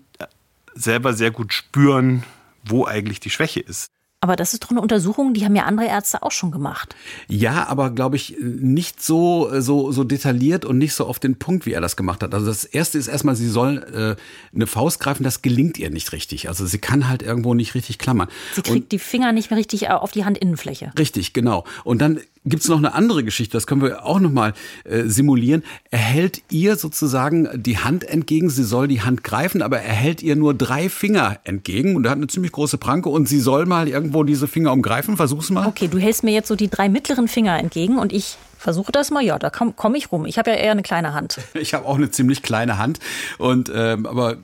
selber 0.75 1.13
sehr 1.13 1.31
gut 1.31 1.53
spüren, 1.53 2.23
wo 2.63 2.85
eigentlich 2.85 3.19
die 3.19 3.31
Schwäche 3.31 3.59
ist. 3.59 3.89
Aber 4.21 4.35
das 4.35 4.53
ist 4.53 4.63
doch 4.63 4.71
eine 4.71 4.81
Untersuchung, 4.81 5.33
die 5.33 5.45
haben 5.45 5.55
ja 5.55 5.63
andere 5.63 5.87
Ärzte 5.87 6.23
auch 6.23 6.31
schon 6.31 6.51
gemacht. 6.51 6.93
Ja, 7.29 7.67
aber 7.67 7.89
glaube 7.89 8.17
ich 8.17 8.35
nicht 8.39 9.01
so 9.01 9.49
so 9.61 9.93
so 9.93 10.03
detailliert 10.03 10.65
und 10.65 10.77
nicht 10.77 10.93
so 10.93 11.05
auf 11.05 11.19
den 11.19 11.39
Punkt, 11.39 11.65
wie 11.65 11.71
er 11.71 11.79
das 11.79 11.95
gemacht 11.95 12.21
hat. 12.21 12.33
Also 12.33 12.47
das 12.47 12.65
erste 12.65 12.97
ist 12.97 13.07
erstmal, 13.07 13.37
sie 13.37 13.47
soll 13.47 14.17
äh, 14.19 14.55
eine 14.55 14.67
Faust 14.67 14.99
greifen, 14.99 15.23
das 15.23 15.41
gelingt 15.41 15.79
ihr 15.79 15.89
nicht 15.89 16.11
richtig. 16.11 16.49
Also 16.49 16.65
sie 16.65 16.79
kann 16.79 17.07
halt 17.07 17.21
irgendwo 17.21 17.53
nicht 17.53 17.75
richtig 17.75 17.97
klammern. 17.97 18.27
Sie 18.55 18.61
kriegt 18.61 18.83
und, 18.83 18.91
die 18.91 18.99
Finger 18.99 19.31
nicht 19.31 19.51
mehr 19.51 19.59
richtig 19.59 19.89
auf 19.89 20.11
die 20.11 20.25
Handinnenfläche. 20.25 20.91
Richtig, 20.97 21.31
genau. 21.31 21.63
Und 21.85 22.01
dann 22.01 22.19
gibt 22.49 22.63
es 22.63 22.69
noch 22.69 22.77
eine 22.77 22.93
andere 22.93 23.23
Geschichte, 23.23 23.53
das 23.53 23.67
können 23.67 23.81
wir 23.81 24.05
auch 24.05 24.19
nochmal 24.19 24.53
äh, 24.83 25.03
simulieren. 25.03 25.63
Er 25.91 25.99
hält 25.99 26.41
ihr 26.49 26.75
sozusagen 26.75 27.47
die 27.55 27.77
Hand 27.77 28.03
entgegen, 28.03 28.49
sie 28.49 28.63
soll 28.63 28.87
die 28.87 29.01
Hand 29.01 29.23
greifen, 29.23 29.61
aber 29.61 29.79
er 29.79 29.93
hält 29.93 30.21
ihr 30.21 30.35
nur 30.35 30.53
drei 30.53 30.89
Finger 30.89 31.39
entgegen 31.43 31.95
und 31.95 32.05
er 32.05 32.11
hat 32.11 32.17
eine 32.17 32.27
ziemlich 32.27 32.51
große 32.51 32.77
Pranke 32.77 33.09
und 33.09 33.27
sie 33.27 33.39
soll 33.39 33.65
mal 33.65 33.87
irgendwo 33.87 34.23
diese 34.23 34.47
Finger 34.47 34.73
umgreifen. 34.73 35.17
Versuch's 35.17 35.49
mal. 35.49 35.67
Okay, 35.67 35.87
du 35.87 35.99
hältst 35.99 36.23
mir 36.23 36.31
jetzt 36.31 36.47
so 36.47 36.55
die 36.55 36.69
drei 36.69 36.89
mittleren 36.89 37.27
Finger 37.27 37.57
entgegen 37.57 37.97
und 37.97 38.11
ich 38.11 38.37
versuche 38.59 38.91
das 38.91 39.09
mal. 39.09 39.23
Ja, 39.23 39.39
da 39.39 39.49
komme 39.49 39.73
komm 39.75 39.95
ich 39.95 40.11
rum. 40.11 40.25
Ich 40.25 40.37
habe 40.37 40.51
ja 40.51 40.57
eher 40.57 40.71
eine 40.71 40.83
kleine 40.83 41.13
Hand. 41.13 41.39
Ich 41.59 41.73
habe 41.73 41.85
auch 41.85 41.95
eine 41.95 42.09
ziemlich 42.09 42.41
kleine 42.41 42.77
Hand. 42.77 42.99
Und 43.37 43.71
ähm, 43.73 44.05
aber 44.05 44.37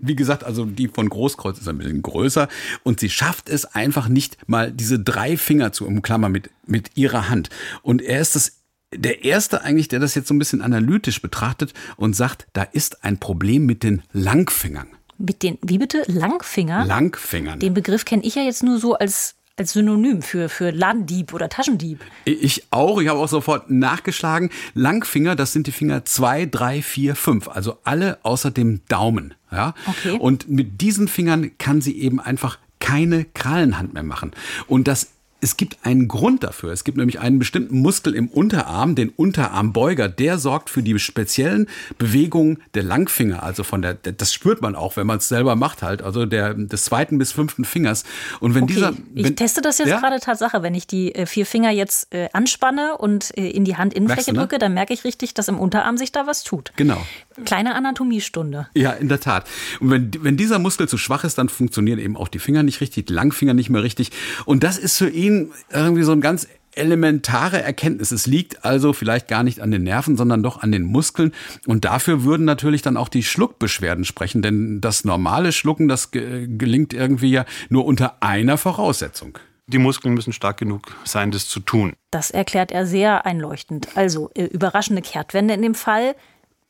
wie 0.00 0.14
gesagt, 0.14 0.44
also 0.44 0.64
die 0.64 0.88
von 0.88 1.08
Großkreuz 1.08 1.58
ist 1.58 1.68
ein 1.68 1.78
bisschen 1.78 2.02
größer. 2.02 2.48
Und 2.84 3.00
sie 3.00 3.10
schafft 3.10 3.48
es 3.48 3.64
einfach 3.64 4.08
nicht 4.08 4.36
mal 4.48 4.70
diese 4.70 4.98
drei 4.98 5.36
Finger 5.36 5.72
zu 5.72 5.86
umklammern 5.86 6.30
mit, 6.30 6.50
mit 6.66 6.96
ihrer 6.96 7.28
Hand. 7.28 7.50
Und 7.82 8.02
er 8.02 8.20
ist 8.20 8.34
das 8.34 8.60
der 8.94 9.24
erste 9.24 9.62
eigentlich, 9.62 9.88
der 9.88 10.00
das 10.00 10.14
jetzt 10.14 10.28
so 10.28 10.34
ein 10.34 10.38
bisschen 10.38 10.62
analytisch 10.62 11.22
betrachtet 11.22 11.74
und 11.96 12.16
sagt, 12.16 12.46
da 12.52 12.62
ist 12.62 13.04
ein 13.04 13.18
Problem 13.18 13.66
mit 13.66 13.82
den 13.82 14.02
Langfingern. 14.12 14.88
Mit 15.18 15.42
den, 15.42 15.58
wie 15.62 15.78
bitte? 15.78 16.02
Langfinger? 16.06 16.86
Langfingern. 16.86 17.60
Den 17.60 17.74
Begriff 17.74 18.04
kenne 18.04 18.24
ich 18.24 18.34
ja 18.34 18.42
jetzt 18.42 18.62
nur 18.62 18.78
so 18.78 18.94
als 18.94 19.36
als 19.60 19.72
Synonym 19.72 20.22
für, 20.22 20.48
für 20.48 20.70
Ladendieb 20.70 21.34
oder 21.34 21.50
Taschendieb. 21.50 22.00
Ich 22.24 22.64
auch. 22.70 22.98
Ich 22.98 23.08
habe 23.08 23.18
auch 23.18 23.28
sofort 23.28 23.70
nachgeschlagen. 23.70 24.48
Langfinger, 24.72 25.36
das 25.36 25.52
sind 25.52 25.66
die 25.66 25.72
Finger 25.72 26.06
zwei, 26.06 26.46
drei, 26.46 26.80
vier, 26.80 27.14
fünf. 27.14 27.46
Also 27.46 27.76
alle 27.84 28.18
außer 28.22 28.50
dem 28.50 28.80
Daumen. 28.88 29.34
Ja? 29.52 29.74
Okay. 29.86 30.16
Und 30.18 30.48
mit 30.48 30.80
diesen 30.80 31.08
Fingern 31.08 31.50
kann 31.58 31.82
sie 31.82 32.00
eben 32.00 32.20
einfach 32.20 32.58
keine 32.80 33.26
Krallenhand 33.26 33.92
mehr 33.92 34.02
machen. 34.02 34.30
Und 34.66 34.88
das 34.88 35.10
es 35.40 35.56
gibt 35.56 35.78
einen 35.82 36.08
Grund 36.08 36.44
dafür. 36.44 36.72
Es 36.72 36.84
gibt 36.84 36.98
nämlich 36.98 37.20
einen 37.20 37.38
bestimmten 37.38 37.80
Muskel 37.80 38.14
im 38.14 38.28
Unterarm, 38.28 38.94
den 38.94 39.08
Unterarmbeuger, 39.08 40.08
der 40.08 40.38
sorgt 40.38 40.70
für 40.70 40.82
die 40.82 40.98
speziellen 40.98 41.66
Bewegungen 41.98 42.62
der 42.74 42.82
Langfinger. 42.82 43.42
Also 43.42 43.64
von 43.64 43.80
der, 43.82 43.94
das 43.94 44.34
spürt 44.34 44.60
man 44.60 44.74
auch, 44.74 44.96
wenn 44.96 45.06
man 45.06 45.18
es 45.18 45.28
selber 45.28 45.56
macht 45.56 45.82
halt. 45.82 46.02
Also 46.02 46.26
der, 46.26 46.54
des 46.54 46.84
zweiten 46.84 47.18
bis 47.18 47.32
fünften 47.32 47.64
Fingers. 47.64 48.04
Und 48.40 48.54
wenn 48.54 48.64
okay, 48.64 48.74
dieser. 48.74 48.92
Wenn, 49.14 49.24
ich 49.24 49.34
teste 49.36 49.62
das 49.62 49.78
jetzt 49.78 49.88
ja? 49.88 50.00
gerade 50.00 50.20
Tatsache. 50.20 50.62
Wenn 50.62 50.74
ich 50.74 50.86
die 50.86 51.14
äh, 51.14 51.26
vier 51.26 51.46
Finger 51.46 51.70
jetzt 51.70 52.12
äh, 52.12 52.28
anspanne 52.32 52.98
und 52.98 53.36
äh, 53.36 53.48
in 53.48 53.64
die 53.64 53.76
Handinnenfläche 53.76 54.32
ne? 54.32 54.40
drücke, 54.40 54.58
dann 54.58 54.74
merke 54.74 54.92
ich 54.92 55.04
richtig, 55.04 55.34
dass 55.34 55.48
im 55.48 55.58
Unterarm 55.58 55.96
sich 55.96 56.12
da 56.12 56.26
was 56.26 56.44
tut. 56.44 56.72
Genau. 56.76 57.00
Kleine 57.44 57.74
Anatomiestunde. 57.74 58.68
Ja, 58.74 58.92
in 58.92 59.08
der 59.08 59.20
Tat. 59.20 59.46
Und 59.80 59.90
wenn, 59.90 60.10
wenn 60.20 60.36
dieser 60.36 60.58
Muskel 60.58 60.88
zu 60.88 60.98
schwach 60.98 61.24
ist, 61.24 61.38
dann 61.38 61.48
funktionieren 61.48 61.98
eben 61.98 62.16
auch 62.16 62.28
die 62.28 62.38
Finger 62.38 62.62
nicht 62.62 62.80
richtig, 62.80 63.06
die 63.06 63.12
Langfinger 63.12 63.54
nicht 63.54 63.70
mehr 63.70 63.82
richtig. 63.82 64.10
Und 64.44 64.62
das 64.62 64.76
ist 64.76 64.98
für 64.98 65.08
ihn 65.08 65.29
irgendwie 65.72 66.02
so 66.02 66.12
ein 66.12 66.20
ganz 66.20 66.46
elementare 66.72 67.60
Erkenntnis. 67.62 68.12
Es 68.12 68.26
liegt 68.26 68.64
also 68.64 68.92
vielleicht 68.92 69.28
gar 69.28 69.42
nicht 69.42 69.60
an 69.60 69.70
den 69.70 69.82
Nerven, 69.82 70.16
sondern 70.16 70.42
doch 70.42 70.62
an 70.62 70.72
den 70.72 70.84
Muskeln. 70.84 71.32
Und 71.66 71.84
dafür 71.84 72.24
würden 72.24 72.46
natürlich 72.46 72.82
dann 72.82 72.96
auch 72.96 73.08
die 73.08 73.22
Schluckbeschwerden 73.22 74.04
sprechen, 74.04 74.42
denn 74.42 74.80
das 74.80 75.04
normale 75.04 75.52
Schlucken, 75.52 75.88
das 75.88 76.10
gelingt 76.10 76.92
irgendwie 76.92 77.30
ja 77.30 77.44
nur 77.68 77.84
unter 77.84 78.22
einer 78.22 78.56
Voraussetzung. 78.56 79.38
Die 79.66 79.78
Muskeln 79.78 80.14
müssen 80.14 80.32
stark 80.32 80.56
genug 80.56 80.96
sein, 81.04 81.30
das 81.30 81.46
zu 81.46 81.60
tun. 81.60 81.92
Das 82.10 82.30
erklärt 82.30 82.72
er 82.72 82.86
sehr 82.86 83.24
einleuchtend. 83.24 83.88
Also 83.94 84.30
äh, 84.34 84.44
überraschende 84.44 85.02
Kehrtwende 85.02 85.54
in 85.54 85.62
dem 85.62 85.76
Fall. 85.76 86.16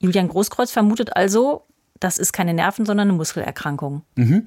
Julian 0.01 0.29
Großkreuz 0.29 0.71
vermutet 0.71 1.17
also, 1.17 1.65
das 1.99 2.19
ist 2.19 2.33
keine 2.33 2.53
Nerven, 2.53 2.85
sondern 2.85 3.09
eine 3.09 3.17
Muskelerkrankung. 3.17 4.03
Mhm. 4.17 4.47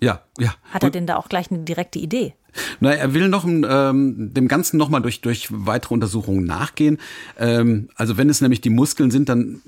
Ja, 0.00 0.22
ja. 0.38 0.54
Hat 0.70 0.82
er 0.82 0.90
denn 0.90 1.06
da 1.06 1.16
auch 1.16 1.28
gleich 1.28 1.50
eine 1.50 1.60
direkte 1.60 1.98
Idee? 1.98 2.34
Na, 2.80 2.92
er 2.92 3.14
will 3.14 3.28
noch 3.28 3.46
ähm, 3.46 4.34
dem 4.34 4.48
Ganzen 4.48 4.76
nochmal 4.76 5.02
durch, 5.02 5.20
durch 5.20 5.48
weitere 5.50 5.94
Untersuchungen 5.94 6.44
nachgehen. 6.44 6.98
Ähm, 7.38 7.88
also 7.94 8.16
wenn 8.16 8.28
es 8.30 8.40
nämlich 8.40 8.60
die 8.60 8.70
Muskeln 8.70 9.10
sind, 9.10 9.28
dann 9.28 9.60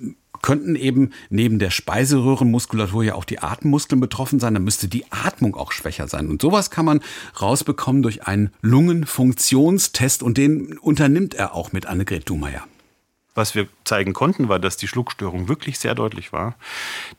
könnten 0.42 0.74
eben 0.74 1.10
neben 1.30 1.58
der 1.58 1.70
Speiseröhrenmuskulatur 1.70 3.04
ja 3.04 3.14
auch 3.14 3.24
die 3.24 3.38
Atemmuskeln 3.38 4.00
betroffen 4.00 4.40
sein. 4.40 4.54
Dann 4.54 4.64
müsste 4.64 4.88
die 4.88 5.10
Atmung 5.10 5.54
auch 5.54 5.72
schwächer 5.72 6.08
sein. 6.08 6.28
Und 6.28 6.42
sowas 6.42 6.70
kann 6.70 6.84
man 6.84 7.00
rausbekommen 7.40 8.02
durch 8.02 8.26
einen 8.26 8.50
Lungenfunktionstest 8.60 10.22
und 10.22 10.36
den 10.36 10.76
unternimmt 10.78 11.34
er 11.34 11.54
auch 11.54 11.72
mit 11.72 11.86
Annegret 11.86 12.28
Dumeier. 12.28 12.66
Was 13.34 13.54
wir 13.54 13.66
zeigen 13.84 14.12
konnten, 14.12 14.48
war, 14.48 14.58
dass 14.58 14.76
die 14.76 14.88
Schluckstörung 14.88 15.48
wirklich 15.48 15.78
sehr 15.78 15.94
deutlich 15.94 16.34
war, 16.34 16.54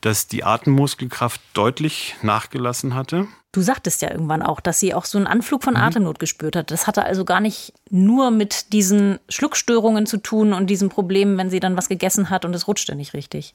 dass 0.02 0.28
die 0.28 0.44
Atemmuskelkraft 0.44 1.42
deutlich 1.54 2.16
nachgelassen 2.22 2.94
hatte. 2.94 3.28
Du 3.54 3.62
sagtest 3.62 4.02
ja 4.02 4.12
irgendwann 4.12 4.42
auch, 4.42 4.60
dass 4.60 4.80
sie 4.80 4.96
auch 4.96 5.06
so 5.06 5.18
einen 5.18 5.28
Anflug 5.28 5.64
von 5.64 5.76
mhm. 5.76 5.80
Atemnot 5.80 6.20
gespürt 6.20 6.56
hat. 6.56 6.72
Das 6.72 6.88
hatte 6.88 7.04
also 7.04 7.24
gar 7.24 7.40
nicht 7.40 7.72
nur 7.92 8.32
mit 8.32 8.74
diesen 8.74 9.20
Schluckstörungen 9.30 10.08
zu 10.08 10.18
tun 10.18 10.54
und 10.54 10.72
diesen 10.72 10.90
Problemen, 10.90 11.38
wenn 11.38 11.52
sie 11.52 11.60
dann 11.60 11.78
was 11.78 11.88
gegessen 11.88 12.32
hat 12.32 12.46
und 12.46 12.56
es 12.56 12.68
rutschte 12.68 12.96
nicht 12.96 13.14
richtig. 13.14 13.54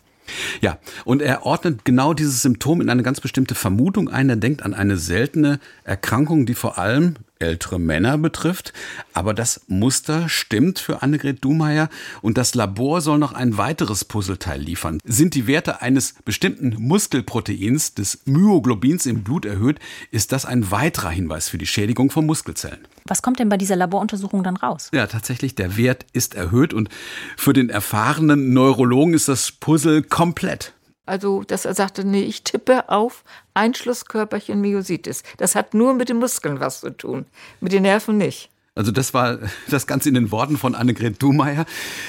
Ja, 0.60 0.78
und 1.04 1.20
er 1.20 1.44
ordnet 1.44 1.84
genau 1.84 2.14
dieses 2.14 2.42
Symptom 2.42 2.80
in 2.80 2.90
eine 2.90 3.02
ganz 3.02 3.20
bestimmte 3.20 3.56
Vermutung 3.56 4.08
ein. 4.08 4.30
Er 4.30 4.36
denkt 4.36 4.62
an 4.62 4.72
eine 4.72 4.96
seltene 4.98 5.58
Erkrankung, 5.84 6.46
die 6.46 6.54
vor 6.54 6.78
allem 6.78 7.16
ältere 7.38 7.78
Männer 7.78 8.18
betrifft. 8.18 8.72
Aber 9.12 9.34
das 9.34 9.62
Muster 9.68 10.28
stimmt 10.28 10.78
für 10.78 11.02
Annegret 11.02 11.44
Dumeier 11.44 11.88
und 12.22 12.38
das 12.38 12.54
Labor 12.54 13.00
soll 13.00 13.18
noch 13.18 13.32
ein 13.32 13.58
weiteres 13.58 14.04
Puzzleteil 14.04 14.60
liefern. 14.60 14.98
Sind 15.04 15.34
die 15.34 15.46
Werte 15.46 15.82
eines 15.82 16.14
bestimmten 16.24 16.74
Muskelproteins, 16.78 17.94
des 17.94 18.20
Myoglobins 18.24 19.06
im 19.06 19.22
Blut 19.22 19.44
erhöht, 19.44 19.78
ist 20.10 20.32
das 20.32 20.44
ein 20.44 20.70
weiterer 20.70 21.10
Hinweis 21.10 21.48
für 21.48 21.58
die 21.58 21.66
Schädigung 21.66 22.10
von 22.10 22.26
Muskelzellen. 22.26 22.80
Was 23.06 23.22
kommt 23.22 23.38
denn 23.38 23.48
bei 23.48 23.56
dieser 23.56 23.76
Laboruntersuchung 23.76 24.42
dann 24.42 24.56
raus? 24.56 24.90
Ja, 24.92 25.06
tatsächlich, 25.06 25.54
der 25.54 25.76
Wert 25.76 26.04
ist 26.12 26.34
erhöht 26.34 26.74
und 26.74 26.90
für 27.36 27.52
den 27.52 27.70
erfahrenen 27.70 28.52
Neurologen 28.52 29.14
ist 29.14 29.28
das 29.28 29.52
Puzzle 29.52 30.02
komplett. 30.02 30.74
Also, 31.08 31.42
dass 31.42 31.64
er 31.64 31.72
sagte, 31.72 32.04
nee, 32.04 32.20
ich 32.20 32.42
tippe 32.42 32.90
auf 32.90 33.24
Einschlusskörperchen 33.54 34.60
Myositis. 34.60 35.22
Das 35.38 35.54
hat 35.54 35.72
nur 35.72 35.94
mit 35.94 36.10
den 36.10 36.18
Muskeln 36.18 36.60
was 36.60 36.80
zu 36.80 36.90
tun, 36.90 37.24
mit 37.60 37.72
den 37.72 37.84
Nerven 37.84 38.18
nicht. 38.18 38.50
Also 38.74 38.92
das 38.92 39.14
war 39.14 39.38
das 39.70 39.86
Ganze 39.86 40.10
in 40.10 40.14
den 40.14 40.30
Worten 40.30 40.58
von 40.58 40.74
Annegret 40.74 41.22
Dumeier. 41.22 41.64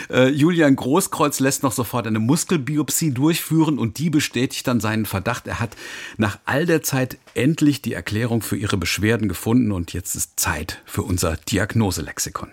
Äh, 0.09 0.27
Julian 0.27 0.75
Großkreuz 0.75 1.39
lässt 1.39 1.63
noch 1.63 1.71
sofort 1.71 2.07
eine 2.07 2.19
Muskelbiopsie 2.19 3.11
durchführen 3.11 3.79
und 3.79 3.99
die 3.99 4.09
bestätigt 4.09 4.67
dann 4.67 4.81
seinen 4.81 5.05
Verdacht. 5.05 5.47
Er 5.47 5.61
hat 5.61 5.77
nach 6.17 6.37
all 6.43 6.65
der 6.65 6.83
Zeit 6.83 7.17
endlich 7.35 7.81
die 7.81 7.93
Erklärung 7.93 8.41
für 8.41 8.57
ihre 8.57 8.75
Beschwerden 8.75 9.29
gefunden 9.29 9.71
und 9.71 9.93
jetzt 9.93 10.13
ist 10.15 10.37
Zeit 10.37 10.81
für 10.83 11.03
unser 11.03 11.37
Diagnoselexikon. 11.37 12.49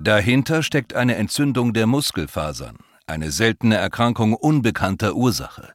Dahinter 0.00 0.64
steckt 0.64 0.94
eine 0.94 1.14
Entzündung 1.14 1.72
der 1.72 1.86
Muskelfasern 1.86 2.76
eine 3.06 3.30
seltene 3.30 3.76
Erkrankung 3.76 4.34
unbekannter 4.34 5.14
Ursache. 5.14 5.72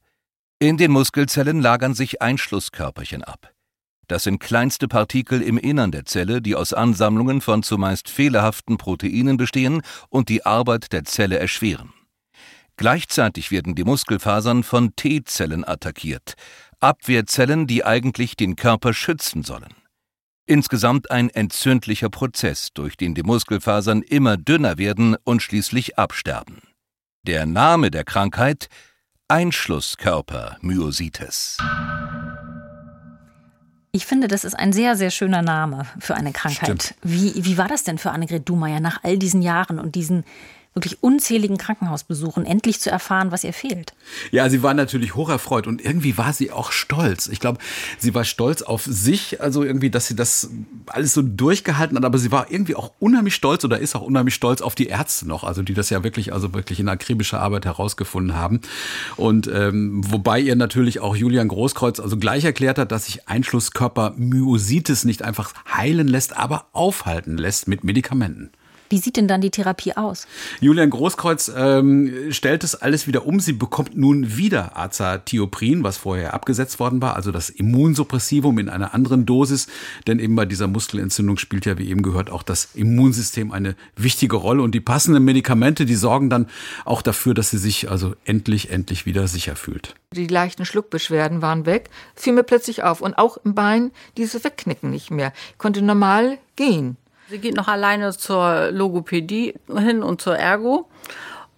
In 0.60 0.78
den 0.78 0.92
Muskelzellen 0.92 1.62
lagern 1.62 1.94
sich 1.94 2.22
Einschlusskörperchen 2.22 3.24
ab. 3.24 3.54
Das 4.08 4.24
sind 4.24 4.40
kleinste 4.40 4.88
Partikel 4.88 5.42
im 5.42 5.58
Innern 5.58 5.92
der 5.92 6.06
Zelle, 6.06 6.42
die 6.42 6.56
aus 6.56 6.74
Ansammlungen 6.74 7.40
von 7.40 7.64
zumeist 7.64 8.10
fehlerhaften 8.10 8.78
Proteinen 8.78 9.38
bestehen 9.38 9.82
und 10.10 10.28
die 10.28 10.46
Arbeit 10.46 10.92
der 10.92 11.06
Zelle 11.06 11.40
erschweren. 11.40 11.94
Gleichzeitig 12.76 13.52
werden 13.52 13.76
die 13.76 13.86
Muskelfasern 13.86 14.64
von 14.64 14.96
T-Zellen 14.96 15.66
attackiert, 15.66 16.34
Abwehrzellen, 16.80 17.68
die 17.68 17.86
eigentlich 17.86 18.36
den 18.36 18.56
Körper 18.56 18.94
schützen 18.94 19.44
sollen. 19.44 19.74
Insgesamt 20.46 21.12
ein 21.12 21.30
entzündlicher 21.30 22.10
Prozess, 22.10 22.70
durch 22.74 22.98
den 22.98 23.16
die 23.16 23.24
Muskelfasern 23.24 24.02
immer 24.02 24.36
dünner 24.36 24.78
werden 24.78 25.16
und 25.24 25.42
schließlich 25.42 25.98
absterben. 25.98 26.62
Der 27.28 27.46
Name 27.46 27.92
der 27.92 28.04
Krankheit 28.04 28.68
Einschlusskörpermyositis. 29.28 31.58
Ich 33.92 34.08
finde, 34.08 34.28
das 34.28 34.44
ist 34.44 34.56
ein 34.56 34.74
sehr, 34.74 34.96
sehr 34.96 35.12
schöner 35.12 35.44
Name 35.44 35.86
für 36.00 36.16
eine 36.16 36.32
Krankheit. 36.32 36.96
Wie, 37.04 37.46
wie 37.46 37.60
war 37.60 37.68
das 37.68 37.84
denn 37.84 38.00
für 38.00 38.10
Annegret 38.10 38.50
Dumeier 38.50 38.80
nach 38.80 39.04
all 39.04 39.20
diesen 39.20 39.44
Jahren 39.44 39.78
und 39.78 39.94
diesen 39.94 40.24
wirklich 40.74 41.04
unzähligen 41.04 41.58
Krankenhausbesuchen 41.58 42.46
endlich 42.46 42.80
zu 42.80 42.90
erfahren, 42.90 43.32
was 43.32 43.44
ihr 43.44 43.52
fehlt. 43.52 43.94
Ja, 44.32 44.50
sie 44.50 44.64
war 44.64 44.74
natürlich 44.74 45.16
hocherfreut 45.16 45.68
und 45.68 45.84
irgendwie 45.84 46.18
war 46.18 46.32
sie 46.32 46.52
auch 46.52 46.72
stolz. 46.72 47.28
Ich 47.28 47.42
glaube, 47.42 47.60
sie 47.98 48.16
war 48.16 48.24
stolz 48.24 48.62
auf 48.62 48.84
sich, 48.86 49.42
also 49.42 49.64
irgendwie, 49.64 49.90
dass 49.90 50.08
sie 50.08 50.16
das 50.16 50.50
alles 50.88 51.14
so 51.14 51.22
durchgehalten 51.22 51.98
hat, 51.98 52.06
aber 52.06 52.18
sie 52.18 52.32
war 52.32 52.50
irgendwie 52.50 52.76
auch 52.76 52.94
unheimlich 53.00 53.36
stolz 53.36 53.66
oder 53.66 53.80
ist 53.80 53.96
auch 53.96 54.02
unheimlich 54.02 54.34
stolz 54.34 54.62
auf 54.62 54.74
die 54.74 54.88
Ärzte 54.88 55.28
noch, 55.28 55.44
also 55.44 55.62
die 55.62 55.74
das 55.74 55.90
ja 55.90 56.06
wirklich, 56.06 56.32
also 56.32 56.54
wirklich 56.54 56.80
in 56.80 56.88
akribischer 56.88 57.42
Arbeit 57.42 57.66
herausgefunden 57.66 58.36
haben. 58.36 58.62
Und 59.18 59.48
ähm, 59.54 60.02
wobei 60.10 60.40
ihr 60.40 60.56
natürlich 60.56 61.02
auch 61.02 61.18
Julian 61.18 61.50
Großkreuz 61.50 62.00
also 62.00 62.16
gleich 62.16 62.46
erklärt 62.46 62.78
hat, 62.78 62.94
dass 62.94 63.08
sich 63.08 63.28
Einschlusskörper 63.28 64.14
Myositis 64.16 65.04
nicht 65.04 65.22
einfach 65.22 65.54
heilen 65.76 66.08
lässt, 66.08 66.38
aber 66.38 66.68
aufhalten 66.72 67.38
lässt 67.38 67.68
mit 67.68 67.84
Medikamenten. 67.84 68.52
Wie 68.92 68.98
sieht 68.98 69.16
denn 69.16 69.30
dann 69.30 69.40
die 69.40 69.52
Therapie 69.52 69.94
aus? 69.96 70.28
Julian 70.60 70.90
Großkreuz 70.90 71.50
ähm, 71.56 72.14
stellt 72.30 72.66
es 72.66 72.76
alles 72.76 73.08
wieder 73.08 73.26
um. 73.26 73.40
Sie 73.40 73.54
bekommt 73.54 73.96
nun 73.96 74.36
wieder 74.36 74.78
Azathioprin, 74.78 75.82
was 75.86 75.96
vorher 75.96 76.34
abgesetzt 76.34 76.78
worden 76.78 77.02
war, 77.02 77.16
also 77.16 77.32
das 77.32 77.50
Immunsuppressivum 77.50 78.60
in 78.60 78.68
einer 78.68 78.94
anderen 78.94 79.26
Dosis. 79.26 79.68
Denn 80.08 80.20
eben 80.20 80.36
bei 80.36 80.46
dieser 80.46 80.68
Muskelentzündung 80.68 81.38
spielt 81.38 81.66
ja, 81.66 81.78
wie 81.78 81.88
eben 81.88 82.02
gehört, 82.02 82.30
auch 82.30 82.44
das 82.44 82.70
Immunsystem 82.74 83.54
eine 83.54 83.78
wichtige 83.96 84.36
Rolle. 84.36 84.62
Und 84.62 84.76
die 84.76 84.82
passenden 84.82 85.24
Medikamente, 85.24 85.86
die 85.86 85.96
sorgen 85.96 86.30
dann 86.30 86.48
auch 86.84 87.02
dafür, 87.02 87.34
dass 87.34 87.50
sie 87.50 87.60
sich 87.60 87.90
also 87.90 88.16
endlich, 88.26 88.72
endlich 88.72 89.06
wieder 89.06 89.30
sicher 89.30 89.56
fühlt. 89.56 89.96
Die 90.14 90.28
leichten 90.28 90.66
Schluckbeschwerden 90.66 91.42
waren 91.42 91.66
weg, 91.66 91.90
fiel 92.14 92.34
mir 92.34 92.44
plötzlich 92.44 92.84
auf. 92.84 93.00
Und 93.00 93.18
auch 93.18 93.38
im 93.46 93.56
Bein 93.56 93.92
diese 94.18 94.44
Wegknicken 94.44 94.90
nicht 94.90 95.12
mehr. 95.12 95.32
Ich 95.52 95.58
konnte 95.60 95.82
normal 95.82 96.40
gehen. 96.58 96.98
Sie 97.32 97.40
geht 97.40 97.56
noch 97.56 97.70
alleine 97.70 98.12
zur 98.12 98.72
Logopädie 98.72 99.56
hin 99.74 100.04
und 100.04 100.22
zur 100.22 100.38
Ergo. 100.38 100.90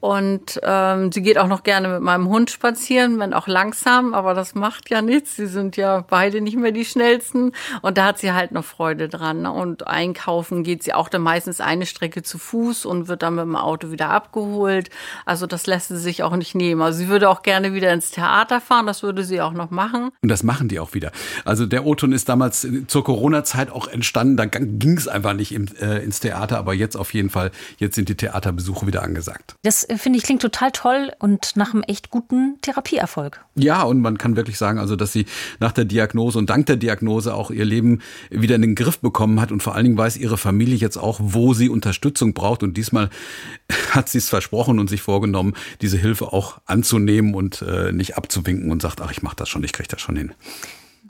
Und 0.04 0.60
ähm, 0.64 1.14
sie 1.14 1.22
geht 1.22 1.38
auch 1.38 1.48
noch 1.48 1.64
gerne 1.64 1.88
mit 1.88 2.02
meinem 2.02 2.28
Hund 2.28 2.52
spazieren, 2.52 3.20
wenn 3.20 3.34
auch 3.34 3.48
langsam, 3.48 4.14
aber 4.14 4.34
das 4.34 4.54
macht 4.54 4.90
ja 4.90 5.02
nichts. 5.02 5.38
Sie 5.38 5.48
sind 5.48 5.78
ja 5.78 6.04
beide 6.10 6.42
nicht 6.42 6.58
mehr 6.58 6.74
die 6.74 6.84
schnellsten. 6.84 7.54
Und 7.82 7.98
da 7.98 8.08
hat 8.08 8.20
sie 8.20 8.34
halt 8.34 8.52
noch 8.52 8.66
Freude 8.66 9.08
dran. 9.08 9.46
Und 9.46 9.88
einkaufen 9.88 10.64
geht 10.64 10.84
sie 10.84 10.94
auch 10.94 11.08
dann 11.08 11.22
meistens 11.22 11.62
eine 11.62 11.86
Strecke 11.86 12.22
zu 12.22 12.38
Fuß 12.38 12.86
und 12.86 13.08
wird 13.08 13.24
dann 13.24 13.36
mit 13.36 13.46
dem 13.46 13.56
Auto 13.56 13.92
wieder 13.92 14.10
abgeholt. 14.10 14.90
Also 15.24 15.48
das 15.48 15.68
lässt 15.68 15.88
sie 15.88 15.98
sich 15.98 16.22
auch 16.22 16.36
nicht 16.36 16.54
nehmen. 16.54 16.82
Also 16.82 16.98
sie 16.98 17.08
würde 17.08 17.30
auch 17.30 17.42
gerne 17.42 17.74
wieder 17.74 17.94
ins 17.94 18.12
Theater 18.12 18.60
fahren, 18.60 18.86
das 18.86 19.04
würde 19.04 19.24
sie 19.24 19.40
auch 19.40 19.54
noch 19.54 19.70
machen. 19.70 20.12
Und 20.22 20.28
das 20.28 20.44
machen 20.44 20.68
die 20.68 20.82
auch 20.82 20.94
wieder. 20.94 21.14
Also 21.46 21.66
der 21.66 21.86
O-Ton 21.86 22.12
ist 22.12 22.28
damals 22.28 22.68
zur 22.88 23.06
Corona-Zeit 23.06 23.72
auch 23.72 23.88
entstanden. 23.88 24.36
Da 24.36 24.48
ging 24.48 24.98
es 24.98 25.08
einfach 25.08 25.32
nicht 25.32 25.54
im, 25.54 25.70
äh, 25.80 26.04
ins 26.04 26.20
Theater, 26.20 26.58
aber 26.58 26.74
jetzt 26.74 26.98
auf 26.98 27.14
jeden 27.14 27.30
Fall, 27.30 27.52
jetzt 27.78 27.96
sind 27.96 28.10
die 28.10 28.18
Theaterbesuche 28.18 28.86
wieder 28.86 29.02
angesagt. 29.02 29.56
Das 29.62 29.93
finde 29.98 30.18
ich, 30.18 30.24
klingt 30.24 30.42
total 30.42 30.72
toll 30.72 31.12
und 31.20 31.56
nach 31.56 31.74
einem 31.74 31.84
echt 31.84 32.10
guten 32.10 32.58
Therapieerfolg. 32.62 33.44
Ja, 33.56 33.84
und 33.84 34.02
man 34.02 34.18
kann 34.18 34.36
wirklich 34.36 34.58
sagen, 34.58 34.80
also, 34.80 34.96
dass 34.96 35.14
sie 35.14 35.26
nach 35.60 35.72
der 35.72 35.86
Diagnose 35.86 36.38
und 36.38 36.50
dank 36.50 36.66
der 36.66 36.78
Diagnose 36.78 37.34
auch 37.34 37.52
ihr 37.52 37.66
Leben 37.66 38.00
wieder 38.30 38.56
in 38.56 38.62
den 38.62 38.76
Griff 38.76 39.00
bekommen 39.00 39.40
hat 39.40 39.52
und 39.52 39.62
vor 39.62 39.76
allen 39.76 39.86
Dingen 39.86 39.98
weiß 39.98 40.18
ihre 40.18 40.38
Familie 40.38 40.76
jetzt 40.76 40.98
auch, 40.98 41.20
wo 41.22 41.54
sie 41.54 41.70
Unterstützung 41.70 42.34
braucht. 42.34 42.64
Und 42.64 42.78
diesmal 42.78 43.10
hat 43.92 44.10
sie 44.10 44.18
es 44.18 44.30
versprochen 44.30 44.80
und 44.80 44.90
sich 44.90 45.02
vorgenommen, 45.02 45.54
diese 45.82 45.98
Hilfe 45.98 46.34
auch 46.34 46.60
anzunehmen 46.66 47.34
und 47.36 47.62
äh, 47.62 47.92
nicht 47.92 48.18
abzuwinken 48.18 48.72
und 48.72 48.82
sagt, 48.82 49.02
ach, 49.02 49.12
ich 49.12 49.22
mache 49.22 49.36
das 49.36 49.50
schon, 49.50 49.64
ich 49.64 49.74
kriege 49.74 49.90
das 49.90 50.02
schon 50.02 50.16
hin. 50.16 50.34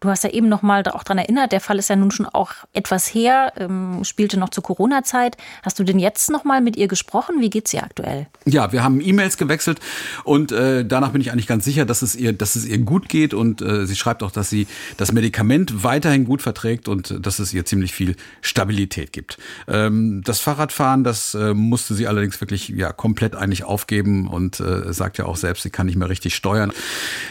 Du 0.03 0.09
hast 0.09 0.25
ja 0.25 0.31
eben 0.31 0.49
noch 0.49 0.61
mal 0.63 0.83
auch 0.87 1.03
daran 1.03 1.19
erinnert, 1.19 1.53
der 1.53 1.61
Fall 1.61 1.79
ist 1.79 1.89
ja 1.89 1.95
nun 1.95 2.11
schon 2.11 2.25
auch 2.25 2.51
etwas 2.73 3.07
her, 3.07 3.53
ähm, 3.55 4.03
spielte 4.03 4.37
noch 4.37 4.49
zur 4.49 4.61
Corona-Zeit. 4.61 5.37
Hast 5.61 5.79
du 5.79 5.85
denn 5.85 5.97
jetzt 5.97 6.29
noch 6.29 6.43
mal 6.43 6.59
mit 6.59 6.75
ihr 6.75 6.89
gesprochen? 6.89 7.35
Wie 7.39 7.49
geht's 7.49 7.73
ihr 7.73 7.83
aktuell? 7.83 8.27
Ja, 8.43 8.73
wir 8.73 8.83
haben 8.83 8.99
E-Mails 8.99 9.37
gewechselt 9.37 9.79
und 10.25 10.51
äh, 10.51 10.83
danach 10.83 11.11
bin 11.11 11.21
ich 11.21 11.31
eigentlich 11.31 11.47
ganz 11.47 11.63
sicher, 11.63 11.85
dass 11.85 12.01
es 12.01 12.17
ihr, 12.17 12.33
dass 12.33 12.57
es 12.57 12.65
ihr 12.65 12.79
gut 12.79 13.07
geht 13.07 13.33
und 13.33 13.61
äh, 13.61 13.85
sie 13.85 13.95
schreibt 13.95 14.23
auch, 14.23 14.31
dass 14.31 14.49
sie 14.49 14.67
das 14.97 15.13
Medikament 15.13 15.85
weiterhin 15.85 16.25
gut 16.25 16.41
verträgt 16.41 16.89
und 16.89 17.09
äh, 17.11 17.21
dass 17.21 17.39
es 17.39 17.53
ihr 17.53 17.63
ziemlich 17.63 17.93
viel 17.93 18.17
Stabilität 18.41 19.13
gibt. 19.13 19.37
Ähm, 19.69 20.21
das 20.25 20.41
Fahrradfahren, 20.41 21.05
das 21.05 21.33
äh, 21.33 21.53
musste 21.53 21.93
sie 21.93 22.07
allerdings 22.07 22.41
wirklich 22.41 22.67
ja 22.67 22.91
komplett 22.91 23.37
eigentlich 23.37 23.63
aufgeben 23.63 24.27
und 24.27 24.59
äh, 24.59 24.91
sagt 24.91 25.17
ja 25.17 25.23
auch 25.27 25.37
selbst, 25.37 25.63
sie 25.63 25.69
kann 25.69 25.85
nicht 25.85 25.95
mehr 25.95 26.09
richtig 26.09 26.35
steuern. 26.35 26.73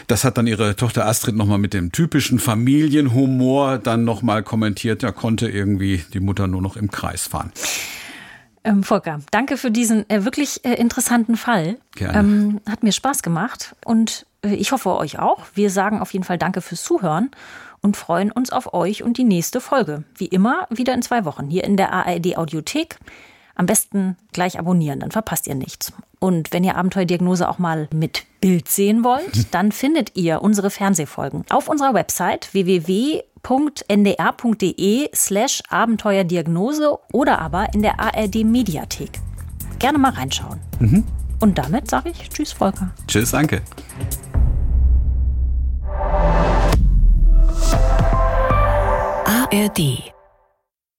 Das 0.07 0.23
hat 0.23 0.39
dann 0.39 0.47
ihre 0.47 0.75
Tochter 0.75 1.05
Astrid 1.05 1.35
noch 1.35 1.45
mal 1.45 1.59
mit 1.59 1.75
dem 1.75 1.91
typischen 1.91 2.39
Familien 2.39 2.62
Familienhumor 2.63 3.77
dann 3.77 4.05
nochmal 4.05 4.41
kommentiert, 4.41 5.03
ja, 5.03 5.11
konnte 5.11 5.49
irgendwie 5.49 6.01
die 6.13 6.21
Mutter 6.21 6.47
nur 6.47 6.61
noch 6.61 6.77
im 6.77 6.89
Kreis 6.91 7.27
fahren. 7.27 7.51
Ähm, 8.63 8.83
Volker, 8.83 9.19
danke 9.31 9.57
für 9.57 9.69
diesen 9.69 10.09
äh, 10.09 10.23
wirklich 10.23 10.63
äh, 10.63 10.75
interessanten 10.75 11.35
Fall. 11.35 11.77
Gerne. 11.95 12.19
Ähm, 12.19 12.61
hat 12.69 12.81
mir 12.81 12.93
Spaß 12.93 13.21
gemacht 13.21 13.75
und 13.83 14.25
äh, 14.45 14.53
ich 14.53 14.71
hoffe 14.71 14.95
euch 14.95 15.19
auch. 15.19 15.39
Wir 15.55 15.69
sagen 15.69 15.99
auf 15.99 16.13
jeden 16.13 16.23
Fall 16.23 16.37
Danke 16.37 16.61
fürs 16.61 16.81
Zuhören 16.83 17.31
und 17.81 17.97
freuen 17.97 18.31
uns 18.31 18.49
auf 18.51 18.73
euch 18.73 19.03
und 19.03 19.17
die 19.17 19.25
nächste 19.25 19.59
Folge. 19.59 20.05
Wie 20.15 20.27
immer 20.27 20.65
wieder 20.69 20.93
in 20.93 21.01
zwei 21.01 21.25
Wochen 21.25 21.49
hier 21.49 21.65
in 21.65 21.75
der 21.75 21.91
ARD 21.91 22.37
Audiothek. 22.37 22.97
Am 23.55 23.65
besten 23.67 24.17
gleich 24.31 24.57
abonnieren, 24.57 24.99
dann 25.01 25.11
verpasst 25.11 25.47
ihr 25.47 25.55
nichts. 25.55 25.93
Und 26.19 26.51
wenn 26.53 26.63
ihr 26.63 26.75
Abenteuerdiagnose 26.75 27.47
auch 27.47 27.59
mal 27.59 27.87
mit 27.93 28.23
Bild 28.41 28.67
sehen 28.67 29.03
wollt, 29.03 29.47
dann 29.53 29.71
findet 29.71 30.15
ihr 30.15 30.41
unsere 30.41 30.69
Fernsehfolgen 30.69 31.45
auf 31.49 31.67
unserer 31.67 31.93
Website 31.93 32.53
www.ndr.de 32.53 33.19
slash 35.13 35.61
Abenteuerdiagnose 35.69 36.97
oder 37.11 37.39
aber 37.39 37.73
in 37.73 37.81
der 37.83 37.99
ARD 37.99 38.43
Mediathek. 38.43 39.19
Gerne 39.79 39.97
mal 39.97 40.11
reinschauen. 40.13 40.59
Mhm. 40.79 41.03
Und 41.39 41.57
damit 41.57 41.89
sage 41.89 42.09
ich 42.09 42.29
Tschüss, 42.29 42.53
Volker. 42.53 42.91
Tschüss, 43.07 43.31
danke. 43.31 43.61
ARD 49.25 50.12